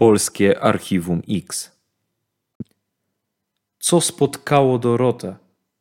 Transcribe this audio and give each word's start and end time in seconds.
Polskie 0.00 0.60
Archiwum 0.60 1.22
X. 1.28 1.72
Co 3.78 4.00
spotkało 4.00 4.78
Dorotę? 4.78 5.36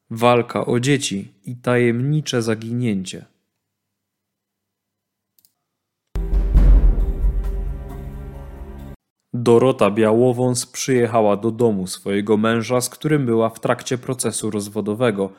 Walka 0.09 0.65
o 0.65 0.79
dzieci 0.79 1.33
i 1.45 1.55
tajemnicze 1.55 2.41
zaginięcie. 2.41 3.25
Dorota 9.33 9.91
Białowąs 9.91 10.65
przyjechała 10.65 11.37
do 11.37 11.51
domu 11.51 11.87
swojego 11.87 12.37
męża, 12.37 12.81
z 12.81 12.89
którym 12.89 13.25
była 13.25 13.49
w 13.49 13.59
trakcie 13.59 13.97
procesu 13.97 14.51
rozwodowego. 14.51 15.29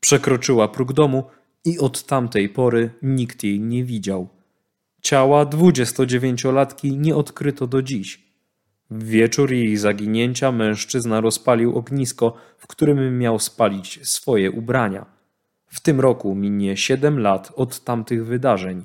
Przekroczyła 0.00 0.68
próg 0.68 0.92
domu 0.92 1.24
i 1.64 1.78
od 1.78 2.02
tamtej 2.02 2.48
pory 2.48 2.90
nikt 3.02 3.44
jej 3.44 3.60
nie 3.60 3.84
widział. 3.84 4.28
Ciała 5.02 5.44
29-latki 5.46 6.98
nie 6.98 7.16
odkryto 7.16 7.66
do 7.66 7.82
dziś. 7.82 8.27
W 8.90 9.04
wieczór 9.04 9.52
jej 9.52 9.76
zaginięcia 9.76 10.52
mężczyzna 10.52 11.20
rozpalił 11.20 11.78
ognisko, 11.78 12.34
w 12.58 12.66
którym 12.66 13.18
miał 13.18 13.38
spalić 13.38 14.08
swoje 14.08 14.50
ubrania. 14.50 15.06
W 15.66 15.80
tym 15.80 16.00
roku 16.00 16.34
minie 16.34 16.76
7 16.76 17.18
lat 17.18 17.52
od 17.56 17.84
tamtych 17.84 18.26
wydarzeń. 18.26 18.84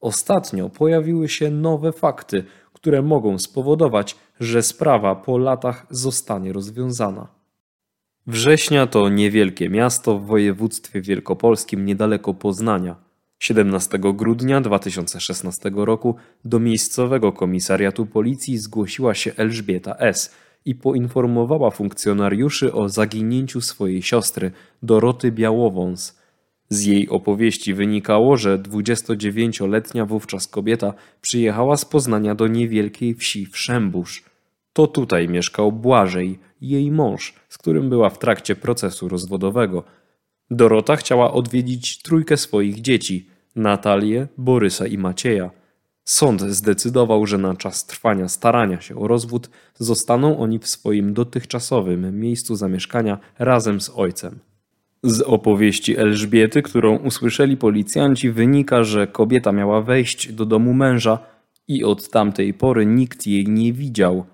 Ostatnio 0.00 0.68
pojawiły 0.68 1.28
się 1.28 1.50
nowe 1.50 1.92
fakty, 1.92 2.44
które 2.72 3.02
mogą 3.02 3.38
spowodować, 3.38 4.16
że 4.40 4.62
sprawa 4.62 5.14
po 5.14 5.38
latach 5.38 5.86
zostanie 5.90 6.52
rozwiązana. 6.52 7.28
Września 8.26 8.86
to 8.86 9.08
niewielkie 9.08 9.70
miasto 9.70 10.18
w 10.18 10.26
województwie 10.26 11.00
wielkopolskim 11.00 11.84
niedaleko 11.84 12.34
Poznania. 12.34 13.05
17 13.38 13.98
grudnia 13.98 14.60
2016 14.60 15.70
roku 15.74 16.16
do 16.44 16.58
miejscowego 16.58 17.32
komisariatu 17.32 18.06
policji 18.06 18.58
zgłosiła 18.58 19.14
się 19.14 19.32
Elżbieta 19.36 19.96
S. 19.98 20.34
i 20.64 20.74
poinformowała 20.74 21.70
funkcjonariuszy 21.70 22.72
o 22.72 22.88
zaginięciu 22.88 23.60
swojej 23.60 24.02
siostry 24.02 24.52
Doroty 24.82 25.32
Białowąs. 25.32 26.18
Z 26.68 26.84
jej 26.84 27.08
opowieści 27.08 27.74
wynikało, 27.74 28.36
że 28.36 28.58
29-letnia 28.58 30.06
wówczas 30.06 30.48
kobieta 30.48 30.94
przyjechała 31.20 31.76
z 31.76 31.84
Poznania 31.84 32.34
do 32.34 32.46
niewielkiej 32.46 33.14
wsi 33.14 33.46
Wszębusz. 33.46 34.24
To 34.72 34.86
tutaj 34.86 35.28
mieszkał 35.28 35.72
Błażej, 35.72 36.38
jej 36.60 36.90
mąż, 36.90 37.34
z 37.48 37.58
którym 37.58 37.88
była 37.88 38.10
w 38.10 38.18
trakcie 38.18 38.56
procesu 38.56 39.08
rozwodowego– 39.08 39.84
Dorota 40.50 40.96
chciała 40.96 41.32
odwiedzić 41.32 42.02
trójkę 42.02 42.36
swoich 42.36 42.80
dzieci 42.80 43.26
Natalię, 43.56 44.28
Borysa 44.38 44.86
i 44.86 44.98
Macieja. 44.98 45.50
Sąd 46.04 46.42
zdecydował, 46.42 47.26
że 47.26 47.38
na 47.38 47.54
czas 47.54 47.86
trwania 47.86 48.28
starania 48.28 48.80
się 48.80 48.96
o 48.96 49.08
rozwód 49.08 49.50
zostaną 49.74 50.38
oni 50.38 50.58
w 50.58 50.68
swoim 50.68 51.14
dotychczasowym 51.14 52.20
miejscu 52.20 52.56
zamieszkania 52.56 53.18
razem 53.38 53.80
z 53.80 53.90
ojcem. 53.94 54.38
Z 55.02 55.20
opowieści 55.20 55.96
Elżbiety, 55.96 56.62
którą 56.62 56.96
usłyszeli 56.96 57.56
policjanci, 57.56 58.30
wynika, 58.30 58.84
że 58.84 59.06
kobieta 59.06 59.52
miała 59.52 59.82
wejść 59.82 60.32
do 60.32 60.46
domu 60.46 60.74
męża 60.74 61.18
i 61.68 61.84
od 61.84 62.10
tamtej 62.10 62.54
pory 62.54 62.86
nikt 62.86 63.26
jej 63.26 63.48
nie 63.48 63.72
widział. 63.72 64.24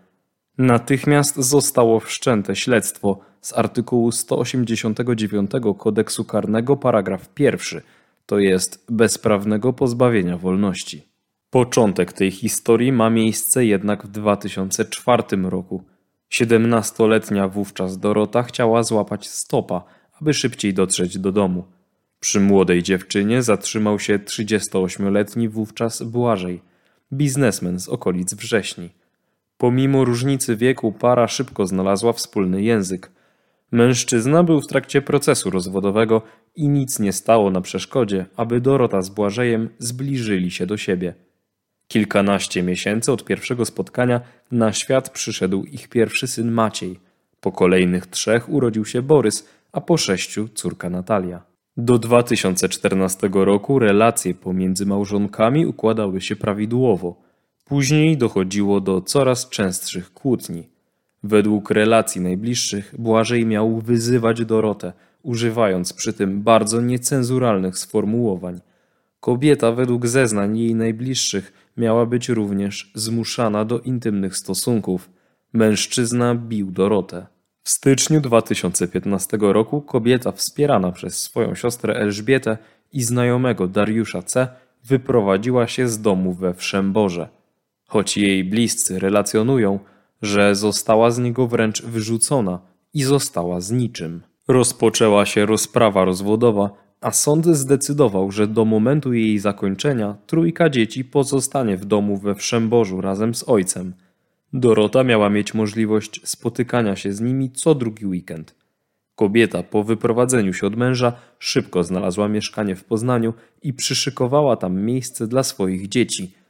Natychmiast 0.58 1.36
zostało 1.36 2.00
wszczęte 2.00 2.56
śledztwo 2.56 3.20
z 3.42 3.52
artykułu 3.58 4.12
189 4.12 5.50
kodeksu 5.78 6.24
karnego 6.24 6.76
paragraf 6.76 7.28
pierwszy, 7.28 7.82
to 8.26 8.38
jest 8.38 8.84
bezprawnego 8.88 9.72
pozbawienia 9.72 10.38
wolności. 10.38 11.02
Początek 11.50 12.12
tej 12.12 12.30
historii 12.30 12.92
ma 12.92 13.10
miejsce 13.10 13.64
jednak 13.64 14.06
w 14.06 14.10
2004 14.10 15.22
roku. 15.42 15.84
Siedemnastoletnia 16.28 17.48
wówczas 17.48 17.98
Dorota 17.98 18.42
chciała 18.42 18.82
złapać 18.82 19.28
stopa, 19.28 19.84
aby 20.20 20.34
szybciej 20.34 20.74
dotrzeć 20.74 21.18
do 21.18 21.32
domu. 21.32 21.64
Przy 22.20 22.40
młodej 22.40 22.82
dziewczynie 22.82 23.42
zatrzymał 23.42 23.98
się 23.98 24.18
38-letni 24.18 25.48
wówczas 25.48 26.02
Błażej, 26.02 26.62
biznesmen 27.12 27.80
z 27.80 27.88
okolic 27.88 28.34
Wrześni. 28.34 28.90
Pomimo 29.58 30.04
różnicy 30.04 30.56
wieku 30.56 30.92
para 30.92 31.28
szybko 31.28 31.66
znalazła 31.66 32.12
wspólny 32.12 32.62
język– 32.62 33.10
Mężczyzna 33.72 34.42
był 34.42 34.60
w 34.60 34.66
trakcie 34.66 35.02
procesu 35.02 35.50
rozwodowego 35.50 36.22
i 36.56 36.68
nic 36.68 36.98
nie 36.98 37.12
stało 37.12 37.50
na 37.50 37.60
przeszkodzie, 37.60 38.26
aby 38.36 38.60
Dorota 38.60 39.02
z 39.02 39.08
Błażejem 39.08 39.68
zbliżyli 39.78 40.50
się 40.50 40.66
do 40.66 40.76
siebie. 40.76 41.14
Kilkanaście 41.88 42.62
miesięcy 42.62 43.12
od 43.12 43.24
pierwszego 43.24 43.64
spotkania 43.64 44.20
na 44.50 44.72
świat 44.72 45.10
przyszedł 45.10 45.64
ich 45.64 45.88
pierwszy 45.88 46.26
syn 46.26 46.50
Maciej. 46.50 47.00
Po 47.40 47.52
kolejnych 47.52 48.06
trzech 48.06 48.48
urodził 48.48 48.84
się 48.84 49.02
Borys, 49.02 49.48
a 49.72 49.80
po 49.80 49.96
sześciu 49.96 50.48
córka 50.48 50.90
Natalia. 50.90 51.42
Do 51.76 51.98
2014 51.98 53.30
roku 53.32 53.78
relacje 53.78 54.34
pomiędzy 54.34 54.86
małżonkami 54.86 55.66
układały 55.66 56.20
się 56.20 56.36
prawidłowo. 56.36 57.22
Później 57.64 58.16
dochodziło 58.16 58.80
do 58.80 59.00
coraz 59.00 59.48
częstszych 59.48 60.12
kłótni. 60.12 60.71
Według 61.22 61.70
relacji 61.70 62.20
najbliższych 62.20 62.94
Błażej 62.98 63.46
miał 63.46 63.80
wyzywać 63.80 64.44
Dorotę, 64.44 64.92
używając 65.22 65.92
przy 65.92 66.12
tym 66.12 66.42
bardzo 66.42 66.80
niecenzuralnych 66.80 67.78
sformułowań. 67.78 68.60
Kobieta 69.20 69.72
według 69.72 70.06
zeznań 70.06 70.58
jej 70.58 70.74
najbliższych 70.74 71.52
miała 71.76 72.06
być 72.06 72.28
również 72.28 72.92
zmuszana 72.94 73.64
do 73.64 73.80
intymnych 73.80 74.36
stosunków. 74.36 75.10
Mężczyzna 75.52 76.34
bił 76.34 76.70
Dorotę. 76.70 77.26
W 77.62 77.70
styczniu 77.70 78.20
2015 78.20 79.38
roku 79.40 79.80
kobieta 79.80 80.32
wspierana 80.32 80.92
przez 80.92 81.22
swoją 81.22 81.54
siostrę 81.54 81.94
Elżbietę 81.94 82.58
i 82.92 83.02
znajomego 83.02 83.68
Dariusza 83.68 84.22
C. 84.22 84.48
wyprowadziła 84.84 85.66
się 85.66 85.88
z 85.88 86.00
domu 86.00 86.32
we 86.32 86.54
Wszęborze. 86.54 87.28
Choć 87.86 88.16
jej 88.16 88.44
bliscy 88.44 88.98
relacjonują, 88.98 89.78
że 90.22 90.54
została 90.54 91.10
z 91.10 91.18
niego 91.18 91.46
wręcz 91.46 91.82
wyrzucona 91.82 92.58
i 92.94 93.02
została 93.02 93.60
z 93.60 93.70
niczym. 93.70 94.22
Rozpoczęła 94.48 95.26
się 95.26 95.46
rozprawa 95.46 96.04
rozwodowa, 96.04 96.70
a 97.00 97.10
sąd 97.10 97.46
zdecydował, 97.46 98.30
że 98.30 98.46
do 98.46 98.64
momentu 98.64 99.12
jej 99.12 99.38
zakończenia 99.38 100.16
trójka 100.26 100.70
dzieci 100.70 101.04
pozostanie 101.04 101.76
w 101.76 101.84
domu 101.84 102.16
we 102.16 102.34
Wszęborzu 102.34 103.00
razem 103.00 103.34
z 103.34 103.48
ojcem. 103.48 103.94
Dorota 104.52 105.04
miała 105.04 105.30
mieć 105.30 105.54
możliwość 105.54 106.20
spotykania 106.24 106.96
się 106.96 107.12
z 107.12 107.20
nimi 107.20 107.50
co 107.50 107.74
drugi 107.74 108.06
weekend. 108.06 108.54
Kobieta 109.14 109.62
po 109.62 109.84
wyprowadzeniu 109.84 110.52
się 110.52 110.66
od 110.66 110.76
męża 110.76 111.12
szybko 111.38 111.84
znalazła 111.84 112.28
mieszkanie 112.28 112.76
w 112.76 112.84
Poznaniu 112.84 113.34
i 113.62 113.72
przyszykowała 113.72 114.56
tam 114.56 114.80
miejsce 114.80 115.26
dla 115.26 115.42
swoich 115.42 115.88
dzieci– 115.88 116.32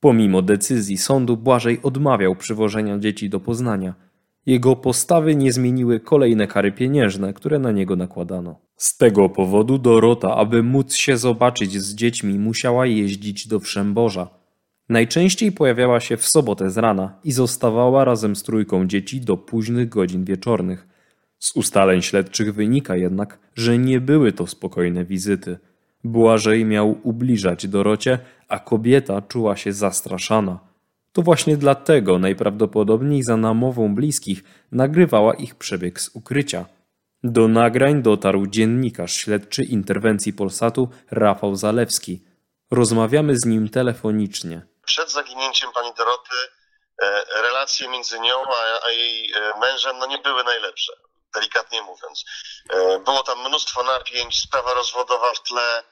Pomimo 0.00 0.42
decyzji 0.42 0.98
sądu 0.98 1.36
Błażej 1.36 1.80
odmawiał 1.82 2.36
przywożenia 2.36 2.98
dzieci 2.98 3.30
do 3.30 3.40
Poznania. 3.40 3.94
Jego 4.46 4.76
postawy 4.76 5.36
nie 5.36 5.52
zmieniły 5.52 6.00
kolejne 6.00 6.46
kary 6.46 6.72
pieniężne, 6.72 7.32
które 7.32 7.58
na 7.58 7.72
niego 7.72 7.96
nakładano. 7.96 8.60
Z 8.76 8.96
tego 8.96 9.28
powodu 9.28 9.78
Dorota, 9.78 10.36
aby 10.36 10.62
móc 10.62 10.94
się 10.94 11.16
zobaczyć 11.16 11.80
z 11.82 11.94
dziećmi, 11.94 12.38
musiała 12.38 12.86
jeździć 12.86 13.48
do 13.48 13.60
Wszęborza. 13.60 14.28
Najczęściej 14.88 15.52
pojawiała 15.52 16.00
się 16.00 16.16
w 16.16 16.26
sobotę 16.26 16.70
z 16.70 16.78
rana 16.78 17.20
i 17.24 17.32
zostawała 17.32 18.04
razem 18.04 18.36
z 18.36 18.42
trójką 18.42 18.86
dzieci 18.86 19.20
do 19.20 19.36
późnych 19.36 19.88
godzin 19.88 20.24
wieczornych. 20.24 20.86
Z 21.38 21.56
ustaleń 21.56 22.02
śledczych 22.02 22.54
wynika 22.54 22.96
jednak, 22.96 23.38
że 23.54 23.78
nie 23.78 24.00
były 24.00 24.32
to 24.32 24.46
spokojne 24.46 25.04
wizyty– 25.04 25.58
Błażej 26.06 26.64
miał 26.64 27.00
ubliżać 27.02 27.68
Dorocie, 27.68 28.18
a 28.48 28.58
kobieta 28.58 29.22
czuła 29.22 29.56
się 29.56 29.72
zastraszana. 29.72 30.58
To 31.12 31.22
właśnie 31.22 31.56
dlatego 31.56 32.18
najprawdopodobniej 32.18 33.22
za 33.22 33.36
namową 33.36 33.94
bliskich 33.94 34.44
nagrywała 34.72 35.34
ich 35.34 35.54
przebieg 35.54 36.00
z 36.00 36.10
ukrycia. 36.16 36.64
Do 37.22 37.48
nagrań 37.48 38.02
dotarł 38.02 38.46
dziennikarz 38.46 39.14
śledczy 39.14 39.62
interwencji 39.64 40.32
Polsatu 40.32 40.88
Rafał 41.10 41.56
Zalewski. 41.56 42.22
Rozmawiamy 42.70 43.36
z 43.36 43.44
nim 43.44 43.68
telefonicznie. 43.68 44.62
Przed 44.86 45.10
zaginięciem 45.10 45.70
pani 45.74 45.92
Doroty 45.98 46.36
e, 47.02 47.42
relacje 47.42 47.88
między 47.88 48.20
nią 48.20 48.36
a, 48.86 48.90
jej 48.90 49.32
e, 49.32 49.58
mężem 49.60 49.98
no 49.98 50.06
nie 50.06 50.18
były 50.18 50.44
najlepsze, 50.44 50.92
delikatnie 51.34 51.82
mówiąc. 51.82 52.24
E, 52.70 52.98
było 52.98 53.22
tam 53.22 53.48
mnóstwo 53.48 53.82
napięć, 53.82 54.40
sprawa 54.40 54.74
rozwodowa 54.74 55.32
w 55.34 55.42
tle, 55.42 55.82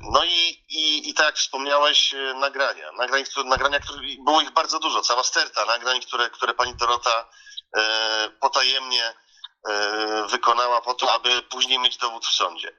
no 0.00 0.24
i, 0.24 0.64
i, 0.68 1.10
i 1.10 1.14
tak 1.14 1.36
wspomniałeś, 1.36 2.14
e, 2.14 2.34
nagrania. 2.34 2.92
Nagrań, 2.92 3.24
które, 3.24 3.48
nagrania, 3.48 3.80
które, 3.80 4.00
było 4.24 4.40
ich 4.40 4.50
bardzo 4.50 4.78
dużo, 4.78 5.02
cała 5.02 5.22
sterta 5.22 5.64
nagrań, 5.64 6.00
które, 6.00 6.30
które 6.30 6.54
pani 6.54 6.74
Dorota 6.74 7.28
e, 7.76 8.30
potajemnie 8.40 9.14
e, 9.68 10.26
wykonała 10.30 10.80
po 10.80 10.94
to, 10.94 11.12
aby 11.12 11.42
później 11.42 11.78
mieć 11.78 11.96
dowód 11.96 12.26
w 12.26 12.32
sądzie. 12.32 12.72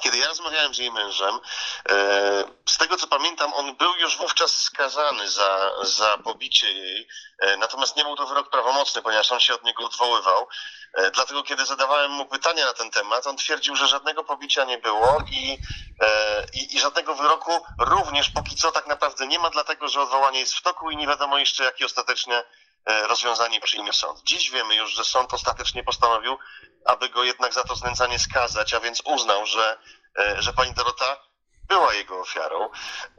Kiedy 0.00 0.18
ja 0.18 0.28
rozmawiałem 0.28 0.74
z 0.74 0.78
jej 0.78 0.92
mężem, 0.92 1.40
e, 1.88 2.44
z 2.66 2.78
tego 2.78 2.96
co 2.96 3.06
pamiętam, 3.06 3.54
on 3.54 3.76
był 3.76 3.96
już 3.96 4.16
wówczas 4.16 4.56
skazany 4.56 5.30
za, 5.30 5.70
za 5.82 6.18
pobicie 6.18 6.72
jej, 6.72 7.08
e, 7.38 7.56
natomiast 7.56 7.96
nie 7.96 8.04
był 8.04 8.16
to 8.16 8.26
wyrok 8.26 8.50
prawomocny, 8.50 9.02
ponieważ 9.02 9.32
on 9.32 9.40
się 9.40 9.54
od 9.54 9.64
niego 9.64 9.84
odwoływał. 9.84 10.48
E, 10.94 11.10
dlatego, 11.10 11.42
kiedy 11.42 11.66
zadawałem 11.66 12.10
mu 12.10 12.26
pytania 12.26 12.66
na 12.66 12.72
ten 12.72 12.90
temat, 12.90 13.26
on 13.26 13.36
twierdził, 13.36 13.76
że 13.76 13.88
żadnego 13.88 14.24
pobicia 14.24 14.64
nie 14.64 14.78
było 14.78 15.22
i, 15.30 15.58
i, 16.54 16.76
i 16.76 16.80
żadnego 16.80 17.14
wyroku 17.14 17.60
również 17.78 18.30
póki 18.30 18.56
co 18.56 18.72
tak 18.72 18.86
naprawdę 18.86 19.26
nie 19.26 19.38
ma, 19.38 19.50
dlatego 19.50 19.88
że 19.88 20.02
odwołanie 20.02 20.40
jest 20.40 20.54
w 20.54 20.62
toku 20.62 20.90
i 20.90 20.96
nie 20.96 21.06
wiadomo 21.06 21.38
jeszcze, 21.38 21.64
jakie 21.64 21.86
ostatecznie 21.86 22.42
rozwiązanie 22.88 23.60
przyjmie 23.60 23.92
sąd. 23.92 24.22
Dziś 24.22 24.50
wiemy 24.50 24.74
już, 24.74 24.92
że 24.92 25.04
sąd 25.04 25.34
ostatecznie 25.34 25.84
postanowił, 25.84 26.38
aby 26.84 27.08
go 27.08 27.24
jednak 27.24 27.54
za 27.54 27.64
to 27.64 27.76
znęcanie 27.76 28.18
skazać, 28.18 28.74
a 28.74 28.80
więc 28.80 29.02
uznał, 29.04 29.46
że, 29.46 29.78
e, 30.18 30.42
że 30.42 30.52
pani 30.52 30.74
Dorota 30.74 31.16
była 31.68 31.94
jego 31.94 32.20
ofiarą. 32.20 32.70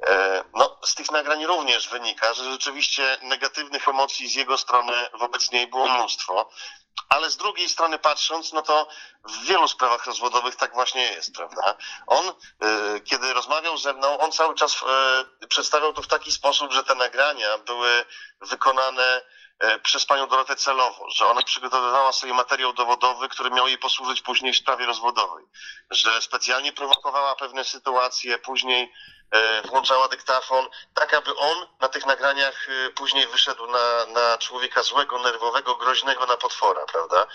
E, 0.08 0.44
no, 0.54 0.78
z 0.86 0.96
tych 0.96 1.12
nagrań 1.12 1.46
również 1.46 1.90
wynika, 1.90 2.34
że 2.34 2.52
rzeczywiście 2.52 3.18
negatywnych 3.22 3.88
emocji 3.88 4.30
z 4.30 4.36
jego 4.36 4.58
strony 4.58 4.94
wobec 5.14 5.52
niej 5.52 5.68
było 5.68 5.88
mnóstwo. 5.88 6.50
Ale 7.10 7.30
z 7.30 7.38
drugiej 7.38 7.70
strony 7.70 8.00
patrząc, 8.00 8.54
no 8.54 8.62
to 8.62 8.88
w 9.24 9.46
wielu 9.46 9.68
sprawach 9.68 10.06
rozwodowych 10.06 10.56
tak 10.56 10.74
właśnie 10.74 11.04
jest, 11.04 11.36
prawda? 11.36 11.76
On, 12.08 12.28
e, 12.28 13.00
kiedy 13.00 13.34
rozmawiał 13.34 13.78
ze 13.78 13.94
mną, 13.94 14.18
on 14.18 14.32
cały 14.32 14.56
czas 14.56 14.76
przedstawiał 15.50 15.94
to 15.94 16.02
w 16.02 16.08
taki 16.08 16.32
sposób, 16.32 16.74
że 16.74 16.84
te 16.84 16.96
nagrania 16.96 17.58
były 17.58 18.06
wykonane 18.42 19.22
E, 19.22 19.39
przez 19.84 20.06
panią 20.06 20.28
Dorotę 20.28 20.56
celowo, 20.56 21.10
że 21.10 21.28
ona 21.28 21.42
przygotowywała 21.42 22.12
sobie 22.12 22.34
materiał 22.34 22.74
dowodowy, 22.74 23.30
który 23.30 23.50
miał 23.52 23.68
jej 23.68 23.78
posłużyć 23.78 24.22
później 24.22 24.54
w 24.54 24.58
sprawie 24.58 24.86
rozwodowej, 24.86 25.46
że 25.92 26.22
specjalnie 26.22 26.74
prowokowała 26.74 27.36
pewne 27.36 27.64
sytuacje, 27.64 28.38
później 28.38 28.94
e, 29.32 29.62
włączała 29.62 30.08
dyktafon, 30.08 30.68
tak 30.94 31.14
aby 31.14 31.36
on 31.36 31.68
na 31.82 31.88
tych 31.88 32.06
nagraniach 32.06 32.68
e, 32.70 32.90
później 32.90 33.28
wyszedł 33.28 33.68
na, 33.68 34.06
na 34.06 34.38
człowieka 34.38 34.84
złego, 34.84 35.20
nerwowego, 35.20 35.76
groźnego 35.76 36.26
na 36.26 36.38
potwora, 36.38 36.86
prawda? 36.86 37.28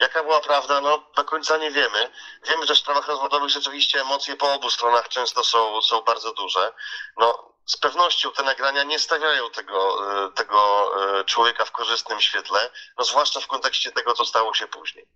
Jaka 0.00 0.22
była 0.22 0.40
prawda? 0.40 0.80
No, 0.80 1.02
do 1.16 1.24
końca 1.24 1.56
nie 1.56 1.70
wiemy. 1.70 2.12
Wiemy, 2.48 2.66
że 2.66 2.74
w 2.74 2.78
sprawach 2.78 3.08
rozwodowych 3.08 3.50
rzeczywiście 3.50 4.00
emocje 4.00 4.36
po 4.36 4.52
obu 4.52 4.70
stronach 4.70 5.08
często 5.08 5.44
są, 5.44 5.82
są 5.82 6.00
bardzo 6.00 6.32
duże. 6.32 6.72
No, 7.16 7.54
z 7.68 7.76
pewnością 7.76 8.28
te 8.36 8.42
nagrania 8.42 8.84
nie 8.84 8.98
stawiają 8.98 9.50
tego, 9.50 9.78
e, 10.26 10.30
tego 10.32 10.90
e, 11.20 11.24
człowieka 11.24 11.64
w 11.64 11.72
korzystnym 11.72 12.20
świetle, 12.20 12.70
no 12.98 13.04
zwłaszcza 13.04 13.40
w 13.40 13.46
kontekście 13.46 13.92
tego, 13.92 14.14
co 14.14 14.24
stało 14.24 14.54
się 14.54 14.66
później. 14.66 15.06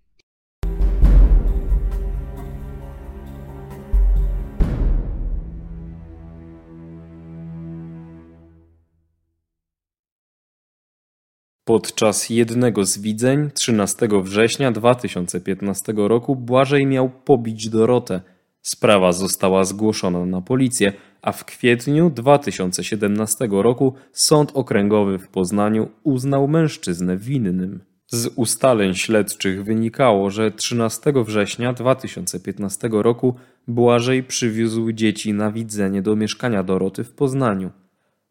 Podczas 11.65 12.29
jednego 12.29 12.85
z 12.85 12.97
widzeń 12.97 13.51
13 13.51 14.07
września 14.23 14.71
2015 14.71 15.93
roku 15.97 16.35
Błażej 16.35 16.85
miał 16.85 17.09
pobić 17.09 17.69
Dorotę. 17.69 18.32
Sprawa 18.63 19.11
została 19.11 19.63
zgłoszona 19.63 20.25
na 20.25 20.41
policję, 20.41 20.93
a 21.21 21.31
w 21.31 21.45
kwietniu 21.45 22.09
2017 22.09 23.47
roku 23.51 23.93
Sąd 24.11 24.51
Okręgowy 24.53 25.19
w 25.19 25.27
Poznaniu 25.27 25.89
uznał 26.03 26.47
mężczyznę 26.47 27.17
winnym. 27.17 27.83
Z 28.07 28.27
ustaleń 28.35 28.95
śledczych 28.95 29.63
wynikało, 29.63 30.29
że 30.29 30.51
13 30.51 31.13
września 31.25 31.73
2015 31.73 32.89
roku 32.91 33.35
Błażej 33.67 34.23
przywiózł 34.23 34.91
dzieci 34.91 35.33
na 35.33 35.51
widzenie 35.51 36.01
do 36.01 36.15
mieszkania 36.15 36.63
Doroty 36.63 37.03
w 37.03 37.11
Poznaniu. 37.11 37.71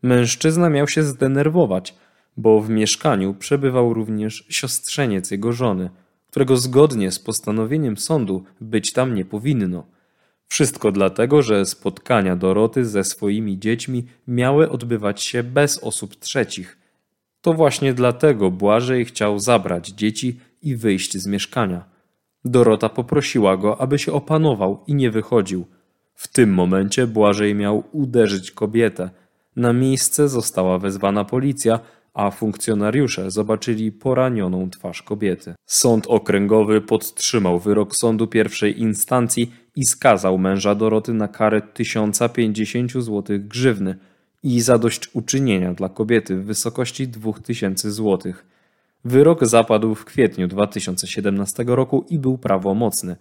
Mężczyzna 0.03 0.71
miał 0.71 0.89
się 0.89 1.03
zdenerwować, 1.03 1.95
bo 2.37 2.61
w 2.61 2.71
mieszkaniu 2.71 3.35
przebywał 3.35 3.95
również 3.95 4.47
siostrzeniec 4.49 5.31
jego 5.31 5.53
żony, 5.53 5.91
którego 6.31 6.57
zgodnie 6.57 7.11
z 7.11 7.19
postanowieniem 7.19 7.97
sądu 7.97 8.45
być 8.61 8.93
tam 8.93 9.15
nie 9.15 9.25
powinno. 9.25 9.87
Wszystko 10.49 10.93
dlatego, 10.93 11.43
że 11.43 11.67
spotkania 11.67 12.37
Doroty 12.37 12.85
ze 12.85 13.05
swoimi 13.05 13.59
dziećmi 13.59 14.07
miały 14.29 14.71
odbywać 14.71 15.23
się 15.23 15.43
bez 15.43 15.79
osób 15.79 16.17
trzecich. 16.17 16.79
To 17.41 17.55
właśnie 17.55 17.95
dlatego 17.95 18.51
Błażej 18.51 19.05
chciał 19.05 19.39
zabrać 19.39 19.89
dzieci 19.89 20.41
i 20.63 20.77
wyjść 20.77 21.17
z 21.17 21.27
mieszkania. 21.27 21.85
Dorota 22.45 22.89
poprosiła 22.89 23.57
go, 23.57 23.81
aby 23.81 23.99
się 23.99 24.13
opanował 24.13 24.85
i 24.87 24.95
nie 24.95 25.11
wychodził. 25.11 25.67
W 26.15 26.29
tym 26.29 26.55
momencie 26.55 27.07
Błażej 27.07 27.55
miał 27.55 27.85
uderzyć 27.93 28.51
kobietę. 28.51 29.11
Na 29.57 29.73
miejsce 29.73 30.29
została 30.29 30.79
wezwana 30.79 31.25
policja, 31.25 31.81
a 32.15 32.31
funkcjonariusze 32.31 33.31
zobaczyli 33.31 33.93
poranioną 33.93 34.71
twarz 34.71 35.03
kobiety. 35.03 35.55
Sąd 35.67 36.07
okręgowy 36.07 36.81
podtrzymał 36.81 37.59
wyrok 37.59 37.97
sądu 37.97 38.27
pierwszej 38.27 38.81
instancji 38.81 39.53
i 39.77 39.85
skazał 39.85 40.39
męża 40.39 40.75
Doroty 40.75 41.15
na 41.15 41.29
karę 41.29 41.63
1050 41.63 42.93
zł 42.93 43.23
grzywny 43.39 43.99
i 44.43 44.61
zadośćuczynienia 44.61 45.75
dla 45.75 45.89
kobiety 45.89 46.37
w 46.37 46.45
wysokości 46.45 47.09
2000 47.09 47.91
zł. 47.91 48.33
Wyrok 49.05 49.47
zapadł 49.47 49.95
w 49.95 50.05
kwietniu 50.05 50.49
2017 50.49 51.65
roku 51.67 52.05
i 52.11 52.19
był 52.19 52.39
prawomocny. 52.39 53.17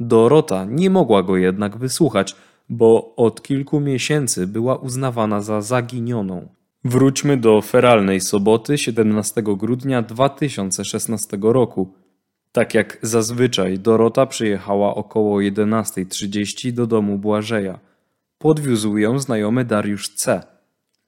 Dorota 0.00 0.64
nie 0.64 0.90
mogła 0.90 1.22
go 1.22 1.36
jednak 1.36 1.76
wysłuchać, 1.76 2.36
bo 2.68 3.14
od 3.16 3.42
kilku 3.42 3.80
miesięcy 3.80 4.46
była 4.46 4.76
uznawana 4.76 5.40
za 5.40 5.60
zaginioną. 5.60 6.48
Wróćmy 6.84 7.36
do 7.36 7.62
feralnej 7.62 8.20
soboty 8.20 8.78
17 8.78 9.42
grudnia 9.42 10.02
2016 10.02 11.38
roku. 11.42 11.92
Tak 12.58 12.74
jak 12.74 12.98
zazwyczaj, 13.02 13.78
Dorota 13.78 14.26
przyjechała 14.26 14.94
około 14.94 15.38
11.30 15.38 16.72
do 16.72 16.86
domu 16.86 17.18
Błażeja. 17.18 17.78
Podwiózł 18.38 18.96
ją 18.96 19.18
znajomy 19.18 19.64
Dariusz 19.64 20.08
C. 20.08 20.42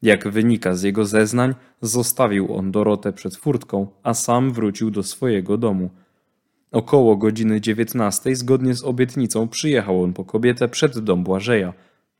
Jak 0.02 0.29
wynika 0.29 0.75
z 0.75 0.82
jego 0.82 1.05
zeznań, 1.05 1.55
zostawił 1.81 2.55
on 2.55 2.70
Dorotę 2.70 3.12
przed 3.12 3.37
furtką, 3.37 3.87
a 4.02 4.14
sam 4.14 4.52
wrócił 4.52 4.91
do 4.91 5.02
swojego 5.02 5.56
domu. 5.56 5.91
Około 6.73 7.17
godziny 7.17 7.61
19 7.61 8.37
zgodnie 8.37 8.75
z 8.75 8.85
obietnicą 8.85 9.49
przyjechał 9.49 10.03
on 10.03 10.12
po 10.12 10.25
kobietę 10.25 10.69
przed 10.69 10.99
dom 10.99 11.25
Błażeja. 11.25 11.73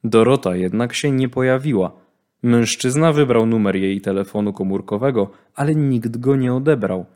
Dorota 0.05 0.56
jednak 0.56 0.94
się 0.94 1.11
nie 1.11 1.29
pojawiła. 1.29 1.93
Mężczyzna 2.43 3.12
wybrał 3.12 3.47
numer 3.47 3.76
jej 3.76 4.00
telefonu 4.00 4.53
komórkowego, 4.53 5.31
ale 5.55 5.75
nikt 5.75 6.16
go 6.16 6.37
nie 6.37 6.55
odebrał. 6.55 7.07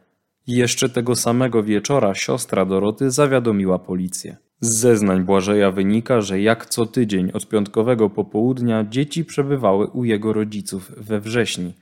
Jeszcze 0.46 0.88
tego 0.88 1.16
samego 1.16 1.62
wieczora 1.62 2.14
siostra 2.14 2.64
Doroty 2.64 3.10
zawiadomiła 3.10 3.78
policję. 3.78 4.36
Z 4.60 4.68
zeznań 4.68 5.24
Błażeja 5.24 5.70
wynika, 5.70 6.20
że 6.20 6.40
jak 6.40 6.66
co 6.66 6.86
tydzień 6.86 7.30
od 7.34 7.48
piątkowego 7.48 8.10
popołudnia 8.10 8.84
dzieci 8.84 9.24
przebywały 9.24 9.86
u 9.86 10.04
jego 10.04 10.32
rodziców 10.32 10.92
we 10.96 11.20
wrześni. 11.20 11.72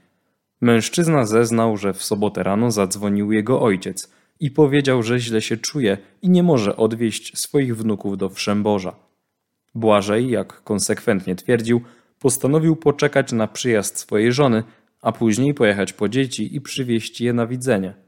Mężczyzna 0.61 1.27
zeznał, 1.27 1.77
że 1.77 1.93
w 1.93 2.03
sobotę 2.03 2.43
rano 2.43 2.71
zadzwonił 2.71 3.33
jego 3.33 3.63
ojciec 3.63 4.13
i 4.41 4.51
powiedział, 4.51 5.03
że 5.03 5.21
źle 5.21 5.43
się 5.43 5.57
czuje 5.57 5.99
i 6.23 6.29
nie 6.29 6.43
może 6.43 6.77
odwieźć 6.77 7.39
swoich 7.39 7.77
wnuków 7.77 8.19
do 8.19 8.29
Wszęborza. 8.29 8.97
Błażej, 9.75 10.31
jak 10.31 10.63
konsekwentnie 10.63 11.37
twierdził, 11.37 11.81
postanowił 12.19 12.77
poczekać 12.77 13.33
na 13.33 13.47
przyjazd 13.47 13.99
swojej 13.99 14.33
żony, 14.33 14.63
a 15.01 15.13
później 15.13 15.55
pojechać 15.55 15.93
po 15.93 16.09
dzieci 16.09 16.57
i 16.57 16.61
przywieźć 16.61 17.21
je 17.21 17.33
na 17.33 17.47
widzenie. 17.47 18.02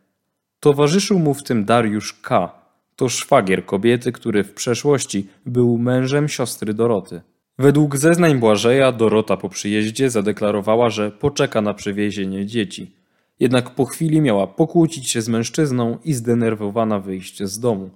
Towarzyszył 0.64 1.18
mu 1.18 1.34
w 1.34 1.42
tym 1.42 1.64
Dariusz 1.64 2.12
K., 2.12 2.52
to 2.96 3.08
szwagier 3.08 3.66
kobiety, 3.66 4.12
który 4.12 4.44
w 4.44 4.54
przeszłości 4.54 5.28
był 5.46 5.78
mężem 5.78 6.28
siostry 6.28 6.74
Doroty. 6.74 7.20
Według 7.58 7.96
zeznań 7.96 8.38
Błażeja 8.38 8.92
Dorota 8.92 9.36
po 9.36 9.48
przyjeździe 9.48 10.10
zadeklarowała, 10.10 10.90
że 10.90 11.10
poczeka 11.10 11.60
na 11.60 11.74
przywiezienie 11.74 12.46
dzieci. 12.46 12.96
Jednak 13.40 13.70
po 13.70 13.84
chwili 13.84 14.20
miała 14.20 14.46
pokłócić 14.46 15.10
się 15.10 15.22
z 15.22 15.28
mężczyzną 15.28 15.98
i 16.04 16.12
zdenerwowana 16.12 17.00
wyjść 17.00 17.42
z 17.42 17.60
domu. 17.60 17.90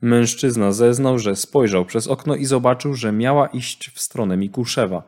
Mężczyzna 0.00 0.72
zeznał, 0.72 1.18
że 1.18 1.36
spojrzał 1.36 1.84
przez 1.84 2.08
okno 2.08 2.34
i 2.34 2.44
zobaczył, 2.44 2.94
że 2.94 3.12
miała 3.12 3.46
iść 3.46 3.90
w 3.90 4.00
stronę 4.00 4.36
Mikuszewa. 4.36 5.02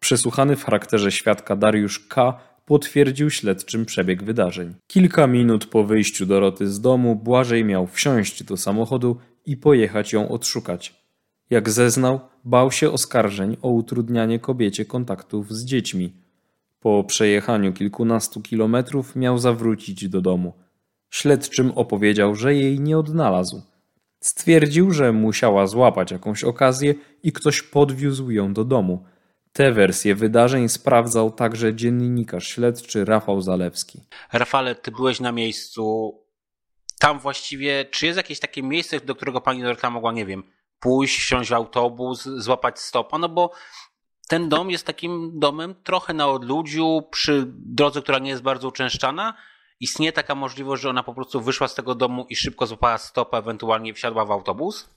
Przesłuchany 0.00 0.56
w 0.56 0.64
charakterze 0.64 1.12
świadka 1.12 1.56
Dariusz 1.56 1.98
K. 2.08 2.40
potwierdził 2.70 3.30
śledczym 3.30 3.86
przebieg 3.86 4.22
wydarzeń. 4.22 4.74
Kilka 4.86 5.26
minut 5.26 5.66
po 5.66 5.84
wyjściu 5.84 6.26
Doroty 6.26 6.68
z 6.68 6.80
domu 6.80 7.16
Błażej 7.16 7.64
miał 7.64 7.86
wsiąść 7.86 8.44
do 8.44 8.56
samochodu 8.56 9.16
i 9.46 9.56
pojechać 9.56 10.12
ją 10.12 10.28
odszukać. 10.28 11.02
Jak 11.50 11.70
zeznał, 11.70 12.20
bał 12.44 12.72
się 12.72 12.90
oskarżeń 12.90 13.56
o 13.62 13.68
utrudnianie 13.68 14.38
kobiecie 14.38 14.84
kontaktów 14.84 15.52
z 15.52 15.64
dziećmi. 15.64 16.12
Po 16.80 17.04
przejechaniu 17.04 17.72
kilkunastu 17.72 18.40
kilometrów 18.40 19.16
miał 19.16 19.38
zawrócić 19.38 20.08
do 20.08 20.20
domu. 20.20 20.52
Śledczym 21.10 21.70
opowiedział, 21.70 22.34
że 22.34 22.54
jej 22.54 22.80
nie 22.80 22.98
odnalazł. 22.98 23.62
Stwierdził, 24.20 24.90
że 24.90 25.12
musiała 25.12 25.66
złapać 25.66 26.10
jakąś 26.10 26.44
okazję 26.44 26.94
i 27.22 27.32
ktoś 27.32 27.62
podwiózł 27.62 28.30
ją 28.30 28.54
do 28.54 28.64
domu. 28.64 29.04
Tę 29.52 29.72
wersję 29.72 30.14
wydarzeń 30.14 30.68
sprawdzał 30.68 31.30
także 31.30 31.74
dziennikarz 31.74 32.48
śledczy 32.48 33.04
Rafał 33.04 33.40
Zalewski. 33.40 34.02
Rafale, 34.32 34.74
ty 34.74 34.90
byłeś 34.90 35.20
na 35.20 35.32
miejscu. 35.32 36.14
Tam 36.98 37.18
właściwie, 37.18 37.84
czy 37.84 38.06
jest 38.06 38.16
jakieś 38.16 38.40
takie 38.40 38.62
miejsce, 38.62 39.00
do 39.00 39.14
którego 39.14 39.40
pani 39.40 39.62
Dorota 39.62 39.90
mogła, 39.90 40.12
nie 40.12 40.26
wiem, 40.26 40.42
pójść, 40.80 41.18
wsiąść 41.18 41.50
w 41.50 41.52
autobus, 41.52 42.22
złapać 42.22 42.80
stopa? 42.80 43.18
No 43.18 43.28
bo 43.28 43.50
ten 44.28 44.48
dom 44.48 44.70
jest 44.70 44.86
takim 44.86 45.38
domem 45.38 45.74
trochę 45.84 46.14
na 46.14 46.28
odludziu, 46.28 47.02
przy 47.10 47.44
drodze, 47.48 48.02
która 48.02 48.18
nie 48.18 48.30
jest 48.30 48.42
bardzo 48.42 48.68
uczęszczana. 48.68 49.34
Istnieje 49.80 50.12
taka 50.12 50.34
możliwość, 50.34 50.82
że 50.82 50.90
ona 50.90 51.02
po 51.02 51.14
prostu 51.14 51.40
wyszła 51.40 51.68
z 51.68 51.74
tego 51.74 51.94
domu 51.94 52.26
i 52.28 52.36
szybko 52.36 52.66
złapała 52.66 52.98
stopa, 52.98 53.38
ewentualnie 53.38 53.94
wsiadła 53.94 54.24
w 54.24 54.30
autobus? 54.30 54.90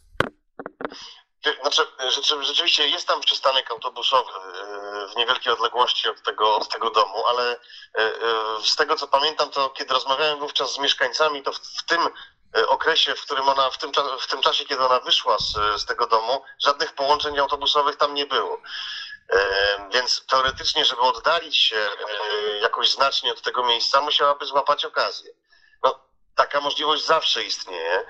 Znaczy, 1.62 1.82
rzeczy, 2.10 2.44
rzeczywiście 2.44 2.88
jest 2.88 3.08
tam 3.08 3.22
przystanek 3.22 3.72
autobusowy 3.72 4.32
e, 4.32 5.08
w 5.08 5.16
niewielkiej 5.16 5.54
odległości 5.54 6.10
od 6.10 6.22
tego, 6.22 6.56
od 6.56 6.70
tego 6.70 6.90
domu, 6.90 7.26
ale 7.28 7.52
e, 7.52 7.58
e, 7.98 8.12
z 8.66 8.76
tego 8.76 8.96
co 8.96 9.08
pamiętam, 9.08 9.50
to 9.50 9.70
kiedy 9.70 9.94
rozmawiałem 9.94 10.40
wówczas 10.40 10.74
z 10.74 10.80
mieszkańcami, 10.80 11.44
to 11.44 11.52
w, 11.52 11.58
w 11.58 11.84
tym 11.86 12.10
okresie, 12.68 13.16
w 13.16 13.22
którym 13.22 13.50
ona, 13.50 13.70
w 13.70 13.78
tym, 13.78 13.92
w 14.20 14.28
tym 14.28 14.42
czasie, 14.42 14.66
kiedy 14.66 14.86
ona 14.86 15.00
wyszła 15.00 15.38
z, 15.38 15.82
z 15.82 15.86
tego 15.86 16.08
domu, 16.08 16.44
żadnych 16.60 16.94
połączeń 16.94 17.40
autobusowych 17.40 17.96
tam 17.96 18.14
nie 18.14 18.26
było. 18.26 18.62
Więc 19.94 20.26
teoretycznie, 20.26 20.86
żeby 20.86 21.02
oddalić 21.02 21.58
się 21.58 21.90
jakoś 22.62 22.92
znacznie 22.92 23.32
od 23.32 23.42
tego 23.42 23.64
miejsca, 23.64 24.02
musiałaby 24.02 24.46
złapać 24.46 24.86
okazję. 24.86 25.34
No, 25.84 26.00
taka 26.36 26.62
możliwość 26.62 27.06
zawsze 27.06 27.44
istnieje. 27.44 28.06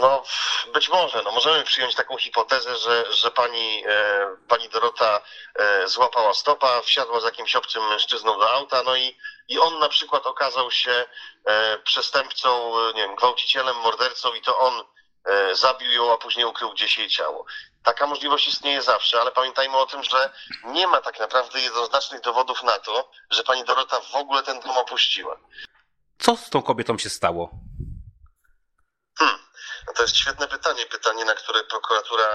No, 0.00 0.22
być 0.72 0.88
może, 0.88 1.22
no 1.22 1.30
możemy 1.30 1.64
przyjąć 1.64 1.94
taką 1.94 2.16
hipotezę, 2.16 2.76
że, 2.76 3.12
że 3.12 3.30
pani, 3.30 3.84
pani 4.48 4.68
Dorota 4.68 5.20
złapała 5.84 6.34
stopa, 6.34 6.80
wsiadła 6.80 7.20
z 7.20 7.24
jakimś 7.24 7.56
obcym 7.56 7.88
mężczyzną 7.88 8.38
do 8.38 8.50
auta, 8.50 8.82
no 8.82 8.96
i, 8.96 9.16
i 9.48 9.58
on 9.58 9.78
na 9.78 9.88
przykład 9.88 10.26
okazał 10.26 10.70
się 10.70 11.04
przestępcą, 11.84 12.72
nie 12.94 13.02
wiem, 13.02 13.16
gwałcicielem, 13.16 13.76
mordercą 13.76 14.34
i 14.34 14.42
to 14.42 14.58
on 14.58 14.84
zabił 15.52 15.92
ją, 15.92 16.12
a 16.12 16.16
później 16.16 16.46
ukrył 16.46 16.72
gdzieś 16.72 16.98
jej 16.98 17.08
ciało. 17.08 17.44
Taka 17.82 18.06
możliwość 18.06 18.48
istnieje 18.48 18.82
zawsze, 18.82 19.20
ale 19.20 19.32
pamiętajmy 19.32 19.76
o 19.76 19.86
tym, 19.86 20.02
że 20.02 20.30
nie 20.64 20.86
ma 20.86 21.00
tak 21.00 21.20
naprawdę 21.20 21.60
jednoznacznych 21.60 22.20
dowodów 22.20 22.62
na 22.62 22.78
to, 22.78 23.10
że 23.30 23.42
pani 23.42 23.64
Dorota 23.64 24.00
w 24.00 24.14
ogóle 24.14 24.42
ten 24.42 24.60
dom 24.60 24.76
opuściła. 24.76 25.36
Co 26.18 26.36
z 26.36 26.50
tą 26.50 26.62
kobietą 26.62 26.98
się 26.98 27.10
stało? 27.10 27.50
Hmm. 29.20 29.38
No 29.86 29.92
to 29.92 30.02
jest 30.02 30.16
świetne 30.16 30.48
pytanie, 30.48 30.86
pytanie, 30.86 31.24
na 31.24 31.34
które 31.34 31.64
prokuratura 31.64 32.28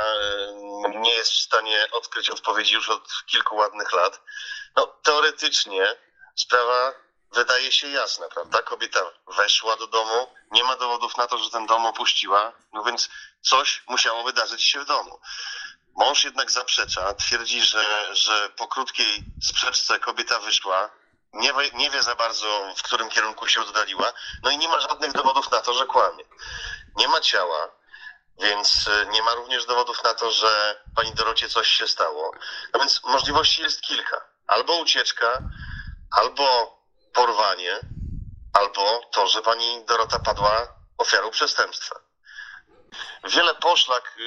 nie 0.88 1.13
jest 1.13 1.32
w 1.32 1.42
stanie 1.42 1.88
odkryć 1.92 2.30
odpowiedzi 2.30 2.74
już 2.74 2.89
od 2.89 3.08
kilku 3.25 3.56
ładnych 3.56 3.94
lat. 3.94 4.22
No, 4.75 4.88
teoretycznie 5.04 5.96
sprawa 6.36 6.94
wydaje 7.32 7.72
się 7.72 7.88
jasna, 7.88 8.27
prawda? 8.27 8.62
Kobieta 8.62 9.00
weszła 9.38 9.75
do 9.75 9.88
domu, 9.88 10.27
nie 10.51 10.63
ma 10.63 10.75
dowodów 10.75 11.18
na 11.18 11.27
to, 11.27 11.38
że 11.38 11.50
ten 11.50 11.65
dom 11.65 11.86
opuściła, 11.86 12.54
no 12.74 12.84
więc 12.84 13.10
coś 13.42 13.84
musiało 13.88 14.24
wydarzyć 14.24 14.63
się 14.63 14.80
w 14.80 14.86
domu. 14.86 15.20
Mąż 15.96 16.24
jednak 16.24 16.51
zaprzecza, 16.51 17.13
twierdzi, 17.13 17.62
że, 17.62 18.15
że 18.15 18.50
po 18.50 18.68
krótkiej 18.68 19.24
sprzeczce 19.44 20.00
kobieta 20.00 20.39
wyszła, 20.39 20.89
nie 21.36 21.54
wie, 21.54 21.72
nie 21.74 21.89
wie 21.89 22.04
za 22.04 22.15
bardzo, 22.15 22.74
w 22.77 22.84
którym 22.84 23.10
kierunku 23.10 23.48
się 23.48 23.62
oddaliła, 23.62 24.13
no 24.44 24.51
i 24.51 24.58
nie 24.58 24.68
ma 24.68 24.80
żadnych 24.80 25.12
dowodów 25.12 25.51
na 25.51 25.62
to, 25.62 25.74
że 25.74 25.86
kłamie. 25.86 26.24
Nie 26.96 27.08
ma 27.08 27.22
ciała, 27.22 27.72
więc 28.39 28.89
nie 29.12 29.24
ma 29.24 29.34
również 29.34 29.65
dowodów 29.65 30.04
na 30.04 30.13
to, 30.13 30.32
że 30.32 30.82
pani 30.96 31.13
Dorocie 31.13 31.50
coś 31.50 31.68
się 31.68 31.88
stało. 31.88 32.32
No 32.74 32.80
więc 32.80 33.04
możliwości 33.04 33.62
jest 33.62 33.82
kilka. 33.82 34.22
Albo 34.48 34.75
ucieczka, 34.75 35.42
albo 36.12 36.77
porwanie, 37.13 37.80
albo 38.54 39.01
to, 39.12 39.27
że 39.27 39.42
pani 39.42 39.86
Dorota 39.86 40.20
padła 40.20 40.68
ofiarą 40.98 41.32
przestępstwa. 41.32 41.96
Wiele 43.24 43.56
poszlak 43.56 44.18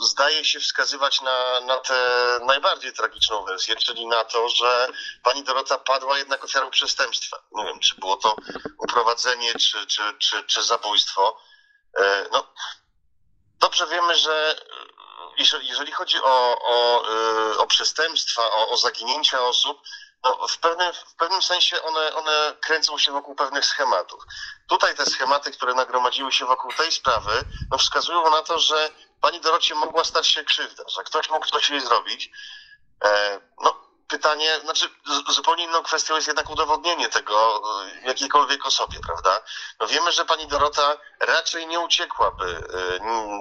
zdaje 0.00 0.44
się 0.44 0.60
wskazywać 0.60 1.20
na, 1.20 1.60
na 1.60 1.76
tę 1.76 1.94
najbardziej 2.46 2.92
tragiczną 2.92 3.44
wersję, 3.44 3.76
czyli 3.76 4.06
na 4.06 4.24
to, 4.24 4.48
że 4.48 4.88
pani 5.22 5.44
Dorota 5.44 5.78
padła 5.78 6.18
jednak 6.18 6.44
ofiarą 6.44 6.70
przestępstwa. 6.70 7.38
Nie 7.52 7.64
wiem, 7.64 7.80
czy 7.80 7.94
było 7.94 8.16
to 8.16 8.36
uprowadzenie, 8.78 9.54
czy, 9.54 9.86
czy, 9.86 10.02
czy, 10.18 10.44
czy 10.44 10.62
zabójstwo. 10.62 11.40
No, 12.32 12.46
dobrze 13.60 13.86
wiemy, 13.86 14.14
że 14.14 14.54
jeżeli, 15.38 15.68
jeżeli 15.68 15.92
chodzi 15.92 16.18
o, 16.22 16.58
o, 16.62 17.04
o 17.58 17.66
przestępstwa, 17.66 18.52
o, 18.52 18.68
o 18.68 18.76
zaginięcia 18.76 19.46
osób, 19.46 19.78
no, 20.24 20.48
w, 20.48 20.58
pewnym, 20.58 20.92
w 20.92 21.14
pewnym 21.14 21.42
sensie 21.42 21.82
one, 21.82 22.14
one 22.14 22.56
kręcą 22.60 22.98
się 22.98 23.12
wokół 23.12 23.34
pewnych 23.34 23.64
schematów. 23.64 24.24
Tutaj 24.68 24.94
te 24.94 25.06
schematy, 25.06 25.50
które 25.50 25.74
nagromadziły 25.74 26.32
się 26.32 26.46
wokół 26.46 26.72
tej 26.72 26.92
sprawy, 26.92 27.44
no, 27.70 27.78
wskazują 27.78 28.30
na 28.30 28.42
to, 28.42 28.58
że 28.58 28.90
pani 29.20 29.40
Dorocie 29.40 29.74
mogła 29.74 30.04
stać 30.04 30.26
się 30.26 30.44
krzywda, 30.44 30.84
że 30.88 31.04
ktoś 31.04 31.30
mógł 31.30 31.46
coś 31.46 31.70
jej 31.70 31.80
zrobić. 31.80 32.30
E, 33.04 33.40
no, 33.64 33.83
pytanie, 34.08 34.60
znaczy 34.60 34.90
zupełnie 35.28 35.64
inną 35.64 35.82
kwestią 35.82 36.14
jest 36.16 36.26
jednak 36.26 36.50
udowodnienie 36.50 37.08
tego 37.08 37.62
jakiejkolwiek 38.04 38.66
osobie, 38.66 39.00
prawda? 39.00 39.40
No 39.80 39.86
wiemy, 39.86 40.12
że 40.12 40.24
pani 40.24 40.46
Dorota 40.46 40.96
raczej 41.20 41.66
nie 41.66 41.80
uciekłaby 41.80 42.68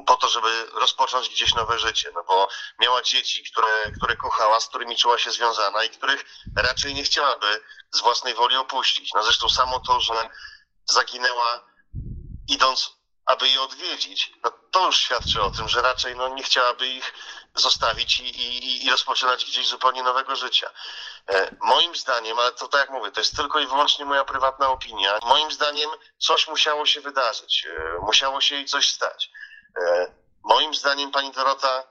po 0.08 0.15
to, 0.15 0.27
żeby 0.27 0.65
rozpocząć 0.74 1.29
gdzieś 1.29 1.55
nowe 1.55 1.79
życie, 1.79 2.12
no 2.15 2.24
bo 2.24 2.48
miała 2.79 3.01
dzieci, 3.01 3.43
które, 3.51 3.91
które 3.98 4.15
kochała, 4.15 4.60
z 4.60 4.67
którymi 4.67 4.98
czuła 4.98 5.17
się 5.17 5.32
związana 5.32 5.84
i 5.84 5.89
których 5.89 6.25
raczej 6.55 6.93
nie 6.93 7.03
chciałaby 7.03 7.63
z 7.91 8.01
własnej 8.01 8.34
woli 8.34 8.55
opuścić. 8.55 9.12
No 9.13 9.24
zresztą 9.24 9.50
samo 9.50 9.79
to, 9.79 10.00
że 10.00 10.29
zaginęła 10.86 11.65
idąc, 12.50 12.91
aby 13.25 13.50
je 13.50 13.62
odwiedzić, 13.62 14.32
no 14.43 14.51
to 14.72 14.86
już 14.86 14.98
świadczy 14.98 15.41
o 15.41 15.51
tym, 15.51 15.70
że 15.70 15.82
raczej 15.82 16.15
no, 16.15 16.29
nie 16.29 16.43
chciałaby 16.43 16.88
ich 16.88 17.13
zostawić 17.55 18.19
i, 18.19 18.24
i, 18.24 18.86
i 18.86 18.89
rozpoczynać 18.89 19.45
gdzieś 19.45 19.67
zupełnie 19.67 20.03
nowego 20.03 20.36
życia. 20.36 20.69
E, 21.29 21.55
moim 21.62 21.95
zdaniem, 21.95 22.39
ale 22.39 22.51
to 22.51 22.67
tak 22.67 22.81
jak 22.81 22.89
mówię, 22.89 23.12
to 23.12 23.19
jest 23.19 23.36
tylko 23.36 23.60
i 23.60 23.67
wyłącznie 23.67 24.05
moja 24.05 24.25
prywatna 24.25 24.69
opinia, 24.69 25.19
moim 25.24 25.51
zdaniem 25.51 25.89
coś 26.17 26.48
musiało 26.48 26.86
się 26.86 27.01
wydarzyć, 27.01 27.65
e, 27.65 28.00
musiało 28.00 28.41
się 28.41 28.55
jej 28.55 28.65
coś 28.65 28.89
stać. 28.89 29.31
E, 29.77 30.13
moim 30.43 30.74
zdaniem 30.74 31.12
pani 31.12 31.31
Dorota 31.31 31.83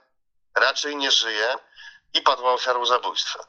raczej 0.55 0.95
nie 0.95 1.11
żyje 1.11 1.55
i 2.13 2.21
padła 2.21 2.53
ofiarą 2.53 2.85
zabójstwa. 2.85 3.45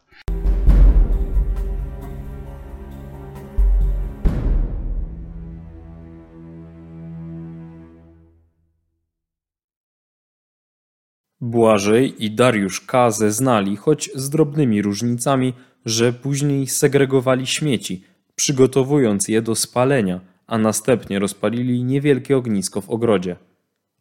Błażej 11.44 12.24
i 12.24 12.30
Dariusz 12.30 12.80
K. 12.80 13.10
zeznali, 13.10 13.76
choć 13.76 14.10
z 14.14 14.30
drobnymi 14.30 14.82
różnicami, 14.82 15.52
że 15.84 16.12
później 16.12 16.66
segregowali 16.66 17.46
śmieci, 17.46 18.04
przygotowując 18.34 19.28
je 19.28 19.42
do 19.42 19.54
spalenia, 19.54 20.20
a 20.46 20.58
następnie 20.58 21.18
rozpalili 21.18 21.84
niewielkie 21.84 22.36
ognisko 22.36 22.80
w 22.80 22.90
ogrodzie. 22.90 23.36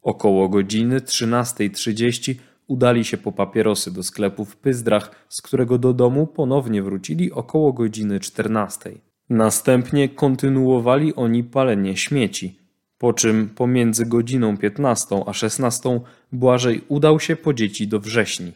Około 0.02 0.48
godziny 0.48 1.00
13.30 1.00 2.34
udali 2.66 3.04
się 3.04 3.16
po 3.16 3.32
papierosy 3.32 3.94
do 3.94 4.02
sklepu 4.02 4.44
w 4.44 4.56
Pyzdrach, 4.56 5.26
z 5.28 5.42
którego 5.42 5.78
do 5.78 5.92
domu 5.92 6.26
ponownie 6.26 6.82
wrócili 6.82 7.32
około 7.32 7.72
godziny 7.72 8.20
14. 8.20 8.90
Następnie 9.30 10.08
kontynuowali 10.08 11.14
oni 11.14 11.44
palenie 11.44 11.96
śmieci– 11.96 12.58
po 13.04 13.12
czym 13.12 13.48
pomiędzy 13.48 14.06
godziną 14.06 14.56
15 14.56 15.22
a 15.26 15.32
16 15.32 16.00
Błażej 16.32 16.80
udał 16.88 17.20
się 17.20 17.36
po 17.36 17.54
dzieci 17.54 17.88
do 17.88 18.00
wrześni. 18.00 18.52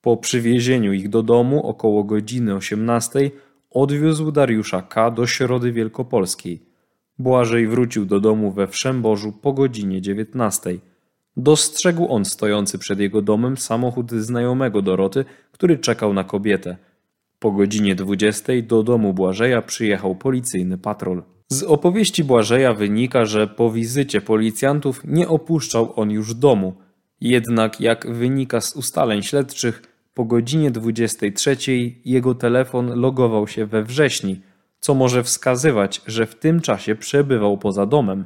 Po 0.00 0.16
przywiezieniu 0.16 0.92
ich 0.92 1.08
do 1.08 1.22
domu 1.22 1.66
około 1.66 2.04
godziny 2.04 2.54
18 2.54 3.30
odwiózł 3.70 4.32
Dariusza 4.32 4.82
K. 4.82 5.10
do 5.10 5.26
Środy 5.26 5.72
Wielkopolskiej. 5.72 6.62
Błażej 7.18 7.68
wrócił 7.68 8.06
do 8.06 8.20
domu 8.20 8.52
we 8.52 8.68
Wszęborzu 8.68 9.32
po 9.32 9.52
godzinie 9.52 10.00
19. 10.02 10.78
Dostrzegł 11.36 12.08
on 12.08 12.24
stojący 12.24 12.78
przed 12.78 13.00
jego 13.00 13.22
domem 13.22 13.56
samochód 13.56 14.12
znajomego 14.12 14.82
Doroty, 14.82 15.24
który 15.52 15.78
czekał 15.78 16.12
na 16.12 16.24
kobietę. 16.24 16.76
Po 17.38 17.52
godzinie 17.52 17.94
20 17.94 18.52
do 18.62 18.82
domu 18.82 19.14
Błażeja 19.14 19.62
przyjechał 19.62 20.14
policyjny 20.14 20.78
patrol. 20.78 21.22
Z 21.52 21.62
opowieści 21.62 22.24
Błażeja 22.24 22.74
wynika, 22.74 23.24
że 23.24 23.46
po 23.46 23.70
wizycie 23.70 24.20
policjantów 24.20 25.00
nie 25.04 25.28
opuszczał 25.28 25.92
on 25.96 26.10
już 26.10 26.34
domu. 26.34 26.74
Jednak 27.20 27.80
jak 27.80 28.12
wynika 28.12 28.60
z 28.60 28.76
ustaleń 28.76 29.22
śledczych, 29.22 29.82
po 30.14 30.24
godzinie 30.24 30.70
23 30.70 31.56
jego 32.04 32.34
telefon 32.34 33.00
logował 33.00 33.48
się 33.48 33.66
we 33.66 33.82
wrześni, 33.82 34.40
co 34.80 34.94
może 34.94 35.22
wskazywać, 35.22 36.02
że 36.06 36.26
w 36.26 36.34
tym 36.34 36.60
czasie 36.60 36.94
przebywał 36.94 37.58
poza 37.58 37.86
domem. 37.86 38.24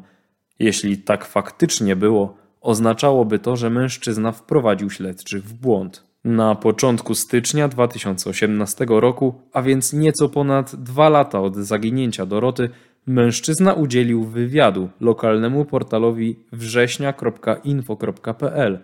Jeśli 0.58 0.98
tak 0.98 1.24
faktycznie 1.24 1.96
było, 1.96 2.36
oznaczałoby 2.60 3.38
to, 3.38 3.56
że 3.56 3.70
mężczyzna 3.70 4.32
wprowadził 4.32 4.90
śledczych 4.90 5.44
w 5.44 5.54
błąd. 5.54 6.04
Na 6.24 6.54
początku 6.54 7.14
stycznia 7.14 7.68
2018 7.68 8.86
roku, 8.88 9.34
a 9.52 9.62
więc 9.62 9.92
nieco 9.92 10.28
ponad 10.28 10.76
dwa 10.76 11.08
lata 11.08 11.40
od 11.40 11.56
zaginięcia 11.56 12.26
Doroty, 12.26 12.70
mężczyzna 13.06 13.72
udzielił 13.72 14.24
wywiadu 14.24 14.88
lokalnemu 15.00 15.64
portalowi 15.64 16.36
września.info.pl. 16.52 18.78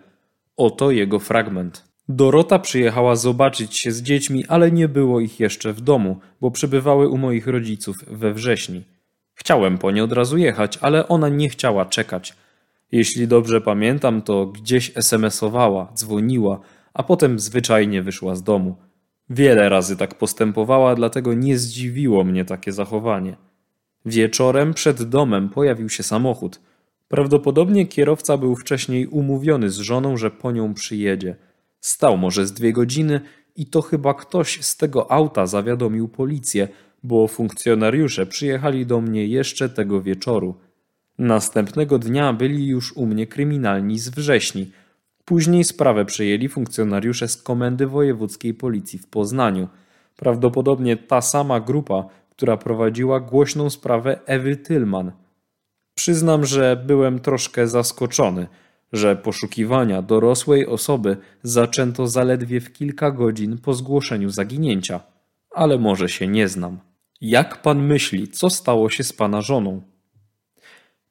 Oto 0.57 0.91
jego 0.91 1.19
fragment. 1.19 1.91
Dorota 2.09 2.59
przyjechała 2.59 3.15
zobaczyć 3.15 3.77
się 3.77 3.91
z 3.91 4.01
dziećmi, 4.01 4.45
ale 4.47 4.71
nie 4.71 4.87
było 4.87 5.19
ich 5.19 5.39
jeszcze 5.39 5.73
w 5.73 5.81
domu, 5.81 6.19
bo 6.41 6.51
przebywały 6.51 7.09
u 7.09 7.17
moich 7.17 7.47
rodziców 7.47 7.97
we 8.07 8.33
wrześni. 8.33 8.83
Chciałem 9.33 9.77
po 9.77 9.91
nie 9.91 10.03
od 10.03 10.11
razu 10.11 10.37
jechać, 10.37 10.77
ale 10.81 11.07
ona 11.07 11.29
nie 11.29 11.49
chciała 11.49 11.85
czekać. 11.85 12.33
Jeśli 12.91 13.27
dobrze 13.27 13.61
pamiętam, 13.61 14.21
to 14.21 14.45
gdzieś 14.45 14.97
SMS-owała, 14.97 15.93
dzwoniła, 15.93 16.59
a 16.93 17.03
potem 17.03 17.39
zwyczajnie 17.39 18.01
wyszła 18.01 18.35
z 18.35 18.43
domu. 18.43 18.75
Wiele 19.29 19.69
razy 19.69 19.97
tak 19.97 20.15
postępowała, 20.15 20.95
dlatego 20.95 21.33
nie 21.33 21.57
zdziwiło 21.57 22.23
mnie 22.23 22.45
takie 22.45 22.71
zachowanie. 22.71 23.35
Wieczorem 24.05 24.73
przed 24.73 25.03
domem 25.03 25.49
pojawił 25.49 25.89
się 25.89 26.03
samochód. 26.03 26.59
Prawdopodobnie 27.07 27.85
kierowca 27.85 28.37
był 28.37 28.55
wcześniej 28.55 29.07
umówiony 29.07 29.69
z 29.69 29.77
żoną, 29.77 30.17
że 30.17 30.31
po 30.31 30.51
nią 30.51 30.73
przyjedzie. 30.73 31.35
Stał 31.81 32.17
może 32.17 32.47
z 32.47 32.53
dwie 32.53 32.73
godziny 32.73 33.21
i 33.55 33.65
to 33.65 33.81
chyba 33.81 34.13
ktoś 34.13 34.61
z 34.61 34.77
tego 34.77 35.11
auta 35.11 35.45
zawiadomił 35.45 36.07
policję, 36.07 36.67
bo 37.03 37.27
funkcjonariusze 37.27 38.25
przyjechali 38.25 38.85
do 38.85 39.01
mnie 39.01 39.25
jeszcze 39.25 39.69
tego 39.69 40.01
wieczoru. 40.01 40.55
Następnego 41.17 41.99
dnia 41.99 42.33
byli 42.33 42.67
już 42.67 42.97
u 42.97 43.05
mnie 43.05 43.27
kryminalni 43.27 43.99
z 43.99 44.09
wrześni. 44.09 44.71
Później 45.25 45.63
sprawę 45.63 46.05
przejęli 46.05 46.49
funkcjonariusze 46.49 47.27
z 47.27 47.37
Komendy 47.37 47.87
Wojewódzkiej 47.87 48.53
Policji 48.53 48.99
w 48.99 49.07
Poznaniu. 49.07 49.67
Prawdopodobnie 50.15 50.97
ta 50.97 51.21
sama 51.21 51.59
grupa, 51.59 52.05
która 52.41 52.57
prowadziła 52.57 53.19
głośną 53.19 53.69
sprawę 53.69 54.19
Ewy 54.25 54.57
Tylman. 54.57 55.11
Przyznam, 55.95 56.45
że 56.45 56.83
byłem 56.85 57.19
troszkę 57.19 57.67
zaskoczony, 57.67 58.47
że 58.93 59.15
poszukiwania 59.15 60.01
dorosłej 60.01 60.67
osoby 60.67 61.17
zaczęto 61.43 62.07
zaledwie 62.07 62.61
w 62.61 62.73
kilka 62.73 63.11
godzin 63.11 63.57
po 63.57 63.73
zgłoszeniu 63.73 64.29
zaginięcia. 64.29 64.99
Ale 65.51 65.77
może 65.77 66.09
się 66.09 66.27
nie 66.27 66.47
znam. 66.47 66.79
Jak 67.21 67.61
pan 67.61 67.83
myśli, 67.83 68.27
co 68.27 68.49
stało 68.49 68.89
się 68.89 69.03
z 69.03 69.13
pana 69.13 69.41
żoną? 69.41 69.81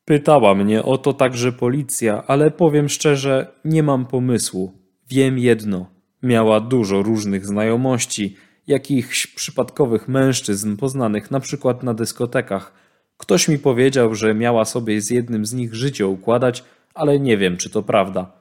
Pytała 0.05 0.55
mnie 0.55 0.83
o 0.83 0.99
to 0.99 1.13
także 1.13 1.53
policja, 1.53 2.25
ale 2.27 2.51
powiem 2.51 2.89
szczerze, 2.89 3.53
nie 3.65 3.83
mam 3.83 4.07
pomysłu. 4.07 4.73
Wiem 5.09 5.39
jedno. 5.39 5.87
Miała 6.23 6.61
dużo 6.61 7.03
różnych 7.03 7.47
znajomości, 7.47 8.37
jakichś 8.67 9.27
przypadkowych 9.27 10.09
mężczyzn 10.09 10.77
poznanych 10.77 11.31
na 11.31 11.41
przykład 11.41 11.83
na 11.83 11.95
dyskotekach. 11.95 12.73
Ktoś 13.17 13.49
mi 13.49 13.59
powiedział, 13.59 14.15
że 14.15 14.35
miała 14.35 14.65
sobie 14.65 15.01
z 15.01 15.11
jednym 15.11 15.47
z 15.47 15.53
nich 15.53 15.75
życie 15.75 16.07
układać, 16.07 16.65
ale 16.95 17.21
nie 17.21 17.37
wiem, 17.37 17.57
czy 17.57 17.71
to 17.71 17.83
prawda. 17.83 18.33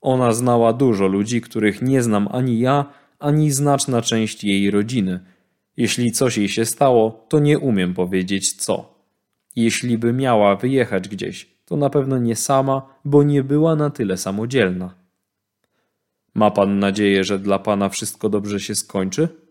Ona 0.00 0.32
znała 0.32 0.72
dużo 0.72 1.06
ludzi, 1.06 1.40
których 1.40 1.82
nie 1.82 2.02
znam 2.02 2.28
ani 2.32 2.60
ja, 2.60 2.84
ani 3.18 3.50
znaczna 3.50 4.02
część 4.02 4.44
jej 4.44 4.70
rodziny. 4.70 5.20
Jeśli 5.76 6.12
coś 6.12 6.38
jej 6.38 6.48
się 6.48 6.64
stało, 6.64 7.26
to 7.28 7.38
nie 7.38 7.58
umiem 7.58 7.94
powiedzieć 7.94 8.52
co. 8.52 8.94
Jeśli 9.56 9.98
by 9.98 10.12
miała 10.12 10.56
wyjechać 10.56 11.08
gdzieś, 11.08 11.50
to 11.64 11.76
na 11.76 11.90
pewno 11.90 12.18
nie 12.18 12.36
sama, 12.36 12.82
bo 13.04 13.22
nie 13.22 13.42
była 13.42 13.76
na 13.76 13.90
tyle 13.90 14.16
samodzielna. 14.16 14.94
Ma 16.34 16.50
pan 16.50 16.78
nadzieję, 16.78 17.24
że 17.24 17.38
dla 17.38 17.58
pana 17.58 17.88
wszystko 17.88 18.28
dobrze 18.28 18.60
się 18.60 18.74
skończy? 18.74 19.45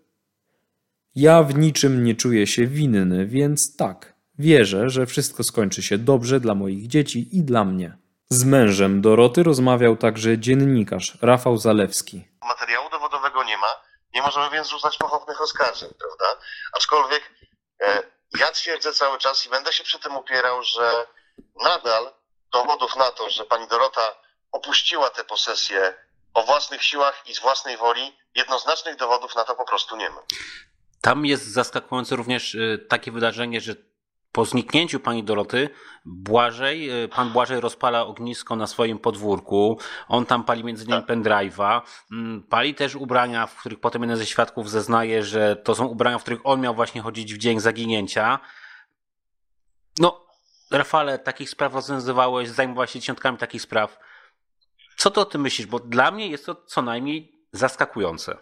Ja 1.15 1.43
w 1.43 1.55
niczym 1.55 2.03
nie 2.03 2.15
czuję 2.15 2.47
się 2.47 2.67
winny, 2.67 3.25
więc 3.25 3.77
tak, 3.77 4.13
wierzę, 4.39 4.89
że 4.89 5.05
wszystko 5.05 5.43
skończy 5.43 5.83
się 5.83 5.97
dobrze 5.97 6.39
dla 6.39 6.55
moich 6.55 6.87
dzieci 6.87 7.37
i 7.37 7.43
dla 7.43 7.65
mnie. 7.65 7.97
Z 8.29 8.43
mężem 8.43 9.01
Doroty 9.01 9.43
rozmawiał 9.43 9.97
także 9.97 10.37
dziennikarz 10.37 11.17
Rafał 11.21 11.57
Zalewski. 11.57 12.27
Materiału 12.41 12.89
dowodowego 12.89 13.43
nie 13.43 13.57
ma, 13.57 13.67
nie 14.15 14.21
możemy 14.21 14.49
więc 14.49 14.69
rzucać 14.69 14.97
pochopnych 14.97 15.41
oskarżeń, 15.41 15.89
prawda? 15.99 16.41
Aczkolwiek 16.73 17.31
e, 17.81 18.03
ja 18.39 18.51
twierdzę 18.51 18.93
cały 18.93 19.17
czas 19.17 19.45
i 19.45 19.49
będę 19.49 19.73
się 19.73 19.83
przy 19.83 19.99
tym 19.99 20.17
upierał, 20.17 20.63
że 20.63 20.91
nadal 21.63 22.13
dowodów 22.53 22.95
na 22.95 23.11
to, 23.11 23.29
że 23.29 23.45
pani 23.45 23.67
Dorota 23.67 24.15
opuściła 24.51 25.09
tę 25.09 25.23
posesję 25.23 25.93
o 26.33 26.43
własnych 26.43 26.83
siłach 26.83 27.23
i 27.25 27.35
z 27.35 27.39
własnej 27.39 27.77
woli, 27.77 28.17
jednoznacznych 28.35 28.95
dowodów 28.95 29.35
na 29.35 29.43
to 29.43 29.55
po 29.55 29.65
prostu 29.65 29.95
nie 29.95 30.09
ma. 30.09 30.21
Tam 31.01 31.25
jest 31.25 31.47
zaskakujące 31.47 32.15
również 32.15 32.55
y, 32.55 32.85
takie 32.89 33.11
wydarzenie, 33.11 33.61
że 33.61 33.75
po 34.31 34.45
zniknięciu 34.45 34.99
pani 34.99 35.23
Doroty, 35.23 35.69
Błażej, 36.05 37.03
y, 37.03 37.07
pan 37.07 37.29
Błażej 37.29 37.59
rozpala 37.59 38.05
ognisko 38.05 38.55
na 38.55 38.67
swoim 38.67 38.99
podwórku. 38.99 39.79
On 40.07 40.25
tam 40.25 40.43
pali 40.43 40.63
między 40.63 40.85
innymi 40.85 41.03
pendrive'a. 41.03 41.81
Mm, 42.11 42.43
Pali 42.43 42.75
też 42.75 42.95
ubrania, 42.95 43.47
w 43.47 43.59
których 43.59 43.79
potem 43.79 44.01
jeden 44.01 44.17
ze 44.17 44.25
świadków 44.25 44.69
zeznaje, 44.69 45.23
że 45.23 45.55
to 45.55 45.75
są 45.75 45.85
ubrania, 45.85 46.19
w 46.19 46.21
których 46.21 46.39
on 46.43 46.61
miał 46.61 46.75
właśnie 46.75 47.01
chodzić 47.01 47.33
w 47.33 47.37
dzień 47.37 47.59
zaginięcia. 47.59 48.39
No, 49.99 50.25
Rafale, 50.71 51.19
takich 51.19 51.49
spraw 51.49 51.73
rozwiązywałeś, 51.73 52.49
zajmowałeś 52.49 52.91
się 52.91 52.99
dziesiątkami 52.99 53.37
takich 53.37 53.61
spraw. 53.61 53.99
Co 54.97 55.11
ty 55.11 55.19
o 55.19 55.25
tym 55.25 55.41
myślisz? 55.41 55.67
Bo 55.67 55.79
dla 55.79 56.11
mnie 56.11 56.27
jest 56.27 56.45
to 56.45 56.55
co 56.55 56.81
najmniej 56.81 57.47
zaskakujące. 57.51 58.37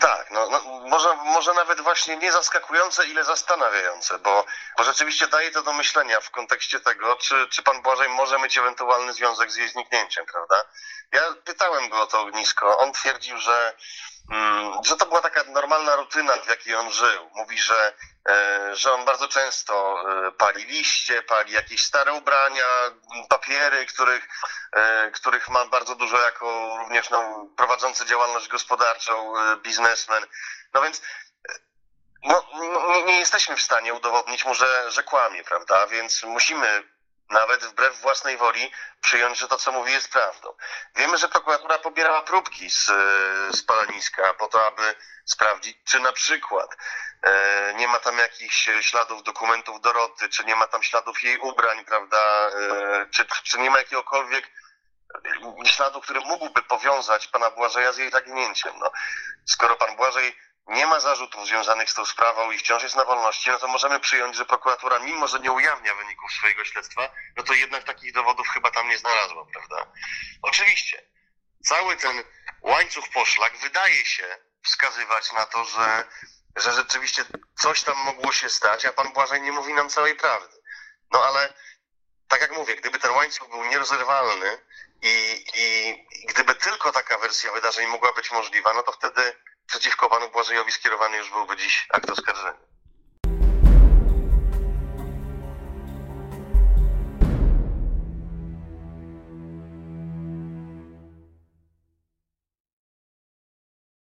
Tak, 0.00 0.30
no, 0.30 0.48
no 0.50 0.60
może, 0.88 1.14
może 1.14 1.54
nawet 1.54 1.80
właśnie 1.80 2.16
nie 2.16 2.32
zaskakujące, 2.32 3.06
ile 3.06 3.24
zastanawiające, 3.24 4.18
bo, 4.18 4.44
bo 4.78 4.84
rzeczywiście 4.84 5.26
daje 5.26 5.50
to 5.50 5.62
do 5.62 5.72
myślenia 5.72 6.20
w 6.20 6.30
kontekście 6.30 6.80
tego, 6.80 7.16
czy, 7.16 7.48
czy 7.48 7.62
pan 7.62 7.82
Błażej 7.82 8.08
może 8.08 8.38
mieć 8.38 8.58
ewentualny 8.58 9.12
związek 9.12 9.50
z 9.50 9.56
jej 9.56 9.68
zniknięciem, 9.68 10.26
prawda? 10.26 10.64
Ja 11.12 11.22
pytałem 11.44 11.88
go 11.88 12.02
o 12.02 12.06
to 12.06 12.20
ognisko, 12.20 12.78
on 12.78 12.92
twierdził, 12.92 13.38
że, 13.38 13.76
że 14.84 14.96
to 14.96 15.06
była 15.06 15.20
taka 15.20 15.44
normalna 15.44 15.96
rutyna, 15.96 16.32
w 16.32 16.48
jakiej 16.48 16.74
on 16.74 16.92
żył. 16.92 17.30
Mówi, 17.34 17.58
że, 17.58 17.92
e, 18.28 18.76
że 18.76 18.92
on 18.92 19.04
bardzo 19.04 19.28
często 19.28 20.04
e, 20.26 20.32
pali 20.32 20.64
liście, 20.64 21.22
pali 21.22 21.52
jakieś 21.52 21.84
stare 21.84 22.12
ubrania, 22.12 22.66
papiery, 23.28 23.86
których, 23.86 24.28
e, 24.72 25.10
których 25.10 25.48
ma 25.48 25.66
bardzo 25.66 25.94
dużo 25.94 26.20
jako 26.20 26.76
również 26.78 27.10
no, 27.10 27.46
prowadzący 27.56 28.06
działalność 28.06 28.48
gospodarczą 28.48 29.32
biznesmen. 29.62 30.26
No 30.74 30.82
więc 30.82 31.02
no, 32.24 32.46
nie, 32.88 33.02
nie 33.02 33.18
jesteśmy 33.18 33.56
w 33.56 33.62
stanie 33.62 33.94
udowodnić 33.94 34.44
mu, 34.44 34.54
że, 34.54 34.90
że 34.90 35.02
kłamie, 35.02 35.44
prawda? 35.44 35.86
Więc 35.86 36.22
musimy 36.22 36.82
nawet 37.30 37.64
wbrew 37.64 38.00
własnej 38.00 38.36
woli 38.36 38.72
przyjąć, 39.00 39.38
że 39.38 39.48
to, 39.48 39.56
co 39.56 39.72
mówi, 39.72 39.92
jest 39.92 40.12
prawdą. 40.12 40.54
Wiemy, 40.96 41.18
że 41.18 41.28
prokuratura 41.28 41.78
pobierała 41.78 42.22
próbki 42.22 42.70
z, 42.70 42.90
e, 42.90 42.94
z 43.52 43.62
paleniska 43.62 44.34
po 44.34 44.48
to, 44.48 44.66
aby 44.66 44.94
sprawdzić, 45.24 45.78
czy 45.84 46.00
na 46.00 46.12
przykład 46.12 46.76
e, 47.22 47.74
nie 47.74 47.88
ma 47.88 47.98
tam 47.98 48.18
jakichś 48.18 48.70
śladów 48.80 49.22
dokumentów 49.22 49.80
Doroty, 49.80 50.28
czy 50.28 50.44
nie 50.44 50.56
ma 50.56 50.66
tam 50.66 50.82
śladów 50.82 51.22
jej 51.22 51.38
ubrań, 51.38 51.84
prawda, 51.84 52.48
e, 52.48 53.06
czy, 53.10 53.26
czy 53.42 53.58
nie 53.58 53.70
ma 53.70 53.78
jakiegokolwiek 53.78 54.50
śladu, 55.64 56.00
który 56.00 56.20
mógłby 56.20 56.62
powiązać 56.62 57.26
pana 57.26 57.50
Błażeja 57.50 57.92
z 57.92 57.98
jej 57.98 58.10
zaginięciem. 58.10 58.72
No, 58.78 58.92
skoro 59.44 59.76
pan 59.76 59.96
Błażej 59.96 60.36
nie 60.68 60.86
ma 60.86 61.00
zarzutów 61.00 61.46
związanych 61.46 61.90
z 61.90 61.94
tą 61.94 62.06
sprawą 62.06 62.50
i 62.50 62.58
wciąż 62.58 62.82
jest 62.82 62.96
na 62.96 63.04
wolności, 63.04 63.50
no 63.50 63.58
to 63.58 63.68
możemy 63.68 64.00
przyjąć, 64.00 64.36
że 64.36 64.44
prokuratura, 64.44 64.98
mimo 64.98 65.28
że 65.28 65.40
nie 65.40 65.52
ujawnia 65.52 65.94
wyników 65.94 66.32
swojego 66.32 66.64
śledztwa, 66.64 67.10
no 67.36 67.42
to 67.42 67.52
jednak 67.52 67.84
takich 67.84 68.12
dowodów 68.12 68.48
chyba 68.48 68.70
tam 68.70 68.88
nie 68.88 68.98
znalazła, 68.98 69.46
prawda? 69.52 69.92
Oczywiście, 70.42 71.02
cały 71.64 71.96
ten 71.96 72.22
łańcuch 72.62 73.08
poszlak 73.08 73.58
wydaje 73.58 74.06
się 74.06 74.38
wskazywać 74.64 75.32
na 75.32 75.46
to, 75.46 75.64
że, 75.64 76.04
że 76.56 76.72
rzeczywiście 76.72 77.24
coś 77.60 77.82
tam 77.82 77.98
mogło 77.98 78.32
się 78.32 78.48
stać, 78.48 78.84
a 78.84 78.92
pan 78.92 79.12
Błażej 79.12 79.40
nie 79.42 79.52
mówi 79.52 79.72
nam 79.72 79.88
całej 79.88 80.14
prawdy. 80.14 80.56
No 81.12 81.24
ale, 81.24 81.54
tak 82.28 82.40
jak 82.40 82.56
mówię, 82.56 82.76
gdyby 82.76 82.98
ten 82.98 83.10
łańcuch 83.10 83.48
był 83.48 83.64
nierozerwalny 83.64 84.58
i, 85.02 85.44
i, 85.54 85.88
i 86.22 86.26
gdyby 86.26 86.54
tylko 86.54 86.92
taka 86.92 87.18
wersja 87.18 87.52
wydarzeń 87.52 87.86
mogła 87.86 88.12
być 88.12 88.30
możliwa, 88.30 88.72
no 88.74 88.82
to 88.82 88.92
wtedy 88.92 89.36
przeciwko 89.68 90.08
panu 90.10 90.26
Błażejowi 90.32 90.72
skierowany 90.72 91.16
już 91.16 91.30
byłby 91.30 91.56
dziś 91.56 91.86
akt 91.90 92.10
oskarżenia. 92.10 92.58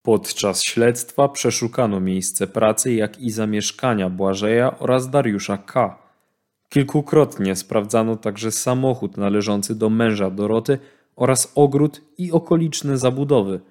Podczas 0.02 0.64
śledztwa 0.64 1.30
przeszukano 1.30 2.00
miejsce 2.00 2.48
pracy, 2.48 2.94
jak 2.94 3.20
i 3.20 3.32
zamieszkania 3.32 4.10
Błażeja 4.10 4.80
oraz 4.80 5.10
Dariusza 5.10 5.58
K. 5.58 5.98
Kilkukrotnie 6.70 7.56
sprawdzano 7.56 8.16
także 8.16 8.52
samochód 8.52 9.18
należący 9.18 9.76
do 9.76 9.90
męża 9.90 10.30
Doroty 10.30 10.80
oraz 11.16 11.52
ogród 11.56 12.02
i 12.18 12.32
okoliczne 12.32 12.98
zabudowy. 12.98 13.62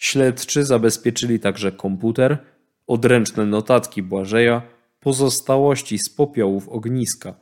Śledczy 0.00 0.64
zabezpieczyli 0.64 1.40
także 1.40 1.72
komputer, 1.72 2.38
odręczne 2.86 3.46
notatki 3.46 4.02
Błażeja, 4.02 4.62
pozostałości 5.00 5.98
z 5.98 6.08
popiołów 6.08 6.68
ogniska. 6.68 7.34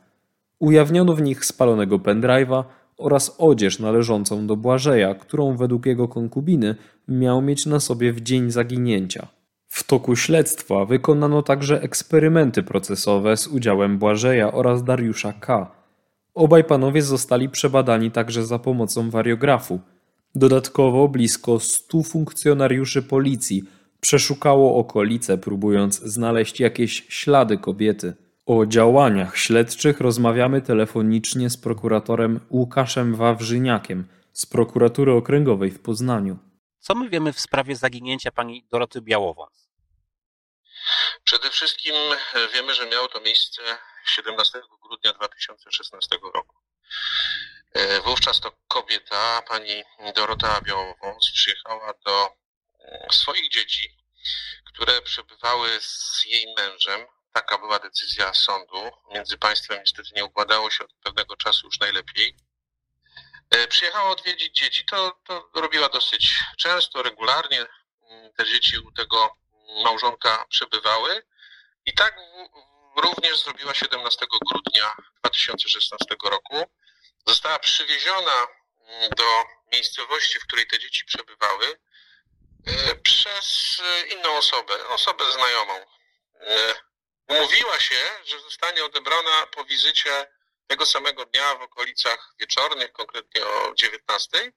Ujawniono 0.59 1.13
w 1.13 1.21
nich 1.21 1.45
spalonego 1.45 1.99
pendrive'a 1.99 2.63
oraz 2.97 3.35
odzież 3.37 3.79
należącą 3.79 4.47
do 4.47 4.55
Błażeja, 4.55 5.15
którą 5.15 5.57
według 5.57 5.85
jego 5.85 6.07
konkubiny 6.07 6.75
miał 7.07 7.41
mieć 7.41 7.65
na 7.65 7.79
sobie 7.79 8.13
w 8.13 8.21
dzień 8.21 8.51
zaginięcia. 8.51 9.27
W 9.67 9.83
toku 9.83 10.15
śledztwa 10.15 10.85
wykonano 10.85 11.41
także 11.41 11.81
eksperymenty 11.81 12.63
procesowe 12.63 13.37
z 13.37 13.47
udziałem 13.47 13.97
Błażeja 13.97 14.51
oraz 14.51 14.83
Dariusza 14.83 15.33
K. 15.33 15.71
Obaj 16.33 16.63
panowie 16.63 17.01
zostali 17.01 17.49
przebadani 17.49 18.11
także 18.11 18.45
za 18.45 18.59
pomocą 18.59 19.09
wariografu. 19.09 19.79
Dodatkowo 20.35 21.07
blisko 21.07 21.59
stu 21.59 22.03
funkcjonariuszy 22.03 23.01
policji 23.03 23.63
przeszukało 24.01 24.77
okolice, 24.77 25.37
próbując 25.37 25.99
znaleźć 25.99 26.59
jakieś 26.59 27.05
ślady 27.09 27.57
kobiety. 27.57 28.13
O 28.45 28.65
działaniach 28.65 29.37
śledczych 29.37 29.99
rozmawiamy 29.99 30.61
telefonicznie 30.61 31.49
z 31.49 31.57
prokuratorem 31.57 32.39
Łukaszem 32.49 33.15
Wawrzyniakiem 33.15 34.07
z 34.33 34.45
prokuratury 34.45 35.11
okręgowej 35.11 35.71
w 35.71 35.79
Poznaniu. 35.79 36.37
Co 36.79 36.95
my 36.95 37.09
wiemy 37.09 37.33
w 37.33 37.39
sprawie 37.39 37.75
zaginięcia 37.75 38.31
pani 38.31 38.67
Doroty 38.71 39.01
Białowąs? 39.01 39.69
Przede 41.23 41.49
wszystkim 41.49 41.95
wiemy, 42.53 42.73
że 42.73 42.89
miało 42.89 43.07
to 43.07 43.21
miejsce 43.21 43.61
17 44.05 44.61
grudnia 44.83 45.13
2016 45.13 46.15
roku. 46.33 46.55
E, 47.73 48.01
Wówczas 48.01 48.39
to 48.39 48.51
kobieta, 48.67 49.41
pani 49.47 49.83
Dorota 50.15 50.61
Białowąs, 50.61 51.31
przyjechała 51.33 51.93
do 52.05 52.35
mm, 52.79 53.11
swoich 53.11 53.49
dzieci, 53.49 53.97
które 54.65 55.01
przebywały 55.01 55.69
z 55.81 56.25
jej 56.25 56.53
mężem. 56.57 57.07
Taka 57.33 57.57
była 57.57 57.79
decyzja 57.79 58.33
sądu. 58.33 58.91
Między 59.13 59.37
państwem 59.37 59.79
niestety 59.79 60.09
nie 60.15 60.25
układało 60.25 60.69
się 60.71 60.83
od 60.83 60.93
pewnego 61.03 61.35
czasu 61.35 61.67
już 61.67 61.79
najlepiej. 61.79 62.35
E, 63.49 63.67
Przyjechała 63.67 64.09
odwiedzić 64.09 64.55
dzieci. 64.55 64.85
To, 64.85 65.19
to 65.23 65.51
robiła 65.61 65.89
dosyć 65.89 66.33
często, 66.57 67.03
regularnie. 67.03 67.65
Mm, 68.09 68.33
Te 68.33 68.45
dzieci 68.45 68.77
u 68.79 68.91
tego 68.91 69.35
małżonka 69.83 70.45
przebywały. 70.49 71.23
I 71.85 71.93
tak 71.93 72.15
również 72.97 73.39
zrobiła 73.43 73.73
17 73.73 74.25
grudnia 74.49 74.93
2016 75.19 76.15
roku. 76.23 76.55
Została 77.27 77.59
przywieziona 77.59 78.47
mm, 78.81 79.09
do 79.09 79.45
miejscowości, 79.71 80.39
w 80.39 80.43
której 80.43 80.67
te 80.67 80.79
dzieci 80.79 81.05
przebywały, 81.05 81.79
e, 82.67 82.95
przez 82.95 83.77
e, 83.83 84.07
inną 84.07 84.37
osobę, 84.37 84.87
osobę 84.87 85.31
znajomą. 85.31 85.85
E, 86.41 86.89
Umówiła 87.29 87.79
się, 87.79 88.11
że 88.25 88.39
zostanie 88.39 88.85
odebrana 88.85 89.47
po 89.47 89.65
wizycie 89.65 90.27
tego 90.67 90.85
samego 90.85 91.25
dnia 91.25 91.55
w 91.55 91.61
okolicach 91.61 92.33
wieczornych, 92.39 92.91
konkretnie 92.91 93.45
o 93.45 93.73
19. 93.75 94.51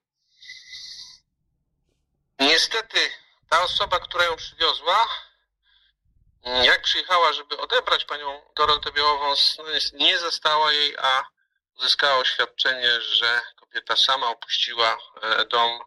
Niestety 2.39 3.13
ta 3.51 3.63
osoba, 3.63 4.01
która 4.01 4.25
ją 4.25 4.37
przywiozła, 4.37 5.09
jak 6.63 6.83
przyjechała, 6.83 7.33
żeby 7.33 7.59
odebrać 7.59 8.05
panią 8.05 8.43
Dorotę 8.57 8.93
Białowąs, 8.93 9.57
no 9.59 9.65
nie 9.93 10.19
zastała 10.19 10.73
jej, 10.73 10.97
a 10.99 11.25
uzyskała 11.79 12.17
oświadczenie, 12.17 13.01
że 13.01 13.41
kobieta 13.57 13.97
sama 13.97 14.29
opuściła 14.29 14.99
e, 15.23 15.45
dom, 15.45 15.81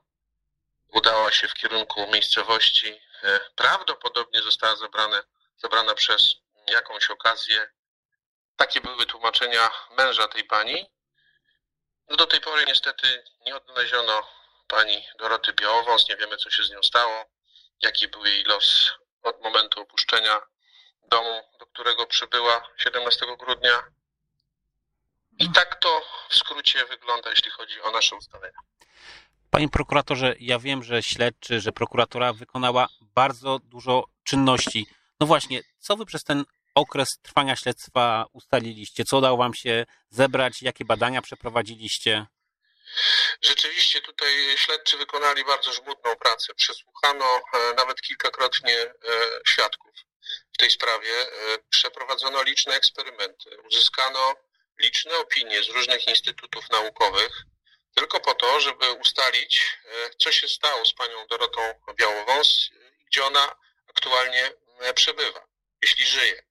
udała 0.88 1.32
się 1.32 1.48
w 1.48 1.54
kierunku 1.54 2.08
miejscowości. 2.08 3.02
e, 3.24 3.40
Prawdopodobnie 3.56 4.42
została 4.42 4.76
zabrane, 4.76 5.24
zabrana 5.58 5.94
przez 5.96 6.36
jakąś 6.68 7.10
okazję. 7.10 7.72
Takie 8.56 8.82
były 8.82 9.06
tłumaczenia 9.06 9.70
męża 9.98 10.28
tej 10.28 10.44
pani. 10.44 10.92
No 12.10 12.16
do 12.16 12.28
tej 12.28 12.42
pory 12.42 12.66
niestety 12.68 13.24
nie 13.46 13.56
odnaleziono 13.56 14.28
pani 14.68 15.06
Doroty 15.20 15.54
Białowąs, 15.54 16.10
nie 16.10 16.18
wiemy 16.18 16.38
co 16.38 16.50
się 16.50 16.64
z 16.64 16.72
nią 16.72 16.84
stało, 16.84 17.26
jaki 17.82 18.08
był 18.08 18.26
jej 18.26 18.44
los 18.44 18.92
od 19.24 19.42
momentu 19.42 19.82
opuszczenia 19.82 20.42
domu, 21.04 21.42
do 21.60 21.66
którego 21.66 22.08
przybyła 22.08 22.68
17 22.78 23.26
grudnia. 23.40 23.84
I 25.40 25.52
tak 25.52 25.76
to 25.76 26.02
w 26.30 26.36
skrócie 26.36 26.86
wygląda, 26.86 27.30
jeśli 27.30 27.52
chodzi 27.52 27.82
o 27.82 27.92
nasze 27.92 28.16
ustalenia. 28.16 28.60
Panie 29.52 29.70
prokuratorze, 29.70 30.36
ja 30.40 30.60
wiem, 30.60 30.84
że 30.84 31.04
śledczy, 31.04 31.62
że 31.62 31.72
prokuratura 31.72 32.34
wykonała 32.34 32.88
bardzo 33.02 33.60
dużo 33.60 34.04
czynności. 34.24 34.88
No 35.20 35.28
właśnie, 35.28 35.62
co 35.80 35.96
wy 35.96 36.06
przez 36.06 36.24
ten 36.24 36.46
okres 36.76 37.20
trwania 37.22 37.56
śledztwa 37.56 38.26
ustaliliście? 38.34 39.06
Co 39.06 39.18
udało 39.18 39.38
wam 39.38 39.54
się 39.54 39.86
zebrać? 40.10 40.62
Jakie 40.62 40.86
badania 40.86 41.22
przeprowadziliście? 41.22 42.26
Rzeczywiście 43.42 44.02
tutaj 44.02 44.30
śledczy 44.58 44.98
wykonali 44.98 45.46
bardzo 45.46 45.74
żmudną 45.74 46.16
pracę. 46.16 46.54
Przesłuchano 46.56 47.26
e, 47.26 47.74
nawet 47.78 48.02
kilkakrotnie 48.02 48.82
e, 48.82 48.94
świadków 49.48 49.94
w 50.54 50.58
tej 50.58 50.72
sprawie. 50.72 51.12
E, 51.12 51.58
Przeprowadzono 51.70 52.44
liczne 52.44 52.74
eksperymenty. 52.74 53.58
Uzyskano 53.72 54.36
liczne 54.80 55.18
opinie 55.18 55.64
z 55.64 55.70
różnych 55.70 56.08
instytutów 56.08 56.70
naukowych 56.70 57.32
tylko 57.96 58.20
po 58.20 58.34
to, 58.34 58.60
żeby 58.60 58.92
ustalić, 58.92 59.78
e, 59.86 60.10
co 60.20 60.32
się 60.32 60.48
stało 60.48 60.86
z 60.86 60.94
panią 60.94 61.28
Dorotą 61.28 61.62
Białowąs 61.96 62.70
gdzie 63.16 63.26
ona 63.26 63.56
aktualnie 63.90 64.52
e, 64.80 64.94
przebywa, 64.94 65.48
jeśli 65.82 66.06
żyje. 66.06 66.44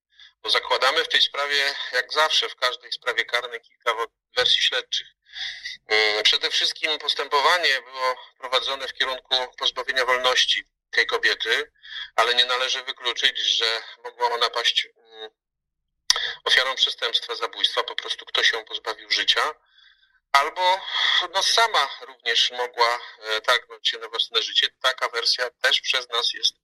Bo 0.42 0.50
zakładamy 0.50 1.04
w 1.04 1.08
tej 1.08 1.22
sprawie, 1.22 1.74
jak 1.92 2.12
zawsze 2.12 2.48
w 2.48 2.56
każdej 2.56 2.92
sprawie 2.92 3.24
karnej, 3.24 3.60
kilka 3.60 3.94
wersji 4.36 4.62
śledczych. 4.62 5.06
Mm, 5.86 6.22
Przede 6.22 6.50
wszystkim 6.50 6.98
postępowanie 6.98 7.82
było 7.82 8.16
prowadzone 8.38 8.88
w 8.88 8.92
kierunku 8.92 9.34
pozbawienia 9.58 10.04
wolności 10.04 10.64
tej 10.90 11.06
kobiety, 11.06 11.72
ale 12.16 12.34
nie 12.34 12.44
należy 12.44 12.82
wykluczyć, 12.82 13.38
że 13.38 13.82
mogła 14.04 14.30
ona 14.30 14.50
paść 14.50 14.88
mm, 14.96 15.30
ofiarą 16.44 16.74
przestępstwa 16.74 17.34
zabójstwa, 17.34 17.82
po 17.82 17.94
prostu 17.96 18.24
ktoś 18.24 18.52
ją 18.52 18.64
pozbawił 18.64 19.10
życia, 19.10 19.54
albo 20.34 20.80
no, 21.34 21.42
sama 21.42 21.90
również 22.00 22.50
mogła 22.50 22.98
e, 23.18 23.40
targnąć 23.40 23.88
się 23.88 23.98
na 23.98 24.08
własne 24.08 24.42
życie. 24.42 24.68
Taka 24.82 25.08
wersja 25.08 25.50
też 25.50 25.80
przez 25.80 26.08
nas 26.08 26.32
jest, 26.34 26.54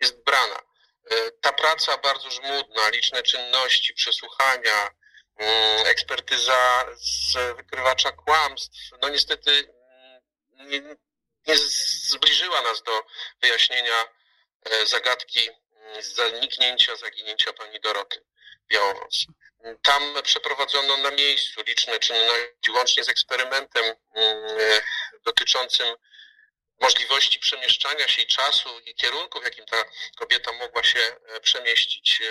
jest 0.00 0.24
brana. 0.24 0.62
E, 1.10 1.30
Ta 1.30 1.52
praca 1.52 1.98
bardzo 1.98 2.30
żmudna, 2.30 2.88
liczne 2.88 3.22
czynności, 3.22 3.94
przesłuchania, 3.94 4.90
mm, 5.36 5.86
ekspertyza 5.86 6.86
z 6.96 7.56
wykrywacza 7.56 8.12
kłamstw, 8.12 8.76
no 9.02 9.08
niestety 9.08 9.50
mm, 9.50 10.70
nie, 10.70 10.96
nie 11.46 11.56
zbliżyła 12.08 12.62
nas 12.62 12.82
do 12.82 13.04
wyjaśnienia 13.42 14.04
e, 14.64 14.86
zagadki 14.86 15.48
mm, 15.48 16.02
zaniknięcia, 16.02 16.96
zaginięcia 16.96 17.52
pani 17.52 17.80
Doroty 17.80 18.24
Białowąs. 18.68 19.26
Tam 19.82 20.02
przeprowadzono 20.22 20.96
na 20.96 21.10
miejscu 21.10 21.62
liczne 21.66 21.98
czynności, 21.98 22.70
łącznie 22.70 23.04
z 23.04 23.08
eksperymentem 23.08 23.84
mm, 24.14 24.80
dotyczącym 25.24 25.96
możliwości 26.80 27.38
przemieszczania 27.38 28.08
się 28.08 28.22
i 28.22 28.26
czasu 28.26 28.80
i 28.80 28.94
kierunku, 28.94 29.40
w 29.40 29.44
jakim 29.44 29.66
ta 29.66 29.84
kobieta 30.16 30.52
mogła 30.52 30.82
się 30.82 30.98
e, 30.98 31.40
przemieścić. 31.40 32.22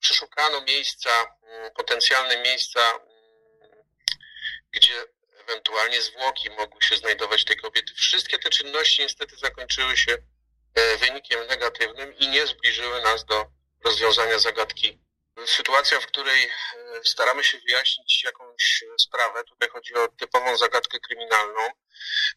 Przeszukano 0.00 0.60
miejsca, 0.60 1.36
mm, 1.42 1.70
potencjalne 1.70 2.42
miejsca, 2.42 2.80
mm, 2.90 3.84
gdzie 4.70 5.04
ewentualnie 5.38 6.02
zwłoki 6.02 6.50
mogły 6.50 6.82
się 6.82 6.96
znajdować 6.96 7.44
tej 7.44 7.56
kobiety. 7.56 7.94
Wszystkie 7.94 8.38
te 8.38 8.50
czynności 8.50 9.02
niestety 9.02 9.36
zakończyły 9.36 9.96
się 9.96 10.18
e, 10.74 10.96
wynikiem 10.96 11.46
negatywnym 11.46 12.18
i 12.18 12.28
nie 12.28 12.46
zbliżyły 12.46 13.02
nas 13.02 13.24
do 13.24 13.46
rozwiązania 13.84 14.38
zagadki. 14.38 15.07
Sytuacja, 15.46 16.00
w 16.00 16.06
której 16.06 16.44
e, 16.44 16.50
staramy 17.04 17.44
się 17.44 17.58
wyjaśnić 17.58 18.24
jakąś 18.24 18.82
e, 18.82 18.86
sprawę, 19.00 19.44
tutaj 19.44 19.68
chodzi 19.68 19.94
o 19.94 20.08
typową 20.08 20.56
zagadkę 20.56 20.98
kryminalną. 21.00 21.60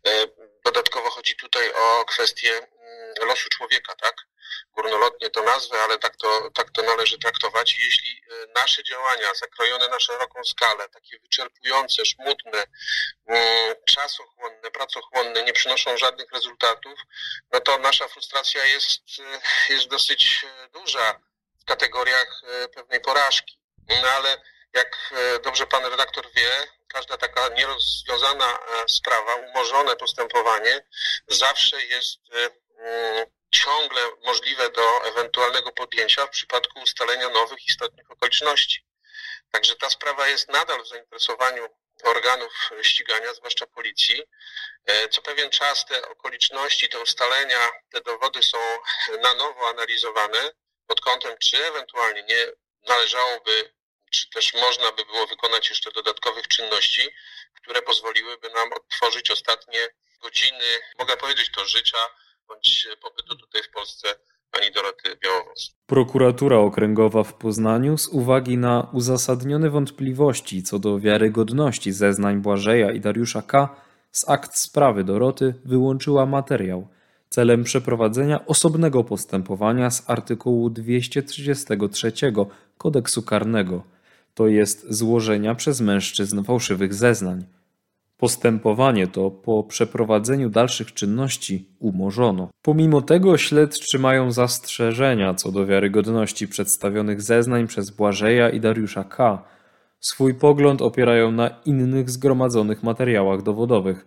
E, 0.08 0.28
Dodatkowo 0.66 1.10
chodzi 1.10 1.36
tutaj 1.36 1.74
o 1.74 2.06
kwestię 2.06 2.58
mm, 2.58 3.28
losu 3.28 3.50
człowieka, 3.50 3.96
tak? 3.96 4.16
Górnolotnie 4.72 5.30
to 5.30 5.44
nazwę, 5.44 5.84
ale 5.84 5.98
tak 6.00 6.16
to, 6.16 6.50
tak 6.54 6.72
to 6.72 6.82
należy 6.82 7.20
traktować. 7.20 7.76
Jeśli 7.84 8.22
nasze 8.56 8.84
działania 8.84 9.34
zakrojone 9.34 9.90
na 9.90 10.00
szeroką 10.00 10.44
skalę, 10.44 10.90
takie 10.90 11.20
wyczerpujące, 11.20 12.06
żmudne, 12.06 12.64
mm, 13.28 13.76
czasochłonne, 13.86 14.72
pracochłonne, 14.72 15.44
nie 15.44 15.54
przynoszą 15.54 15.98
żadnych 15.98 16.32
rezultatów, 16.32 17.00
no 17.52 17.60
to 17.60 17.78
nasza 17.78 18.08
frustracja 18.08 18.66
jest, 18.66 19.02
jest 19.70 19.88
dosyć 19.88 20.46
duża 20.74 21.31
w 21.62 21.66
kategoriach 21.66 22.42
e, 22.44 22.68
pewnej 22.68 23.02
porażki. 23.02 23.60
No 24.02 24.10
ale 24.10 24.38
Jak 24.74 25.14
dobrze 25.44 25.68
pan 25.68 25.86
redaktor 25.86 26.32
wie, 26.32 26.68
każda 26.88 27.18
taka 27.18 27.48
nierozwiązana 27.50 28.60
sprawa, 28.88 29.36
umorzone 29.36 29.96
postępowanie 29.96 30.84
zawsze 31.28 31.86
jest 31.86 32.20
mm, 32.78 33.26
ciągle 33.52 34.02
możliwe 34.24 34.70
do 34.70 35.06
ewentualnego 35.06 35.72
podjęcia 35.72 36.28
w 36.28 36.30
przypadku 36.30 36.80
ustalenia 36.80 37.30
nowych 37.30 37.68
istotnych 37.68 38.12
okoliczności. 38.12 38.86
Także 39.52 39.76
ta 39.76 39.90
sprawa 39.90 40.28
jest 40.28 40.50
nadal 40.50 40.84
w 40.84 40.88
zainteresowaniu 40.88 41.68
organów 42.04 42.54
ścigania, 42.82 43.34
zwłaszcza 43.34 43.68
policji. 43.68 44.24
E, 44.86 45.10
co 45.10 45.22
pewien 45.22 45.50
czas 45.50 45.86
te 45.86 46.10
okoliczności, 46.10 46.90
te 46.90 47.00
ustalenia, 47.00 47.72
te 47.92 48.02
dowody 48.02 48.44
są 48.44 48.58
na 49.22 49.34
nowo 49.34 49.70
analizowane 49.70 50.52
pod 50.92 51.02
kątem, 51.02 51.38
czy 51.40 51.66
ewentualnie 51.66 52.24
nie 52.24 52.42
należałoby, 52.88 53.52
czy 54.12 54.30
też 54.30 54.54
można 54.54 54.92
by 54.92 55.06
było 55.06 55.28
wykonać 55.28 55.70
jeszcze 55.70 55.92
dodatkowych 55.92 56.48
czynności, 56.48 57.02
które 57.62 57.82
pozwoliłyby 57.82 58.50
nam 58.50 58.74
odtworzyć 58.74 59.32
ostatnie 59.32 59.80
godziny, 60.22 60.70
mogę 61.00 61.18
powiedzieć 61.18 61.52
to 61.56 61.66
życia, 61.66 61.98
bądź 62.48 62.88
pobytu 63.02 63.36
tutaj 63.36 63.64
w 63.64 63.72
Polsce 63.72 64.16
pani 64.52 64.72
Doroty 64.72 65.18
Białowąs. 65.24 65.72
Prokuratura 65.86 66.58
Okręgowa 66.58 67.24
w 67.24 67.34
Poznaniu 67.34 67.98
z 67.98 68.08
uwagi 68.08 68.58
na 68.58 68.90
uzasadnione 68.94 69.70
wątpliwości 69.70 70.64
co 70.64 70.80
do 70.80 71.00
wiarygodności 71.00 71.92
zeznań 71.92 72.42
Błażeja 72.42 72.92
i 72.92 73.00
Dariusza 73.00 73.42
K. 73.42 73.76
z 74.12 74.30
akt 74.30 74.58
sprawy 74.58 75.04
Doroty 75.04 75.54
wyłączyła 75.66 76.26
materiał 76.26 76.88
celem 77.34 77.64
przeprowadzenia 77.64 78.46
osobnego 78.46 79.04
postępowania 79.04 79.90
z 79.90 80.10
artykułu 80.10 80.70
233 80.70 82.12
kodeksu 82.78 83.24
karnego, 83.24 83.84
to 84.34 84.48
jest 84.48 84.86
złożenia 84.94 85.56
przez 85.56 85.82
mężczyzn 85.82 86.44
fałszywych 86.44 86.94
zeznań. 86.94 87.44
Postępowanie 88.18 89.08
to 89.08 89.32
po 89.32 89.64
przeprowadzeniu 89.64 90.50
dalszych 90.50 90.94
czynności 90.94 91.68
umorzono. 91.80 92.50
Pomimo 92.62 93.02
tego 93.02 93.38
śledczy 93.38 94.00
mają 94.00 94.32
zastrzeżenia 94.32 95.34
co 95.34 95.52
do 95.52 95.66
wiarygodności 95.66 96.48
przedstawionych 96.48 97.22
zeznań 97.22 97.68
przez 97.68 97.90
Błażeja 97.90 98.50
i 98.50 98.60
Dariusza 98.60 99.04
K. 99.04 99.44
Swój 100.00 100.34
pogląd 100.34 100.82
opierają 100.82 101.32
na 101.32 101.50
innych 101.66 102.10
zgromadzonych 102.10 102.84
materiałach 102.84 103.42
dowodowych. 103.42 104.06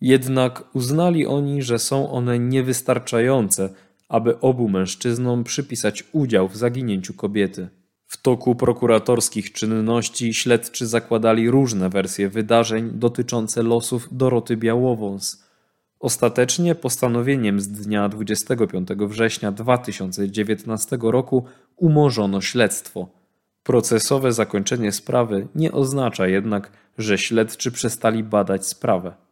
Jednak 0.00 0.64
uznali 0.72 1.26
oni, 1.26 1.62
że 1.62 1.78
są 1.78 2.10
one 2.10 2.38
niewystarczające, 2.38 3.74
aby 4.08 4.40
obu 4.40 4.68
mężczyznom 4.68 5.44
przypisać 5.44 6.04
udział 6.12 6.48
w 6.48 6.56
zaginięciu 6.56 7.14
kobiety. 7.14 7.68
W 8.06 8.22
toku 8.22 8.54
prokuratorskich 8.54 9.52
czynności 9.52 10.34
śledczy 10.34 10.86
zakładali 10.86 11.50
różne 11.50 11.88
wersje 11.88 12.28
wydarzeń 12.28 12.90
dotyczące 12.94 13.62
losów 13.62 14.08
Doroty 14.12 14.56
Białowąs. 14.56 15.44
Ostatecznie 16.00 16.74
postanowieniem 16.74 17.60
z 17.60 17.68
dnia 17.68 18.08
25 18.08 18.88
września 18.88 19.52
2019 19.52 20.98
roku 21.02 21.44
umorzono 21.76 22.40
śledztwo. 22.40 23.08
Procesowe 23.62 24.32
zakończenie 24.32 24.92
sprawy 24.92 25.48
nie 25.54 25.72
oznacza 25.72 26.26
jednak, 26.26 26.72
że 26.98 27.18
śledczy 27.18 27.70
przestali 27.70 28.24
badać 28.24 28.66
sprawę. 28.66 29.29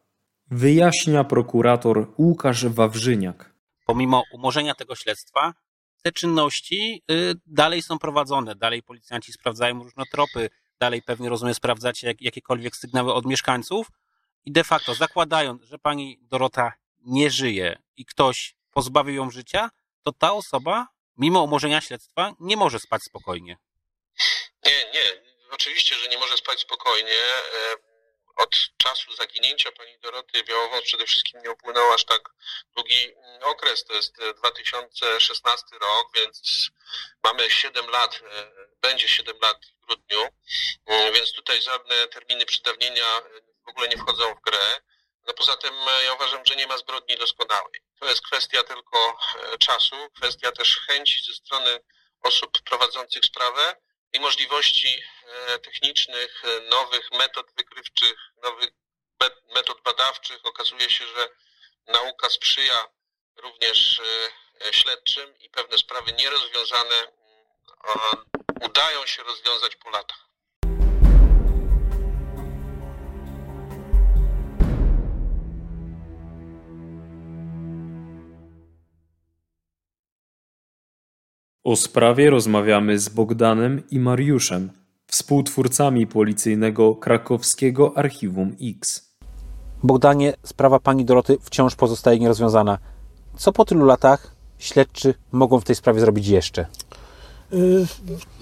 Wyjaśnia 0.51 1.25
prokurator 1.25 2.07
Łukasz 2.19 2.67
Wawrzyniak. 2.67 3.55
Pomimo 3.87 4.25
umorzenia 4.33 4.75
tego 4.75 4.97
śledztwa, 4.97 5.55
te 6.03 6.13
czynności 6.13 7.03
y, 7.11 7.35
dalej 7.47 7.83
są 7.83 7.99
prowadzone, 7.99 8.55
dalej 8.55 8.83
policjanci 8.83 9.33
sprawdzają 9.33 9.83
różne 9.83 10.05
tropy, 10.13 10.51
dalej 10.81 11.03
pewnie 11.03 11.29
rozumiem 11.29 11.55
sprawdzacie 11.55 12.07
jak, 12.07 12.23
jakiekolwiek 12.23 12.77
sygnały 12.77 13.15
od 13.15 13.27
mieszkańców 13.27 13.87
i 14.45 14.53
de 14.53 14.65
facto 14.65 14.95
zakładając, 14.95 15.63
że 15.63 15.79
pani 15.79 16.19
Dorota 16.23 16.73
nie 17.01 17.31
żyje 17.31 17.79
i 17.97 18.05
ktoś 18.05 18.57
pozbawił 18.73 19.15
ją 19.15 19.31
życia, 19.31 19.71
to 20.03 20.13
ta 20.13 20.33
osoba, 20.33 20.89
mimo 21.17 21.43
umorzenia 21.43 21.81
śledztwa, 21.81 22.35
nie 22.41 22.57
może 22.57 22.79
spać 22.79 23.03
spokojnie. 23.03 23.57
Nie, 24.67 24.73
nie. 24.73 25.23
Oczywiście, 25.53 25.97
że 25.97 26.09
nie 26.09 26.19
może 26.19 26.37
spać 26.37 26.61
spokojnie. 26.61 27.19
E, 28.39 28.43
od 28.43 28.57
czasu 28.77 29.13
zaginięcia 29.17 29.73
pani 29.73 29.99
Doroty 29.99 30.45
Białowąs 30.45 30.85
przede 30.85 31.07
wszystkim 31.07 31.43
nie 31.43 31.51
upłynął 31.51 31.93
aż 31.93 32.05
tak 32.05 32.31
długi 32.77 33.15
okres, 33.43 33.85
to 33.85 33.95
jest 33.95 34.17
2016 34.37 35.67
rok, 35.81 36.09
więc 36.15 36.71
mamy 37.25 37.51
7 37.51 37.91
lat, 37.91 38.21
e, 38.31 38.53
będzie 38.81 39.09
7 39.09 39.39
lat 39.43 39.57
w 39.67 39.87
grudniu, 39.87 40.29
mm, 40.87 41.15
więc 41.15 41.33
tutaj 41.33 41.63
żadne 41.63 42.09
terminy 42.09 42.47
przedawnienia 42.47 43.21
w 43.67 43.69
ogóle 43.69 43.89
nie 43.89 43.97
wchodzą 43.97 44.35
w 44.35 44.41
grę. 44.41 44.81
No 45.27 45.35
poza 45.35 45.57
tym 45.57 45.75
e, 45.89 46.05
ja 46.05 46.15
uważam, 46.15 46.43
że 46.47 46.57
nie 46.57 46.67
ma 46.67 46.79
zbrodni 46.79 47.17
doskonałej. 47.17 47.81
To 48.01 48.09
jest 48.09 48.23
kwestia 48.23 48.63
tylko 48.63 49.19
e, 49.55 49.59
czasu, 49.59 49.97
kwestia 50.17 50.53
też 50.53 50.81
chęci 50.87 51.23
ze 51.23 51.35
strony 51.35 51.81
osób 52.23 52.63
prowadzących 52.63 53.25
sprawę 53.25 53.77
i 54.13 54.21
możliwości 54.21 55.03
e, 55.27 55.59
technicznych, 55.59 56.43
e, 56.45 56.61
nowych 56.61 57.11
metod 57.13 57.47
wykrywczych, 57.57 58.19
nowych 58.43 58.71
metod 59.55 59.83
badawczych. 59.83 60.47
Okazuje 60.47 60.91
się, 60.91 61.07
że 61.07 61.29
nauka 61.87 62.31
sprzyja 62.31 62.89
również 63.37 64.01
e, 64.01 64.73
śledczym 64.73 65.39
i 65.39 65.51
pewne 65.51 65.79
sprawy 65.79 66.13
nierozwiązane 66.13 66.97
mm, 66.97 68.25
udają 68.61 69.07
się 69.07 69.23
rozwiązać 69.23 69.77
po 69.77 69.91
latach. 69.91 70.28
O 81.69 81.77
sprawie 81.77 82.31
rozmawiamy 82.31 82.99
z 82.99 83.09
Bogdanem 83.09 83.83
i 83.91 83.99
Mariuszem, 83.99 84.71
współtwórcami 85.07 86.07
policyjnego 86.07 86.95
krakowskiego 86.95 87.99
Archiwum 87.99 88.57
X. 88.63 89.13
Bogdanie, 89.83 90.35
sprawa 90.43 90.81
pani 90.81 91.05
Doroty 91.05 91.39
wciąż 91.41 91.75
pozostaje 91.75 92.19
nierozwiązana. 92.19 92.79
Co 93.37 93.53
po 93.53 93.65
tylu 93.65 93.85
latach 93.85 94.35
śledczy 94.59 95.15
mogą 95.33 95.61
w 95.61 95.65
tej 95.65 95.77
sprawie 95.77 96.01
zrobić 96.01 96.29
jeszcze? 96.29 96.67
Y, 97.53 97.87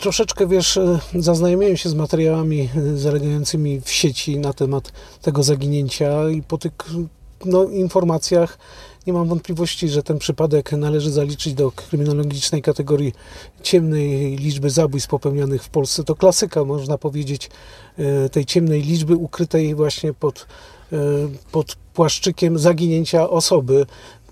troszeczkę, 0.01 0.47
wiesz, 0.47 0.77
y, 0.77 0.99
zaznajomiłem 1.15 1.77
się 1.77 1.89
z 1.89 1.95
materiałami 1.95 2.69
y, 2.77 2.99
zalegającymi 2.99 3.81
w 3.81 3.91
sieci 3.91 4.39
na 4.39 4.53
temat 4.53 4.93
tego 5.23 5.43
zaginięcia 5.43 6.31
i 6.31 6.43
po 6.43 6.59
tych 6.59 6.73
no, 7.45 7.65
informacjach 7.65 8.59
nie 9.07 9.13
mam 9.13 9.29
wątpliwości, 9.29 9.89
że 9.89 10.03
ten 10.03 10.19
przypadek 10.19 10.73
należy 10.73 11.11
zaliczyć 11.11 11.55
do 11.55 11.71
kryminologicznej 11.71 12.63
kategorii 12.63 13.13
ciemnej 13.63 14.37
liczby 14.37 14.71
zabójstw 14.71 15.11
popełnianych 15.11 15.65
w 15.65 15.69
Polsce. 15.69 16.05
To 16.05 16.15
klasyka, 16.15 16.65
można 16.65 16.99
powiedzieć, 16.99 17.51
e, 17.99 18.29
tej 18.29 18.45
ciemnej 18.45 18.83
liczby 18.83 19.17
ukrytej 19.17 19.75
właśnie 19.75 20.13
pod, 20.13 20.47
e, 20.93 20.97
pod 21.53 21.77
płaszczykiem 21.95 22.59
zaginięcia 22.59 23.31
osoby. 23.31 23.87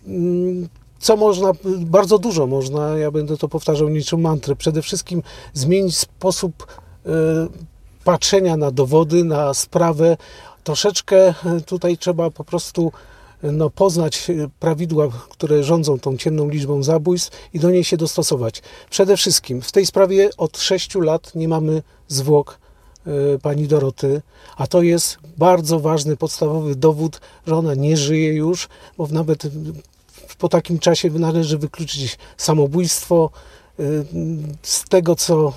Mm, 0.06 0.68
co 0.98 1.16
można, 1.16 1.52
bardzo 1.80 2.18
dużo 2.18 2.46
można, 2.46 2.98
ja 2.98 3.10
będę 3.10 3.36
to 3.36 3.48
powtarzał 3.48 3.88
niczym 3.88 4.20
mantrę, 4.20 4.56
przede 4.56 4.82
wszystkim 4.82 5.22
zmienić 5.54 5.96
sposób 5.96 6.66
e, 7.06 7.10
patrzenia 8.04 8.56
na 8.56 8.70
dowody, 8.70 9.24
na 9.24 9.54
sprawę. 9.54 10.16
Troszeczkę 10.64 11.34
tutaj 11.66 11.98
trzeba 11.98 12.30
po 12.30 12.44
prostu 12.44 12.92
no, 13.52 13.70
poznać 13.70 14.30
e, 14.30 14.48
prawidła, 14.60 15.08
które 15.30 15.64
rządzą 15.64 15.98
tą 15.98 16.16
ciemną 16.16 16.48
liczbą 16.48 16.82
zabójstw 16.82 17.30
i 17.54 17.60
do 17.60 17.70
niej 17.70 17.84
się 17.84 17.96
dostosować. 17.96 18.62
Przede 18.90 19.16
wszystkim 19.16 19.62
w 19.62 19.72
tej 19.72 19.86
sprawie 19.86 20.30
od 20.36 20.58
6 20.58 20.94
lat 20.94 21.34
nie 21.34 21.48
mamy 21.48 21.82
zwłok 22.08 22.58
e, 23.06 23.10
pani 23.38 23.68
Doroty, 23.68 24.22
a 24.56 24.66
to 24.66 24.82
jest 24.82 25.18
bardzo 25.38 25.80
ważny, 25.80 26.16
podstawowy 26.16 26.74
dowód, 26.74 27.20
że 27.46 27.56
ona 27.56 27.74
nie 27.74 27.96
żyje 27.96 28.32
już, 28.32 28.68
bo 28.98 29.06
nawet 29.06 29.42
po 30.38 30.48
takim 30.48 30.78
czasie 30.78 31.10
należy 31.10 31.58
wykluczyć 31.58 32.18
samobójstwo, 32.36 33.30
z 34.62 34.84
tego, 34.84 35.16
co 35.16 35.52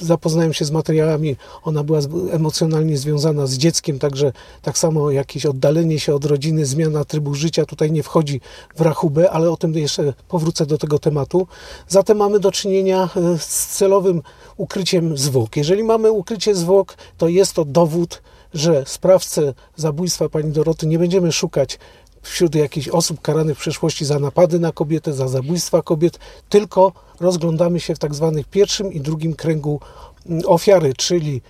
y, 0.00 0.04
zapoznałem 0.04 0.52
się 0.52 0.64
z 0.64 0.70
materiałami, 0.70 1.36
ona 1.62 1.84
była 1.84 2.00
emocjonalnie 2.30 2.98
związana 2.98 3.46
z 3.46 3.54
dzieckiem, 3.54 3.98
także 3.98 4.32
tak 4.62 4.78
samo 4.78 5.10
jakieś 5.10 5.46
oddalenie 5.46 6.00
się 6.00 6.14
od 6.14 6.24
rodziny, 6.24 6.66
zmiana 6.66 7.04
trybu 7.04 7.34
życia 7.34 7.64
tutaj 7.64 7.92
nie 7.92 8.02
wchodzi 8.02 8.40
w 8.76 8.80
rachubę, 8.80 9.30
ale 9.30 9.50
o 9.50 9.56
tym 9.56 9.74
jeszcze 9.74 10.12
powrócę 10.28 10.66
do 10.66 10.78
tego 10.78 10.98
tematu. 10.98 11.46
Zatem 11.88 12.16
mamy 12.16 12.40
do 12.40 12.52
czynienia 12.52 13.08
y, 13.34 13.38
z 13.38 13.66
celowym 13.66 14.22
ukryciem 14.56 15.16
zwłok. 15.16 15.56
Jeżeli 15.56 15.84
mamy 15.84 16.12
ukrycie 16.12 16.54
zwłok, 16.54 16.96
to 17.18 17.28
jest 17.28 17.52
to 17.52 17.64
dowód, 17.64 18.22
że 18.54 18.82
sprawcę 18.86 19.54
zabójstwa 19.76 20.28
pani 20.28 20.52
Doroty 20.52 20.86
nie 20.86 20.98
będziemy 20.98 21.32
szukać 21.32 21.78
wśród 22.26 22.54
jakichś 22.54 22.88
osób 22.88 23.20
karanych 23.20 23.56
w 23.56 23.60
przeszłości 23.60 24.04
za 24.04 24.18
napady 24.18 24.58
na 24.58 24.72
kobietę, 24.72 25.12
za 25.12 25.28
zabójstwa 25.28 25.82
kobiet, 25.82 26.18
tylko 26.48 26.92
rozglądamy 27.20 27.80
się 27.80 27.94
w 27.94 27.98
tak 27.98 28.14
zwanych 28.14 28.46
pierwszym 28.46 28.92
i 28.92 29.00
drugim 29.00 29.34
kręgu 29.34 29.80
mm, 30.26 30.42
ofiary, 30.46 30.92
czyli 30.96 31.42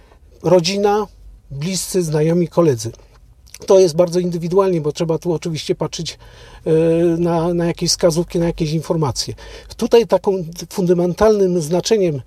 rodzina, 0.42 1.06
bliscy, 1.50 2.02
znajomi, 2.02 2.48
koledzy. 2.48 2.92
To 3.66 3.78
jest 3.78 3.96
bardzo 3.96 4.20
indywidualnie, 4.20 4.80
bo 4.80 4.92
trzeba 4.92 5.18
tu 5.18 5.32
oczywiście 5.32 5.74
patrzeć 5.74 6.18
e, 6.64 6.70
na, 7.18 7.54
na 7.54 7.66
jakieś 7.66 7.90
wskazówki, 7.90 8.38
na 8.38 8.46
jakieś 8.46 8.70
informacje. 8.70 9.34
Tutaj 9.76 10.06
taką 10.06 10.44
fundamentalnym 10.70 11.62
znaczeniem 11.62 12.14
e, 12.16 12.20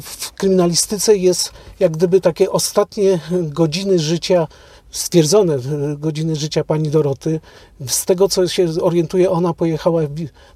w 0.00 0.32
kryminalistyce 0.32 1.16
jest 1.16 1.52
jak 1.80 1.92
gdyby 1.92 2.20
takie 2.20 2.50
ostatnie 2.50 3.20
godziny 3.42 3.98
życia, 3.98 4.46
stwierdzone 4.94 5.58
godziny 5.98 6.36
życia 6.36 6.64
pani 6.64 6.90
Doroty. 6.90 7.40
Z 7.86 8.04
tego 8.04 8.28
co 8.28 8.48
się 8.48 8.68
orientuje, 8.82 9.30
ona 9.30 9.54
pojechała 9.54 10.02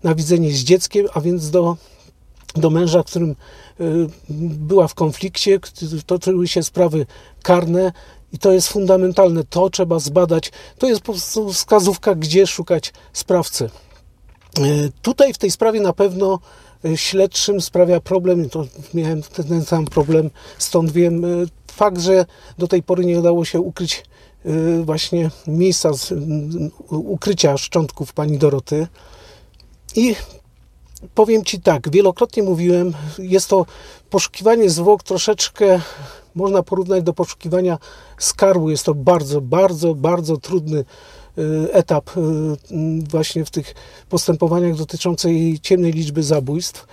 na 0.02 0.14
widzenie 0.14 0.52
z 0.52 0.58
dzieckiem, 0.58 1.06
a 1.14 1.20
więc 1.20 1.50
do, 1.50 1.76
do 2.54 2.70
męża, 2.70 3.02
którym 3.02 3.36
była 4.30 4.88
w 4.88 4.94
konflikcie, 4.94 5.60
toczyły 6.06 6.48
się 6.48 6.62
sprawy 6.62 7.06
karne 7.42 7.92
i 8.32 8.38
to 8.38 8.52
jest 8.52 8.68
fundamentalne, 8.68 9.44
to 9.44 9.70
trzeba 9.70 9.98
zbadać. 9.98 10.52
To 10.78 10.88
jest 10.88 11.00
po 11.00 11.12
prostu 11.12 11.52
wskazówka, 11.52 12.14
gdzie 12.14 12.46
szukać 12.46 12.92
sprawcy. 13.12 13.64
E, 13.64 14.60
tutaj 15.02 15.34
w 15.34 15.38
tej 15.38 15.50
sprawie 15.50 15.80
na 15.80 15.92
pewno 15.92 16.38
e, 16.84 16.96
śledczym 16.96 17.60
sprawia 17.60 18.00
problem, 18.00 18.50
to 18.50 18.64
miałem 18.94 19.22
ten 19.22 19.64
sam 19.64 19.84
problem, 19.84 20.30
stąd 20.58 20.90
wiem, 20.90 21.22
fakt, 21.72 22.00
że 22.00 22.26
do 22.58 22.68
tej 22.68 22.82
pory 22.82 23.04
nie 23.04 23.18
udało 23.18 23.44
się 23.44 23.60
ukryć 23.60 24.04
właśnie 24.84 25.30
miejsca 25.46 25.90
ukrycia 26.90 27.56
szczątków 27.56 28.12
pani 28.12 28.38
Doroty. 28.38 28.86
I 29.96 30.14
powiem 31.14 31.44
Ci 31.44 31.60
tak, 31.60 31.90
wielokrotnie 31.90 32.42
mówiłem, 32.42 32.92
jest 33.18 33.48
to 33.48 33.66
poszukiwanie 34.10 34.70
zwłok 34.70 35.02
troszeczkę 35.02 35.80
można 36.34 36.62
porównać 36.62 37.02
do 37.02 37.12
poszukiwania 37.12 37.78
skarbu. 38.18 38.70
Jest 38.70 38.84
to 38.84 38.94
bardzo, 38.94 39.40
bardzo, 39.40 39.94
bardzo 39.94 40.36
trudny 40.36 40.84
y, 41.38 41.72
etap 41.72 42.10
y, 42.16 42.20
właśnie 43.10 43.44
w 43.44 43.50
tych 43.50 43.74
postępowaniach 44.08 44.76
dotyczących 44.76 45.60
ciemnej 45.60 45.92
liczby 45.92 46.22
zabójstw. 46.22 46.86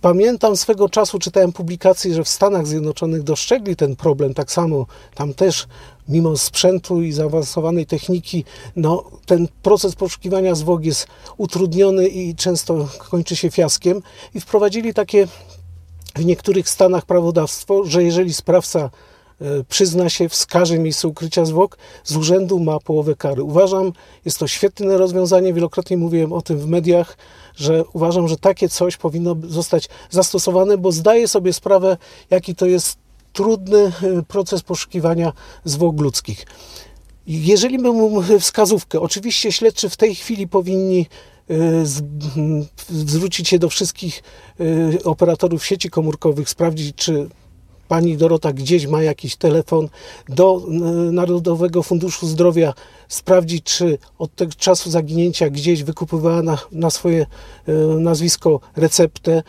Pamiętam 0.00 0.56
swego 0.56 0.88
czasu, 0.88 1.18
czytałem 1.18 1.52
publikacje, 1.52 2.14
że 2.14 2.24
w 2.24 2.28
Stanach 2.28 2.66
Zjednoczonych 2.66 3.22
dostrzegli 3.22 3.76
ten 3.76 3.96
problem. 3.96 4.34
Tak 4.34 4.52
samo 4.52 4.86
tam 5.14 5.34
też, 5.34 5.66
mimo 6.08 6.36
sprzętu 6.36 7.02
i 7.02 7.12
zaawansowanej 7.12 7.86
techniki, 7.86 8.44
no, 8.76 9.04
ten 9.26 9.48
proces 9.62 9.94
poszukiwania 9.94 10.54
zwłok 10.54 10.84
jest 10.84 11.06
utrudniony 11.36 12.08
i 12.08 12.34
często 12.34 12.88
kończy 13.10 13.36
się 13.36 13.50
fiaskiem. 13.50 14.02
I 14.34 14.40
wprowadzili 14.40 14.94
takie 14.94 15.28
w 16.16 16.24
niektórych 16.24 16.68
stanach 16.68 17.06
prawodawstwo, 17.06 17.84
że 17.84 18.04
jeżeli 18.04 18.34
sprawca 18.34 18.80
e, 19.40 19.64
przyzna 19.68 20.08
się, 20.08 20.28
wskaże 20.28 20.78
miejsce 20.78 21.08
ukrycia 21.08 21.44
zwłok, 21.44 21.78
z 22.04 22.16
urzędu 22.16 22.58
ma 22.60 22.80
połowę 22.80 23.16
kary. 23.16 23.42
Uważam, 23.42 23.92
jest 24.24 24.38
to 24.38 24.46
świetne 24.46 24.98
rozwiązanie, 24.98 25.54
wielokrotnie 25.54 25.96
mówiłem 25.96 26.32
o 26.32 26.42
tym 26.42 26.58
w 26.58 26.66
mediach, 26.66 27.16
że 27.56 27.84
uważam, 27.92 28.28
że 28.28 28.36
takie 28.36 28.68
coś 28.68 28.96
powinno 28.96 29.36
zostać 29.48 29.88
zastosowane, 30.10 30.78
bo 30.78 30.92
zdaję 30.92 31.28
sobie 31.28 31.52
sprawę, 31.52 31.96
jaki 32.30 32.54
to 32.54 32.66
jest 32.66 32.98
trudny 33.32 33.78
e, 33.78 33.92
proces 34.28 34.62
poszukiwania 34.62 35.32
zwłok 35.64 36.00
ludzkich. 36.00 36.46
Jeżeli 37.26 37.78
bym 37.78 37.94
wskazówkę, 38.40 39.00
oczywiście 39.00 39.52
śledczy 39.52 39.88
w 39.88 39.96
tej 39.96 40.14
chwili 40.14 40.48
powinni 40.48 41.06
Y, 41.50 41.86
zwrócić 42.88 43.48
się 43.48 43.58
do 43.58 43.68
wszystkich 43.68 44.22
y, 44.60 45.04
operatorów 45.04 45.66
sieci 45.66 45.90
komórkowych, 45.90 46.50
sprawdzić, 46.50 46.96
czy 46.96 47.28
pani 47.90 48.16
Dorota 48.16 48.52
gdzieś 48.52 48.86
ma 48.86 49.02
jakiś 49.02 49.36
telefon, 49.36 49.88
do 50.28 50.62
y, 51.08 51.12
Narodowego 51.12 51.82
Funduszu 51.82 52.26
Zdrowia 52.26 52.74
sprawdzić, 53.08 53.64
czy 53.64 53.98
od 54.18 54.34
tego 54.34 54.52
czasu 54.56 54.90
zaginięcia 54.90 55.50
gdzieś 55.50 55.82
wykupywała 55.82 56.42
na, 56.42 56.58
na 56.72 56.90
swoje 56.90 57.26
nazwisko 57.98 58.60
receptę 58.76 59.42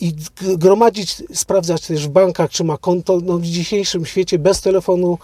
i 0.00 0.14
gromadzić, 0.56 1.22
sprawdzać 1.34 1.86
też 1.86 2.08
w 2.08 2.10
bankach, 2.10 2.50
czy 2.50 2.64
ma 2.64 2.78
konto. 2.78 3.20
No, 3.24 3.38
w 3.38 3.42
dzisiejszym 3.42 4.06
świecie 4.06 4.38
bez 4.38 4.60
telefonu 4.60 5.18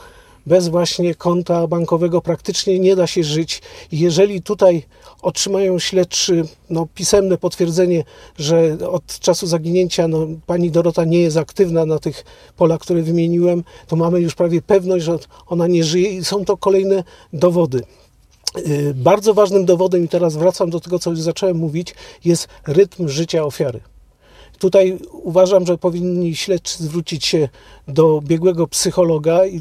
bez 0.47 0.69
właśnie 0.69 1.15
konta 1.15 1.67
bankowego 1.67 2.21
praktycznie 2.21 2.79
nie 2.79 2.97
da 2.97 3.07
się 3.07 3.25
żyć. 3.25 3.63
Jeżeli 3.93 4.43
tutaj 4.43 4.83
otrzymają 5.23 5.79
śledczy 5.79 6.45
no, 6.71 6.87
pisemne 6.95 7.39
potwierdzenie, 7.39 8.05
że 8.39 8.79
od 8.91 9.19
czasu 9.19 9.47
zaginięcia 9.47 10.09
no, 10.09 10.27
pani 10.47 10.71
Dorota 10.71 11.05
nie 11.05 11.21
jest 11.21 11.37
aktywna 11.37 11.87
na 11.87 11.99
tych 11.99 12.25
polach, 12.57 12.81
które 12.81 13.03
wymieniłem, 13.03 13.65
to 13.87 13.97
mamy 13.97 14.21
już 14.21 14.35
prawie 14.35 14.63
pewność, 14.63 15.05
że 15.05 15.19
ona 15.47 15.67
nie 15.67 15.85
żyje 15.85 16.11
i 16.11 16.25
są 16.25 16.45
to 16.45 16.57
kolejne 16.57 17.05
dowody. 17.33 17.83
Y, 18.59 18.95
bardzo 18.95 19.35
ważnym 19.35 19.65
dowodem, 19.65 20.05
i 20.05 20.09
teraz 20.09 20.37
wracam 20.37 20.71
do 20.71 20.81
tego, 20.81 20.99
co 20.99 21.11
już 21.11 21.21
zacząłem 21.21 21.57
mówić, 21.57 21.95
jest 22.25 22.49
rytm 22.67 23.09
życia 23.09 23.45
ofiary. 23.45 23.81
Tutaj 24.59 24.99
uważam, 25.13 25.67
że 25.67 25.79
powinni 25.79 26.37
śledczy 26.37 26.85
zwrócić 26.85 27.27
się 27.27 27.49
do 27.89 28.21
biegłego 28.25 28.67
psychologa 28.67 29.47
i 29.47 29.61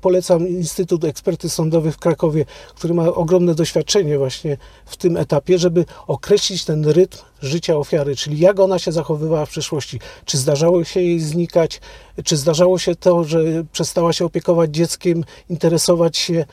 polecam 0.00 0.48
Instytut 0.48 1.04
Ekspertyz 1.04 1.52
Sądowych 1.52 1.94
w 1.94 1.98
Krakowie, 1.98 2.44
który 2.74 2.94
ma 2.94 3.08
ogromne 3.08 3.54
doświadczenie 3.54 4.18
właśnie 4.18 4.56
w 4.86 4.96
tym 4.96 5.16
etapie, 5.16 5.58
żeby 5.58 5.84
określić 6.06 6.64
ten 6.64 6.84
rytm 6.86 7.18
życia 7.42 7.76
ofiary, 7.76 8.16
czyli 8.16 8.38
jak 8.38 8.60
ona 8.60 8.78
się 8.78 8.92
zachowywała 8.92 9.46
w 9.46 9.50
przeszłości. 9.50 10.00
Czy 10.24 10.38
zdarzało 10.38 10.84
się 10.84 11.00
jej 11.00 11.20
znikać, 11.20 11.80
czy 12.24 12.36
zdarzało 12.36 12.78
się 12.78 12.94
to, 12.94 13.24
że 13.24 13.38
przestała 13.72 14.12
się 14.12 14.24
opiekować 14.24 14.70
dzieckiem, 14.70 15.24
interesować 15.48 16.16
się 16.16 16.44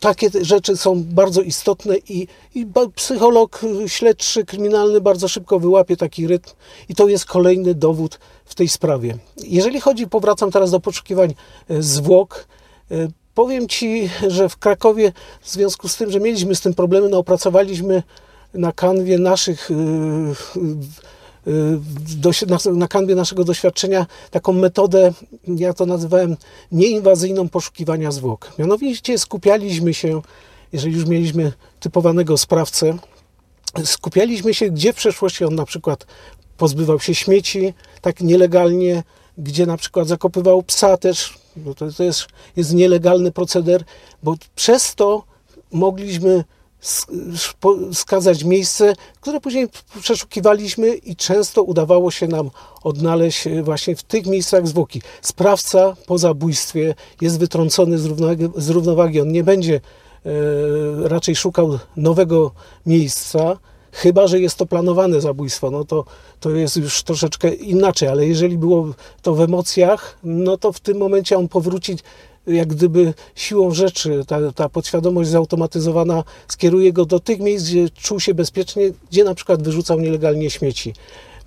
takie 0.00 0.30
rzeczy 0.40 0.76
są 0.76 1.04
bardzo 1.04 1.42
istotne 1.42 1.96
i, 2.08 2.28
i, 2.54 2.66
psycholog 2.94 3.60
śledczy 3.86 4.44
kryminalny 4.44 5.00
bardzo 5.00 5.28
szybko 5.28 5.60
wyłapie 5.60 5.96
taki 5.96 6.26
rytm 6.26 6.50
i 6.88 6.94
to 6.94 7.08
jest 7.08 7.24
kolejny 7.24 7.74
dowód 7.74 8.18
w 8.44 8.54
tej 8.54 8.68
sprawie. 8.68 9.18
Jeżeli 9.36 9.80
chodzi, 9.80 10.06
powracam 10.06 10.50
teraz 10.50 10.70
do 10.70 10.80
poszukiwań 10.80 11.34
e, 11.68 11.82
zwłok, 11.82 12.46
powiem 13.34 13.68
Ci, 13.68 14.10
że 14.28 14.48
w 14.48 14.56
Krakowie 14.56 15.12
w 15.40 15.50
związku 15.50 15.88
z 15.88 15.96
tym, 15.96 16.10
że 16.10 16.20
mieliśmy 16.20 16.54
z 16.54 16.60
tym 16.60 16.74
problemy, 16.74 17.08
no 17.08 17.18
opracowaliśmy 17.18 18.02
na 18.54 18.72
kanwie 18.72 19.18
naszych 19.18 19.70
e, 19.70 19.74
na 22.72 22.88
kanwie 22.88 23.14
naszego 23.14 23.44
doświadczenia 23.44 24.06
taką 24.30 24.52
metodę, 24.52 25.12
ja 25.46 25.74
to 25.74 25.86
nazywałem 25.86 26.36
nieinwazyjną 26.72 27.48
poszukiwania 27.48 28.10
zwłok. 28.10 28.52
Mianowicie 28.58 29.18
skupialiśmy 29.18 29.94
się, 29.94 30.22
jeżeli 30.72 30.94
już 30.94 31.06
mieliśmy 31.06 31.52
typowanego 31.80 32.38
sprawcę, 32.38 32.98
skupialiśmy 33.84 34.54
się, 34.54 34.70
gdzie 34.70 34.92
w 34.92 34.96
przeszłości 34.96 35.44
on 35.44 35.54
na 35.54 35.64
przykład 35.64 36.06
pozbywał 36.56 37.00
się 37.00 37.14
śmieci 37.14 37.74
tak 38.00 38.20
nielegalnie, 38.20 39.02
gdzie 39.38 39.66
na 39.66 39.76
przykład 39.76 40.08
zakopywał 40.08 40.62
psa 40.62 40.96
też, 40.96 41.38
bo 41.56 41.74
to, 41.74 41.92
to 41.92 42.02
jest, 42.02 42.26
jest 42.56 42.74
nielegalny 42.74 43.32
proceder, 43.32 43.84
bo 44.22 44.34
przez 44.54 44.94
to 44.94 45.24
mogliśmy 45.72 46.44
wskazać 47.92 48.44
miejsce, 48.44 48.94
które 49.20 49.40
później 49.40 49.68
przeszukiwaliśmy 50.00 50.94
i 50.94 51.16
często 51.16 51.62
udawało 51.62 52.10
się 52.10 52.28
nam 52.28 52.50
odnaleźć 52.82 53.46
e, 53.46 53.62
właśnie 53.62 53.96
w 53.96 54.02
tych 54.02 54.26
miejscach 54.26 54.66
zwłoki. 54.66 55.02
Sprawca 55.22 55.96
po 56.06 56.18
zabójstwie 56.18 56.94
jest 57.20 57.38
wytrącony 57.38 57.98
z 57.98 58.04
równowagi, 58.04 58.48
z 58.56 58.70
równowagi. 58.70 59.20
on 59.20 59.32
nie 59.32 59.44
będzie 59.44 59.74
e, 59.74 60.30
raczej 61.08 61.36
szukał 61.36 61.78
nowego 61.96 62.50
miejsca, 62.86 63.58
Chyba, 63.96 64.26
że 64.26 64.40
jest 64.40 64.56
to 64.56 64.66
planowane 64.66 65.20
zabójstwo, 65.20 65.70
no 65.70 65.84
to, 65.84 66.04
to 66.40 66.50
jest 66.50 66.76
już 66.76 67.02
troszeczkę 67.02 67.54
inaczej, 67.54 68.08
ale 68.08 68.26
jeżeli 68.26 68.58
było 68.58 68.88
to 69.22 69.34
w 69.34 69.40
emocjach, 69.40 70.18
no 70.24 70.56
to 70.56 70.72
w 70.72 70.80
tym 70.80 70.98
momencie 70.98 71.38
on 71.38 71.48
powróci 71.48 71.96
jak 72.46 72.68
gdyby 72.68 73.14
siłą 73.34 73.74
rzeczy, 73.74 74.24
ta, 74.26 74.52
ta 74.52 74.68
podświadomość 74.68 75.30
zautomatyzowana 75.30 76.24
skieruje 76.48 76.92
go 76.92 77.04
do 77.04 77.20
tych 77.20 77.40
miejsc, 77.40 77.66
gdzie 77.66 77.90
czuł 77.90 78.20
się 78.20 78.34
bezpiecznie, 78.34 78.90
gdzie 79.10 79.24
na 79.24 79.34
przykład 79.34 79.62
wyrzucał 79.62 80.00
nielegalnie 80.00 80.50
śmieci. 80.50 80.94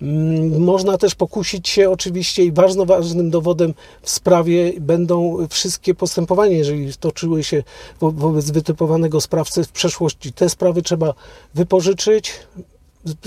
Mm, 0.02 0.62
można 0.62 0.98
też 0.98 1.14
pokusić 1.14 1.68
się 1.68 1.90
oczywiście 1.90 2.44
i 2.44 2.52
bardzo 2.52 2.86
ważnym 2.86 3.30
dowodem 3.30 3.74
w 4.02 4.10
sprawie 4.10 4.72
będą 4.80 5.46
wszystkie 5.50 5.94
postępowania, 5.94 6.56
jeżeli 6.56 6.94
toczyły 6.94 7.44
się 7.44 7.62
wo 8.00 8.10
wobec 8.10 8.50
wytypowanego 8.50 9.20
sprawcy 9.20 9.64
w 9.64 9.72
przeszłości. 9.72 10.32
Te 10.32 10.48
sprawy 10.48 10.82
trzeba 10.82 11.14
wypożyczyć, 11.54 12.32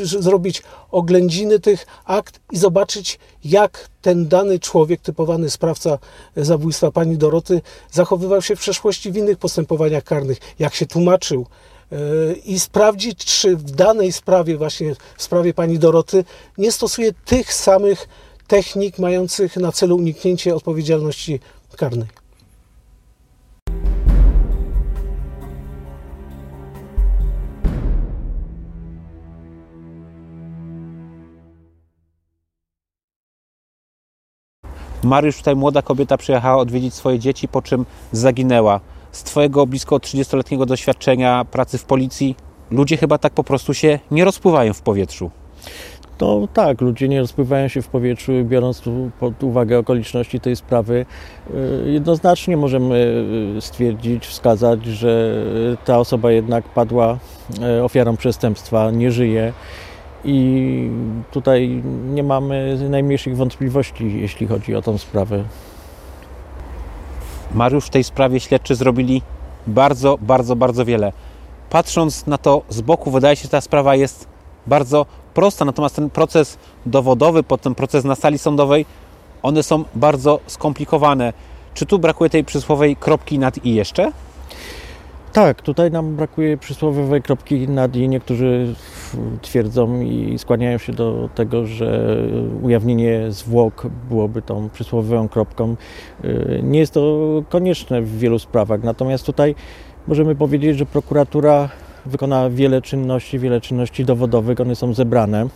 zrobić 0.03 0.63
oględziny 0.91 1.59
tych 1.59 1.85
akt 2.05 2.39
i 2.51 2.57
zobaczyć, 2.57 3.19
jak 3.43 3.89
ten 4.01 4.27
dany 4.27 4.59
człowiek, 4.59 5.01
typowany 5.01 5.49
sprawca 5.49 5.99
zabójstwa 6.35 6.91
pani 6.91 7.17
Doroty, 7.17 7.61
zachowywał 7.91 8.41
się 8.41 8.55
w 8.55 8.59
przeszłości 8.59 9.11
w 9.11 9.17
innych 9.17 9.37
postępowaniach 9.37 10.03
karnych, 10.03 10.37
jak 10.59 10.75
się 10.75 10.85
tłumaczył, 10.85 11.45
i 12.45 12.59
sprawdzić, 12.59 13.25
czy 13.25 13.57
w 13.57 13.63
danej 13.63 14.11
sprawie, 14.11 14.57
właśnie 14.57 14.95
w 15.17 15.23
sprawie 15.23 15.53
pani 15.53 15.79
Doroty, 15.79 16.25
nie 16.57 16.71
stosuje 16.71 17.13
tych 17.25 17.53
samych 17.53 18.07
technik 18.47 18.99
mających 18.99 19.57
na 19.57 19.71
celu 19.71 19.95
uniknięcie 19.95 20.55
odpowiedzialności 20.55 21.39
karnej. 21.77 22.07
Mariusz, 35.03 35.37
tutaj 35.37 35.55
młoda 35.55 35.81
kobieta 35.81 36.17
przyjechała 36.17 36.57
odwiedzić 36.61 36.93
swoje 36.93 37.19
dzieci, 37.19 37.47
po 37.47 37.61
czym 37.61 37.85
zaginęła. 38.11 38.79
Z 39.13 39.23
Twojego 39.23 39.67
blisko 39.67 39.95
30-letniego 39.95 40.65
doświadczenia 40.65 41.45
pracy 41.45 41.77
w 41.77 41.85
policji, 41.85 42.35
ludzie 42.71 42.97
chyba 42.97 43.17
tak 43.17 43.33
po 43.33 43.43
prostu 43.43 43.73
się 43.73 43.99
nie 44.11 44.25
rozpływają 44.25 44.73
w 44.73 44.81
powietrzu. 44.81 45.31
No 46.21 46.47
tak, 46.53 46.81
ludzie 46.81 47.09
nie 47.09 47.19
rozpływają 47.19 47.67
się 47.67 47.81
w 47.81 47.87
powietrzu, 47.87 48.31
biorąc 48.43 48.81
pod 49.19 49.43
uwagę 49.43 49.79
okoliczności 49.79 50.39
tej 50.39 50.55
sprawy. 50.55 51.05
y, 51.85 51.91
Jednoznacznie 51.91 52.57
możemy 52.57 53.23
y, 53.57 53.61
stwierdzić, 53.61 54.27
wskazać, 54.27 54.85
że 54.85 55.35
ta 55.85 55.99
osoba 55.99 56.31
jednak 56.31 56.63
padła 56.69 57.17
y, 57.77 57.83
ofiarą 57.83 58.17
przestępstwa, 58.17 58.91
nie 58.91 59.11
żyje. 59.11 59.53
I 60.25 60.89
tutaj 61.31 61.83
nie 62.09 62.23
mamy 62.23 62.77
najmniejszych 62.89 63.37
wątpliwości, 63.37 64.21
jeśli 64.21 64.47
chodzi 64.47 64.75
o 64.75 64.81
tą 64.81 64.97
sprawę. 64.97 65.43
Mariusz, 67.53 67.85
w 67.85 67.89
tej 67.89 68.03
sprawie 68.03 68.39
śledczy 68.39 68.75
zrobili 68.75 69.21
bardzo, 69.67 70.17
bardzo, 70.21 70.55
bardzo 70.55 70.85
wiele. 70.85 71.13
Patrząc 71.69 72.27
na 72.27 72.37
to 72.37 72.61
z 72.69 72.81
boku, 72.81 73.11
wydaje 73.11 73.35
się, 73.35 73.43
że 73.43 73.49
ta 73.49 73.61
sprawa 73.61 73.95
jest 73.95 74.27
bardzo 74.67 75.05
prosta, 75.33 75.65
natomiast 75.65 75.95
ten 75.95 76.09
proces 76.09 76.57
dowodowy, 76.85 77.43
potem 77.43 77.75
proces 77.75 78.05
na 78.05 78.15
sali 78.15 78.37
sądowej, 78.37 78.85
one 79.43 79.63
są 79.63 79.83
bardzo 79.95 80.39
skomplikowane. 80.47 81.33
Czy 81.73 81.85
tu 81.85 81.99
brakuje 81.99 82.29
tej 82.29 82.43
przysłowej 82.43 82.95
kropki 82.95 83.39
nad 83.39 83.65
i 83.65 83.73
jeszcze? 83.73 84.11
Tak, 85.33 85.61
tutaj 85.61 85.91
nam 85.91 86.15
brakuje 86.15 86.57
przysłowiowej 86.57 87.21
kropki 87.21 87.69
nad 87.69 87.95
i. 87.95 88.09
Niektórzy 88.09 88.75
twierdzą 89.41 90.01
i 90.01 90.39
skłaniają 90.39 90.77
się 90.77 90.93
do 90.93 91.29
tego, 91.35 91.65
że 91.65 92.17
ujawnienie 92.61 93.31
zwłok 93.31 93.87
byłoby 94.09 94.41
tą 94.41 94.69
przysłowiową 94.69 95.29
kropką. 95.29 95.75
Y, 96.25 96.59
Nie 96.63 96.79
jest 96.79 96.93
to 96.93 97.43
konieczne 97.49 98.01
w 98.01 98.17
wielu 98.17 98.39
sprawach, 98.39 98.83
natomiast 98.83 99.25
tutaj 99.25 99.55
możemy 100.07 100.35
powiedzieć, 100.35 100.77
że 100.77 100.85
prokuratura 100.85 101.69
wykona 102.05 102.49
wiele 102.49 102.81
czynności, 102.81 103.39
wiele 103.39 103.61
czynności 103.61 104.05
dowodowych, 104.05 104.59
one 104.59 104.75
są 104.75 104.93
zebrane. 104.93 105.47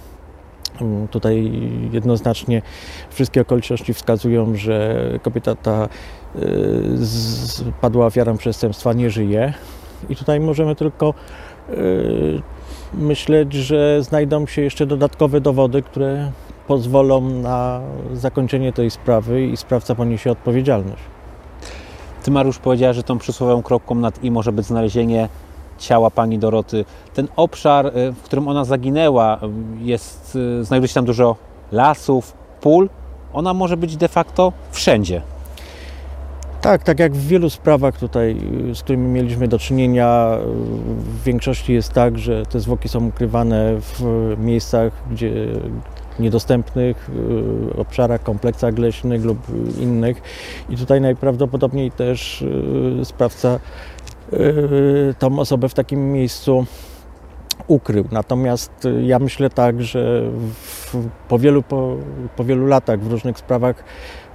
Mm, 0.81 1.07
Tutaj 1.07 1.51
jednoznacznie 1.91 2.61
wszystkie 3.09 3.41
okoliczności 3.41 3.93
wskazują, 3.93 4.55
że 4.55 5.03
kobieta 5.21 5.55
ta 5.55 5.89
y, 6.35 6.41
padła 7.81 8.05
ofiarą 8.05 8.37
przestępstwa, 8.37 8.93
nie 8.93 9.09
żyje. 9.09 9.53
I 10.09 10.15
tutaj 10.15 10.39
możemy 10.39 10.75
tylko 10.75 11.13
y, 11.69 12.41
myśleć, 12.93 13.53
że 13.53 14.03
znajdą 14.03 14.45
się 14.45 14.61
jeszcze 14.61 14.85
dodatkowe 14.85 15.41
dowody, 15.41 15.81
które 15.81 16.31
pozwolą 16.67 17.21
na 17.21 17.81
zakończenie 18.13 18.73
tej 18.73 18.91
sprawy 18.91 19.45
i 19.45 19.57
sprawca 19.57 19.95
poniesie 19.95 20.31
odpowiedzialność. 20.31 21.03
Ty, 22.23 22.31
Mariusz, 22.31 22.59
powiedziała, 22.59 22.93
że 22.93 23.03
tą 23.03 23.17
przysłowiową 23.17 23.63
kropką 23.63 23.95
nad 23.95 24.23
i 24.23 24.31
może 24.31 24.51
być 24.51 24.65
znalezienie 24.65 25.29
ciała 25.77 26.11
pani 26.11 26.39
Doroty. 26.39 26.85
Ten 27.13 27.27
obszar, 27.35 27.85
y, 27.85 28.11
w 28.11 28.21
którym 28.21 28.47
ona 28.47 28.65
zaginęła, 28.65 29.37
y, 29.37 29.83
jest, 29.83 30.35
y, 30.35 30.63
znajduje 30.63 30.87
się 30.87 30.93
tam 30.93 31.05
dużo 31.05 31.35
lasów, 31.71 32.33
pól. 32.61 32.89
Ona 33.33 33.53
może 33.53 33.77
być 33.77 33.97
de 33.97 34.07
facto 34.07 34.53
wszędzie. 34.71 35.21
Tak, 36.61 36.83
tak 36.83 36.99
jak 36.99 37.13
w 37.13 37.27
wielu 37.27 37.49
sprawach 37.49 37.99
tutaj, 37.99 38.37
z 38.73 38.83
którymi 38.83 39.07
mieliśmy 39.07 39.47
do 39.47 39.59
czynienia, 39.59 40.37
w 40.97 41.23
większości 41.23 41.73
jest 41.73 41.93
tak, 41.93 42.17
że 42.17 42.45
te 42.45 42.59
zwłoki 42.59 42.89
są 42.89 43.07
ukrywane 43.07 43.75
w 43.79 44.01
miejscach, 44.37 44.93
gdzie 45.11 45.31
niedostępnych 46.19 47.11
obszarach, 47.77 48.23
kompleksach 48.23 48.77
leśnych 48.77 49.25
lub 49.25 49.37
innych. 49.79 50.21
I 50.69 50.77
tutaj 50.77 51.01
najprawdopodobniej 51.01 51.91
też 51.91 52.45
sprawca 53.03 53.59
tą 55.19 55.39
osobę 55.39 55.69
w 55.69 55.73
takim 55.73 56.11
miejscu 56.11 56.65
ukrył. 57.67 58.05
Natomiast 58.11 58.85
y, 58.85 59.03
ja 59.03 59.19
myślę 59.19 59.49
tak, 59.49 59.81
że 59.81 60.21
w, 60.51 60.95
po, 61.29 61.39
wielu, 61.39 61.63
po, 61.63 61.95
po 62.35 62.43
wielu 62.43 62.65
latach 62.65 62.99
w 62.99 63.11
różnych 63.11 63.37
sprawach 63.37 63.83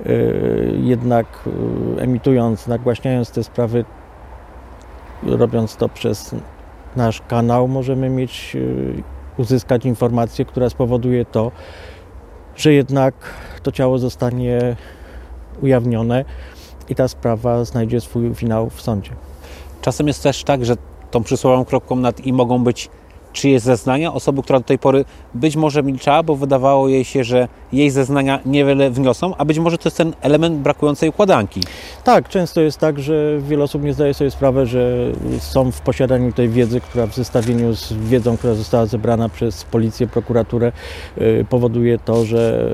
y, 0.07 0.79
jednak 0.83 1.27
y, 1.47 2.01
emitując, 2.01 2.67
nagłaśniając 2.67 3.31
te 3.31 3.45
sprawy, 3.45 3.85
robiąc 5.23 5.77
to 5.77 5.89
przez 5.89 6.35
nasz 6.97 7.23
kanał, 7.29 7.69
możemy 7.69 8.09
mieć, 8.09 8.57
uzyskać 9.37 9.85
informację, 9.85 10.45
która 10.45 10.71
spowoduje 10.71 11.25
to, 11.25 11.53
że 12.57 12.73
jednak 12.73 13.15
to 13.63 13.73
ciało 13.73 13.99
zostanie 13.99 14.77
ujawnione 15.63 16.25
i 16.89 16.95
ta 16.95 17.09
sprawa 17.09 17.65
znajdzie 17.65 18.01
swój 18.01 18.35
finał 18.35 18.71
w 18.71 18.83
sądzie. 18.83 19.11
Czasem 19.83 20.09
jest 20.09 20.23
też 20.23 20.45
tak, 20.45 20.65
że 20.65 20.75
tą 21.11 21.23
przysłowiową 21.23 21.65
kropką 21.65 21.97
nad 21.97 22.27
i 22.27 22.33
mogą 22.33 22.65
być 22.65 22.91
czyjeś 23.33 23.63
zeznania, 23.63 24.13
osoby, 24.13 24.43
która 24.43 24.59
do 24.59 24.65
tej 24.65 24.79
pory 24.79 25.05
być 25.35 25.57
może 25.57 25.83
milczała, 25.83 26.23
bo 26.23 26.37
wydawało 26.37 26.89
jej 26.89 27.05
się, 27.05 27.25
że 27.25 27.49
jej 27.73 27.91
zeznania 27.91 28.41
niewiele 28.47 28.91
wniosą, 28.91 29.37
a 29.37 29.45
być 29.45 29.59
może 29.59 29.79
to 29.79 29.89
jest 29.89 29.97
ten 29.97 30.13
element 30.21 30.57
brakującej 30.57 31.09
układanki. 31.09 31.61
Tak, 32.05 32.29
często 32.29 32.61
jest 32.61 32.79
tak, 32.79 32.99
że 32.99 33.39
wiele 33.41 33.65
osób 33.65 33.83
nie 33.83 33.95
zdaje 33.95 34.15
sobie 34.15 34.31
sprawy, 34.31 34.67
że 34.67 35.13
są 35.39 35.73
w 35.73 35.81
posiadaniu 35.81 36.33
tej 36.33 36.49
wiedzy, 36.49 36.81
która 36.81 37.07
w 37.07 37.15
zestawieniu 37.15 37.75
z 37.75 37.93
wiedzą, 37.93 38.37
która 38.37 38.55
została 38.55 38.87
zebrana 38.87 39.29
przez 39.29 39.65
policję, 39.65 40.07
prokuraturę, 40.07 40.73
y, 41.19 41.47
powoduje 41.51 41.99
to, 41.99 42.25
że 42.25 42.69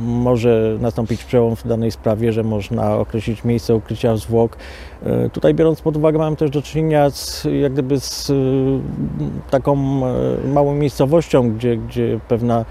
y, 0.00 0.02
może 0.04 0.76
nastąpić 0.80 1.24
przełom 1.24 1.56
w 1.56 1.68
danej 1.68 1.90
sprawie, 1.90 2.32
że 2.32 2.42
można 2.42 2.96
określić 2.96 3.44
miejsce 3.44 3.74
ukrycia 3.74 4.16
zwłok. 4.16 4.56
Y, 5.26 5.30
Tutaj 5.30 5.54
biorąc 5.54 5.80
pod 5.80 5.96
uwagę, 5.96 6.18
mam 6.18 6.36
też 6.36 6.50
do 6.50 6.62
czynienia 6.62 7.10
z, 7.10 7.46
jak 7.60 7.72
gdyby 7.72 8.00
z 8.00 8.30
y, 8.30 8.34
taką 9.50 9.74
małą 10.54 10.74
miejscowością, 10.74 11.52
gdzie, 11.52 11.76
gdzie 11.76 12.20
pewna 12.28 12.64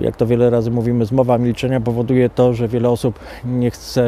jak 0.00 0.16
to 0.16 0.26
wiele 0.26 0.50
razy 0.50 0.70
mówimy, 0.70 1.06
zmowa 1.06 1.38
milczenia 1.38 1.80
powoduje 1.80 2.30
to, 2.30 2.54
że 2.54 2.68
wiele 2.68 2.90
osób 2.90 3.18
nie 3.44 3.70
chce 3.70 4.02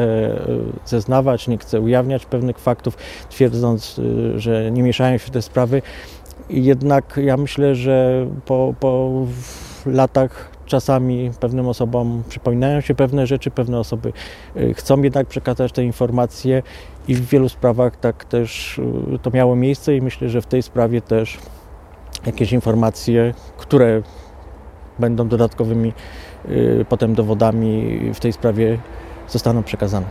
y, 0.85 0.89
zeznawać, 0.89 1.47
nie 1.47 1.57
chce 1.57 1.81
ujawniać 1.81 2.25
pewnych 2.25 2.59
faktów, 2.59 2.97
twierdząc, 3.29 3.99
y, 3.99 4.39
że 4.39 4.71
nie 4.71 4.83
mieszają 4.83 5.17
się 5.17 5.25
w 5.25 5.29
te 5.29 5.41
sprawy. 5.41 5.81
Jednak 6.49 7.19
ja 7.23 7.37
myślę, 7.37 7.75
że 7.75 8.27
po, 8.45 8.73
po 8.79 9.11
latach 9.85 10.51
czasami 10.65 11.31
pewnym 11.39 11.67
osobom 11.67 12.23
przypominają 12.29 12.81
się 12.81 12.95
pewne 12.95 13.27
rzeczy, 13.27 13.51
pewne 13.51 13.79
osoby 13.79 14.13
chcą 14.73 15.01
jednak 15.01 15.27
przekazać 15.27 15.71
te 15.71 15.83
informacje 15.83 16.63
i 17.07 17.15
w 17.15 17.29
wielu 17.29 17.49
sprawach 17.49 17.95
tak 17.95 18.25
też 18.25 18.81
to 19.21 19.31
miało 19.31 19.55
miejsce 19.55 19.95
i 19.95 20.01
myślę, 20.01 20.29
że 20.29 20.41
w 20.41 20.45
tej 20.45 20.61
sprawie 20.61 21.01
też 21.01 21.37
jakieś 22.25 22.51
informacje, 22.51 23.33
które 23.57 24.01
będą 25.01 25.27
dodatkowymi 25.27 25.93
y, 26.49 26.85
potem 26.89 27.15
dowodami 27.15 27.99
w 28.13 28.19
tej 28.19 28.33
sprawie 28.33 28.77
zostaną 29.29 29.63
przekazane. 29.63 30.05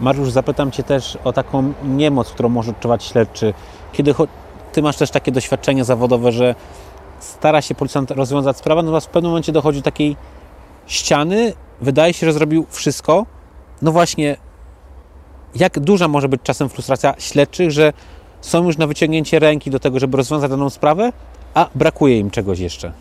Mariusz, 0.00 0.30
zapytam 0.30 0.70
Cię 0.70 0.82
też 0.82 1.18
o 1.24 1.32
taką 1.32 1.72
niemoc, 1.84 2.30
którą 2.30 2.48
może 2.48 2.70
odczuwać 2.70 3.04
śledczy. 3.04 3.54
Kiedy 3.92 4.14
Ty 4.72 4.82
masz 4.82 4.96
też 4.96 5.10
takie 5.10 5.32
doświadczenie 5.32 5.84
zawodowe, 5.84 6.32
że 6.32 6.54
stara 7.20 7.62
się 7.62 7.74
policjant 7.74 8.10
rozwiązać 8.10 8.56
sprawę, 8.56 8.82
natomiast 8.82 9.06
w 9.06 9.10
pewnym 9.10 9.30
momencie 9.30 9.52
dochodzi 9.52 9.78
do 9.78 9.84
takiej 9.84 10.16
ściany, 10.86 11.52
wydaje 11.80 12.12
się, 12.14 12.26
że 12.26 12.32
zrobił 12.32 12.66
wszystko. 12.68 13.26
No 13.82 13.92
właśnie, 13.92 14.36
jak 15.54 15.80
duża 15.80 16.08
może 16.08 16.28
być 16.28 16.40
czasem 16.42 16.68
frustracja 16.68 17.14
śledczych, 17.18 17.70
że 17.70 17.92
są 18.40 18.64
już 18.64 18.78
na 18.78 18.86
wyciągnięcie 18.86 19.38
ręki 19.38 19.70
do 19.70 19.80
tego, 19.80 19.98
żeby 19.98 20.16
rozwiązać 20.16 20.50
daną 20.50 20.70
sprawę, 20.70 21.12
a 21.54 21.68
brakuje 21.74 22.18
im 22.18 22.30
czegoś 22.30 22.58
jeszcze. 22.58 22.92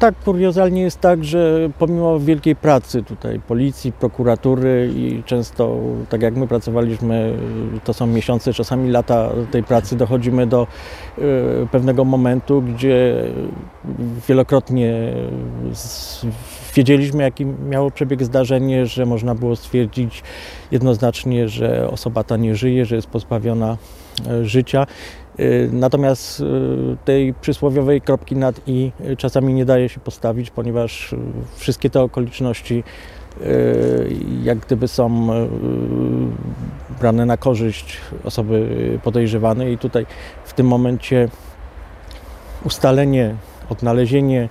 Tak, 0.00 0.14
kuriozalnie 0.24 0.82
jest 0.82 1.00
tak, 1.00 1.24
że 1.24 1.70
pomimo 1.78 2.20
wielkiej 2.20 2.56
pracy 2.56 3.02
tutaj 3.02 3.40
policji, 3.40 3.92
prokuratury 3.92 4.90
i 4.96 5.22
często, 5.26 5.76
tak 6.08 6.22
jak 6.22 6.36
my 6.36 6.48
pracowaliśmy, 6.48 7.34
to 7.84 7.92
są 7.92 8.06
miesiące, 8.06 8.52
czasami 8.52 8.90
lata 8.90 9.30
tej 9.50 9.62
pracy, 9.62 9.96
dochodzimy 9.96 10.46
do 10.46 10.66
e, 11.18 11.22
pewnego 11.72 12.04
momentu, 12.04 12.62
gdzie 12.62 13.24
wielokrotnie 14.28 15.12
wiedzieliśmy, 16.76 17.22
jaki 17.22 17.46
miało 17.46 17.90
przebieg 17.90 18.24
zdarzenie, 18.24 18.86
że 18.86 19.06
można 19.06 19.34
było 19.34 19.56
stwierdzić 19.56 20.22
jednoznacznie, 20.70 21.48
że 21.48 21.90
osoba 21.90 22.24
ta 22.24 22.36
nie 22.36 22.54
żyje, 22.56 22.86
że 22.86 22.96
jest 22.96 23.08
pozbawiona 23.08 23.76
życia. 24.42 24.86
Natomiast 25.72 26.42
tej 27.04 27.34
przysłowiowej 27.34 28.00
kropki 28.00 28.36
nad 28.36 28.60
i 28.66 28.92
czasami 29.18 29.54
nie 29.54 29.64
daje 29.64 29.88
się 29.88 30.00
postawić, 30.00 30.50
ponieważ 30.50 31.14
wszystkie 31.56 31.90
te 31.90 32.02
okoliczności 32.02 32.84
jak 34.42 34.58
gdyby 34.58 34.88
są 34.88 35.28
brane 37.00 37.26
na 37.26 37.36
korzyść 37.36 37.96
osoby 38.24 38.98
podejrzewanej 39.02 39.72
i 39.72 39.78
tutaj 39.78 40.06
w 40.44 40.52
tym 40.52 40.66
momencie 40.66 41.28
ustalenie, 42.64 43.34
odnalezienie 43.68 44.48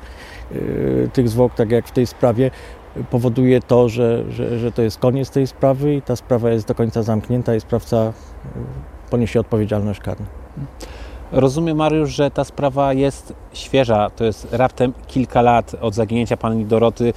tych 1.14 1.30
zwłok, 1.30 1.56
tak 1.56 1.72
jak 1.72 1.88
w 1.88 1.92
tej 1.92 2.08
sprawie, 2.08 2.52
powoduje 3.10 3.62
to, 3.62 3.90
że, 3.90 4.24
że, 4.32 4.60
że 4.60 4.72
to 4.72 4.82
jest 4.82 4.98
koniec 4.98 5.30
tej 5.30 5.48
sprawy 5.48 5.96
i 5.96 6.02
ta 6.02 6.16
sprawa 6.16 6.50
jest 6.50 6.68
do 6.68 6.76
końca 6.76 7.04
zamknięta 7.04 7.56
i 7.56 7.62
sprawca 7.62 8.14
poniesie 9.10 9.40
odpowiedzialność 9.40 10.00
karną. 10.00 10.26
Rozumiem, 11.32 11.78
Mariusz, 11.78 12.10
że 12.10 12.32
ta 12.32 12.44
sprawa 12.44 12.94
jest 12.94 13.34
świeża. 13.54 14.10
To 14.10 14.24
jest 14.24 14.48
raptem 14.52 14.94
kilka 15.08 15.42
lat 15.42 15.76
od 15.82 15.96
zaginięcia 15.96 16.38
pani 16.38 16.66
Doroty. 16.66 17.14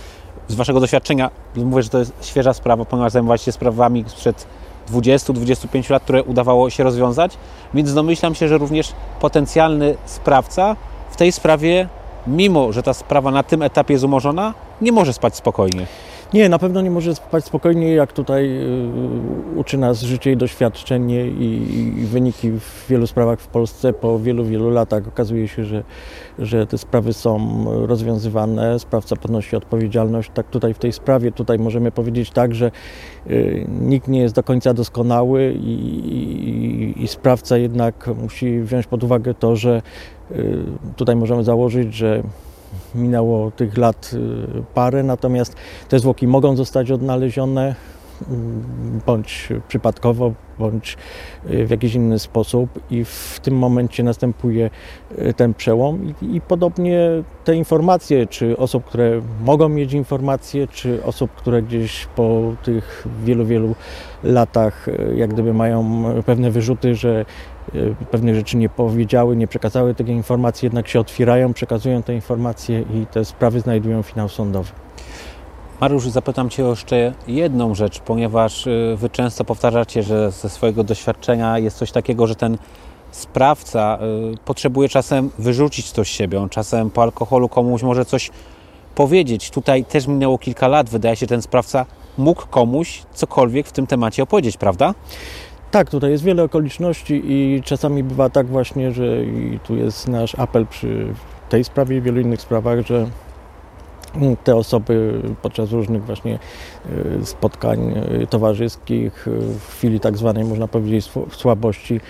Z 0.49 0.55
Waszego 0.55 0.81
doświadczenia 0.81 1.31
mówię, 1.57 1.83
że 1.83 1.89
to 1.89 1.99
jest 1.99 2.13
świeża 2.21 2.53
sprawa, 2.53 2.85
ponieważ 2.85 3.13
zajmowaliście 3.13 3.45
się 3.45 3.53
sprawami 3.53 4.05
sprzed 4.07 4.47
20-25 4.93 5.91
lat, 5.91 6.03
które 6.03 6.23
udawało 6.23 6.71
się 6.71 6.85
rozwiązać, 6.85 7.39
więc 7.75 7.95
domyślam 7.95 8.35
się, 8.35 8.49
że 8.49 8.59
również 8.59 8.93
potencjalny 9.21 9.97
sprawca 10.07 10.77
w 11.11 11.17
tej 11.17 11.33
sprawie, 11.33 11.89
mimo 12.27 12.73
że 12.73 12.83
ta 12.83 12.95
sprawa 12.95 13.31
na 13.31 13.43
tym 13.43 13.63
etapie 13.63 13.95
jest 13.95 14.05
umorzona, 14.05 14.55
nie 14.81 14.93
może 14.93 15.13
spać 15.13 15.37
spokojnie. 15.37 15.87
Nie, 16.35 16.49
na 16.49 16.59
pewno 16.59 16.81
nie 16.81 16.91
może 16.91 17.15
spać 17.15 17.45
spokojnie, 17.45 17.95
jak 17.95 18.13
tutaj 18.13 18.59
y, 18.59 19.57
uczy 19.57 19.79
nas 19.79 20.01
życie 20.01 20.33
i 20.33 20.37
doświadczenie 20.37 21.27
i, 21.27 21.79
i, 21.79 22.07
wyniki 22.07 22.51
w 22.51 22.87
wielu 22.89 23.07
sprawach 23.07 23.41
w 23.41 23.47
Polsce 23.47 23.93
po 23.93 24.19
wielu, 24.19 24.45
wielu 24.45 24.71
latach. 24.71 25.09
Okazuje 25.09 25.49
się, 25.49 25.65
że, 25.65 25.85
że 26.39 26.67
te 26.67 26.79
sprawy 26.79 27.13
są 27.13 27.65
rozwiązywane, 27.87 28.79
sprawca 28.79 29.17
podnosi 29.17 29.57
odpowiedzialność. 29.57 30.31
Tak 30.35 30.47
tutaj 30.47 30.75
w 30.75 30.79
tej 30.79 30.93
sprawie, 30.93 31.33
tutaj 31.33 31.59
możemy 31.59 31.91
powiedzieć 31.91 32.31
tak, 32.31 32.55
że 32.55 32.71
y, 33.31 33.67
nikt 33.81 34.09
nie 34.09 34.21
jest 34.21 34.35
do 34.35 34.43
końca 34.43 34.75
doskonały 34.75 35.53
i, 35.53 35.75
i, 36.09 37.03
i 37.05 37.09
sprawca 37.09 37.57
jednak 37.57 38.11
musi 38.23 38.61
wziąć 38.61 38.87
pod 38.87 39.05
uwagę 39.05 39.35
to, 39.35 39.57
że 39.57 39.83
y, 40.31 40.59
tutaj 40.97 41.17
możemy 41.17 41.45
założyć, 41.45 41.95
że 41.95 42.23
minęło 42.95 43.51
tych 43.51 43.79
lat 43.79 44.11
y, 44.15 44.63
parę, 44.75 45.03
natomiast 45.03 45.57
te 45.89 45.99
zwłoki 45.99 46.27
mogą 46.27 46.57
zostać 46.57 46.91
odnalezione 46.91 47.75
mm, 48.29 49.01
bądź 49.07 49.49
przypadkowo, 49.69 50.33
bądź 50.59 50.97
y, 51.51 51.67
w 51.67 51.71
jakiś 51.71 51.95
inny 51.95 52.19
sposób 52.19 52.81
i 52.91 53.05
w 53.05 53.41
tym 53.43 53.57
momencie 53.57 54.03
następuje 54.03 54.71
y, 55.19 55.35
ten 55.35 55.55
przełom 55.55 56.15
i, 56.23 56.37
i 56.37 56.41
podobnie 56.41 57.09
te 57.45 57.57
informacje, 57.57 58.27
czy 58.27 58.57
osób, 58.57 58.85
które 58.85 59.21
mogą 59.45 59.69
mieć 59.69 59.93
informacje, 59.93 60.67
czy 60.69 61.05
osób, 61.05 61.31
które 61.31 61.63
gdzieś 61.63 62.07
po 62.07 62.53
tych 62.63 63.07
wielu, 63.25 63.45
wielu 63.45 63.75
latach 64.25 64.87
jak 65.17 65.31
gdyby 65.31 65.55
mają 65.55 66.05
pewne 66.27 66.51
wyrzuty, 66.51 66.95
że 66.95 67.25
pewnych 68.11 68.35
rzeczy 68.35 68.57
nie 68.57 68.69
powiedziały, 68.69 69.37
nie 69.37 69.47
przekazały 69.47 69.95
tych 69.95 70.09
informacji, 70.09 70.67
jednak 70.67 70.89
się 70.89 71.01
otwierają, 71.01 71.53
przekazują 71.53 72.03
te 72.03 72.15
informacje 72.15 72.81
i 72.81 73.07
te 73.07 73.25
sprawy 73.25 73.61
znajdują 73.61 74.03
finał 74.03 74.29
sądowy. 74.29 74.73
Mariusz, 75.81 76.09
zapytam 76.09 76.51
Cię 76.51 76.63
jeszcze 76.63 77.13
jedną 77.27 77.75
rzecz, 77.75 78.01
ponieważ 78.01 78.67
y, 78.67 78.97
Wy 78.97 79.11
często 79.11 79.45
powtarzacie, 79.45 80.03
że 80.03 80.31
ze 80.31 80.49
swojego 80.49 80.85
doświadczenia 80.85 81.59
jest 81.59 81.79
coś 81.79 81.93
takiego, 81.93 82.27
że 82.27 82.35
ten 82.35 82.59
sprawca 83.11 83.99
y, 84.35 84.39
potrzebuje 84.45 84.89
czasem 84.89 85.31
wyrzucić 85.39 85.91
coś 85.91 86.09
z 86.09 86.11
siebie. 86.11 86.41
On 86.41 86.49
czasem 86.49 86.91
po 86.91 87.03
alkoholu 87.03 87.49
komuś 87.49 87.83
może 87.83 88.05
coś 88.05 88.31
powiedzieć. 88.95 89.51
Tutaj 89.51 89.85
też 89.85 90.07
minęło 90.07 90.39
kilka 90.39 90.69
lat. 90.69 90.91
Wydaje 90.91 91.17
się, 91.17 91.21
że 91.21 91.27
ten 91.27 91.43
sprawca 91.43 91.87
mógł 92.19 92.47
komuś 92.47 93.03
cokolwiek 93.15 93.67
w 93.67 93.73
tym 93.73 93.87
temacie 93.87 94.23
opowiedzieć, 94.23 94.57
prawda? 94.57 94.95
Tak, 95.73 95.91
tutaj 95.91 96.11
jest 96.11 96.25
wiele 96.25 96.43
okoliczności 96.43 97.23
i 97.25 97.63
czasami 97.65 98.05
bywa 98.05 98.31
tak 98.31 98.47
właśnie, 98.47 98.93
że 98.93 99.25
i 99.25 99.59
tu 99.65 99.77
jest 99.77 100.09
nasz 100.09 100.39
apel 100.39 100.67
przy 100.67 101.07
tej 101.49 101.65
sprawie 101.65 101.97
i 101.97 102.01
wielu 102.01 102.21
innych 102.21 102.41
sprawach, 102.41 102.87
że 102.87 103.07
te 104.45 104.57
osoby 104.57 105.23
podczas 105.43 105.71
różnych 105.71 106.05
właśnie 106.05 106.39
e, 107.21 107.27
spotkań 107.27 107.95
e, 107.95 108.27
towarzyskich 108.27 109.29
e, 109.29 109.31
w 109.59 109.69
chwili 109.69 110.01
tak 110.01 110.19
zwanej, 110.19 110.45
można 110.45 110.69
powiedzieć, 110.69 111.11
słabości 111.31 112.01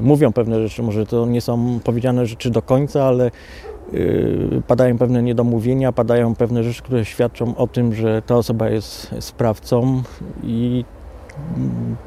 mówią 0.00 0.32
pewne 0.32 0.62
rzeczy, 0.62 0.82
może 0.82 1.06
to 1.06 1.26
nie 1.26 1.40
są 1.40 1.80
powiedziane 1.84 2.26
rzeczy 2.26 2.50
do 2.50 2.62
końca, 2.62 3.04
ale 3.04 3.30
padają 4.66 4.98
pewne 4.98 5.22
niedomówienia, 5.22 5.92
padają 5.92 6.34
pewne 6.34 6.64
rzeczy, 6.64 6.82
które 6.82 7.04
świadczą 7.04 7.56
o 7.56 7.66
tym, 7.66 7.94
że 7.94 8.22
ta 8.22 8.36
osoba 8.36 8.68
jest 8.68 9.14
sprawcą 9.20 10.02
i 10.42 10.84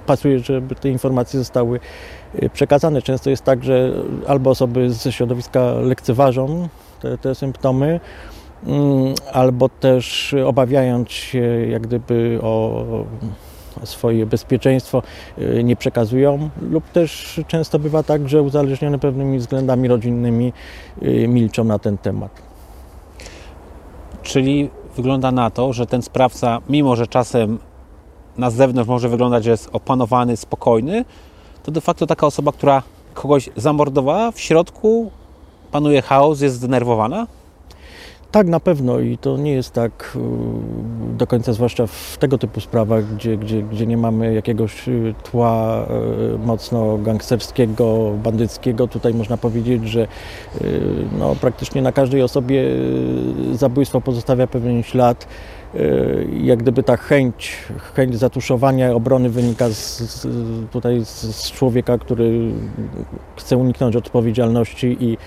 pasuje, 0.06 0.40
żeby 0.40 0.76
te 0.76 0.90
informacje 0.90 1.40
zostały 1.40 1.80
y, 2.44 2.50
przekazane. 2.50 3.02
Często 3.02 3.30
jest 3.30 3.44
tak, 3.44 3.64
że 3.64 3.92
albo 4.28 4.50
osoby 4.50 4.94
ze 4.94 5.12
środowiska 5.12 5.74
lekceważą 5.74 6.70
te, 7.02 7.18
te 7.18 7.36
symptomy, 7.36 8.00
mm, 8.66 9.14
albo 9.34 9.70
też 9.70 10.36
obawiając 10.46 11.12
się 11.12 11.66
jak 11.70 11.82
gdyby 11.82 12.40
o 12.42 12.86
swoje 13.84 14.26
bezpieczeństwo 14.26 15.04
y, 15.38 15.64
nie 15.64 15.76
przekazują, 15.76 16.50
lub 16.62 16.90
też 16.90 17.42
często 17.48 17.80
bywa 17.80 18.04
tak, 18.04 18.30
że 18.30 18.42
uzależnione 18.42 19.00
pewnymi 19.00 19.40
względami 19.40 19.88
rodzinnymi 19.88 20.54
y, 21.04 21.28
milczą 21.28 21.64
na 21.64 21.80
ten 21.80 21.98
temat. 21.98 22.42
Czyli 24.24 24.70
wygląda 24.96 25.32
na 25.32 25.50
to, 25.50 25.74
że 25.74 25.86
ten 25.86 26.02
sprawca, 26.02 26.62
mimo 26.70 26.96
że 26.96 27.08
czasem 27.08 27.60
na 28.38 28.50
zewnątrz 28.50 28.90
może 28.90 29.10
wyglądać, 29.10 29.44
że 29.44 29.52
jest 29.52 29.70
opanowany, 29.74 30.38
spokojny, 30.38 31.06
to 31.64 31.72
de 31.72 31.82
facto 31.82 32.08
taka 32.08 32.28
osoba, 32.28 32.52
która 32.52 32.84
kogoś 33.14 33.50
zamordowała, 33.56 34.32
w 34.32 34.40
środku 34.40 35.12
panuje 35.72 36.02
chaos, 36.02 36.42
jest 36.42 36.56
zdenerwowana? 36.56 37.28
Tak, 38.34 38.48
na 38.48 38.60
pewno 38.60 39.00
i 39.00 39.18
to 39.18 39.38
nie 39.38 39.52
jest 39.52 39.74
tak 39.74 40.18
y, 41.14 41.18
do 41.18 41.28
końca, 41.28 41.54
zwłaszcza 41.54 41.88
w 41.88 42.18
tego 42.20 42.38
typu 42.38 42.62
sprawach, 42.62 43.16
gdzie, 43.16 43.38
gdzie, 43.38 43.64
gdzie 43.64 43.88
nie 43.88 43.98
mamy 43.98 44.34
jakiegoś 44.34 44.88
y, 44.88 45.14
tła 45.24 45.86
y, 46.36 46.38
mocno 46.38 46.98
gangsterskiego, 46.98 48.12
bandyckiego. 48.24 48.88
Tutaj 48.88 49.14
można 49.14 49.38
powiedzieć, 49.38 49.90
że 49.90 50.08
no, 51.20 51.36
praktycznie 51.36 51.82
na 51.82 51.92
każdej 51.92 52.22
osobie 52.22 52.64
zabójstwo 53.52 54.02
pozostawia 54.02 54.48
pewien 54.48 54.84
ślad. 54.84 55.28
Jak 56.44 56.60
gdyby 56.60 56.84
ta 56.84 56.98
chęć, 56.98 57.58
chęć 57.96 58.18
zatuszowania 58.18 58.94
obrony 58.94 59.30
wynika 59.30 59.70
z, 59.70 60.00
z 60.00 60.28
tutaj 60.72 61.06
z 61.06 61.52
człowieka, 61.52 61.98
który 61.98 62.52
chce 63.36 63.58
uniknąć 63.58 63.96
odpowiedzialności 63.96 64.98
i 65.00 65.18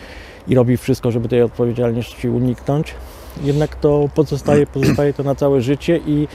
i 0.49 0.55
robi 0.55 0.77
wszystko, 0.77 1.11
żeby 1.11 1.29
tej 1.29 1.43
odpowiedzialności 1.43 2.29
uniknąć. 2.29 2.95
Jednak 3.43 3.77
to 3.77 4.09
pozostaje, 4.15 4.67
pozostaje 4.75 5.15
to 5.15 5.23
na 5.23 5.35
całe 5.35 5.61
życie 5.61 6.01
i, 6.07 6.29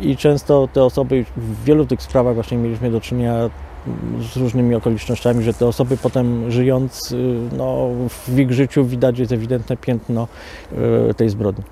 i 0.00 0.16
często 0.16 0.68
te 0.72 0.84
osoby, 0.84 1.24
w 1.36 1.64
wielu 1.64 1.86
tych 1.86 2.02
sprawach 2.02 2.34
właśnie 2.34 2.58
mieliśmy 2.58 2.90
do 2.90 3.00
czynienia 3.00 3.50
z 4.32 4.36
różnymi 4.36 4.74
okolicznościami, 4.74 5.44
że 5.44 5.54
te 5.54 5.66
osoby 5.66 5.96
potem 5.96 6.50
żyjąc 6.50 7.14
no, 7.56 7.88
w 8.08 8.38
ich 8.38 8.52
życiu 8.52 8.84
widać 8.84 9.18
jest 9.18 9.32
ewidentne 9.32 9.76
piętno 9.76 10.28
e, 11.10 11.14
tej 11.14 11.28
zbrodni. 11.28 11.64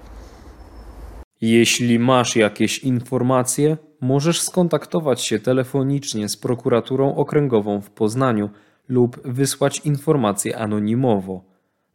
Jeśli 1.41 1.99
masz 1.99 2.37
jakieś 2.37 2.78
informacje, 2.78 3.76
możesz 4.01 4.41
skontaktować 4.41 5.22
się 5.22 5.39
telefonicznie 5.39 6.28
z 6.28 6.37
prokuraturą 6.37 7.14
okręgową 7.14 7.80
w 7.80 7.91
Poznaniu 7.91 8.51
lub 8.89 9.20
wysłać 9.24 9.78
informacje 9.78 10.59
anonimowo. 10.59 11.45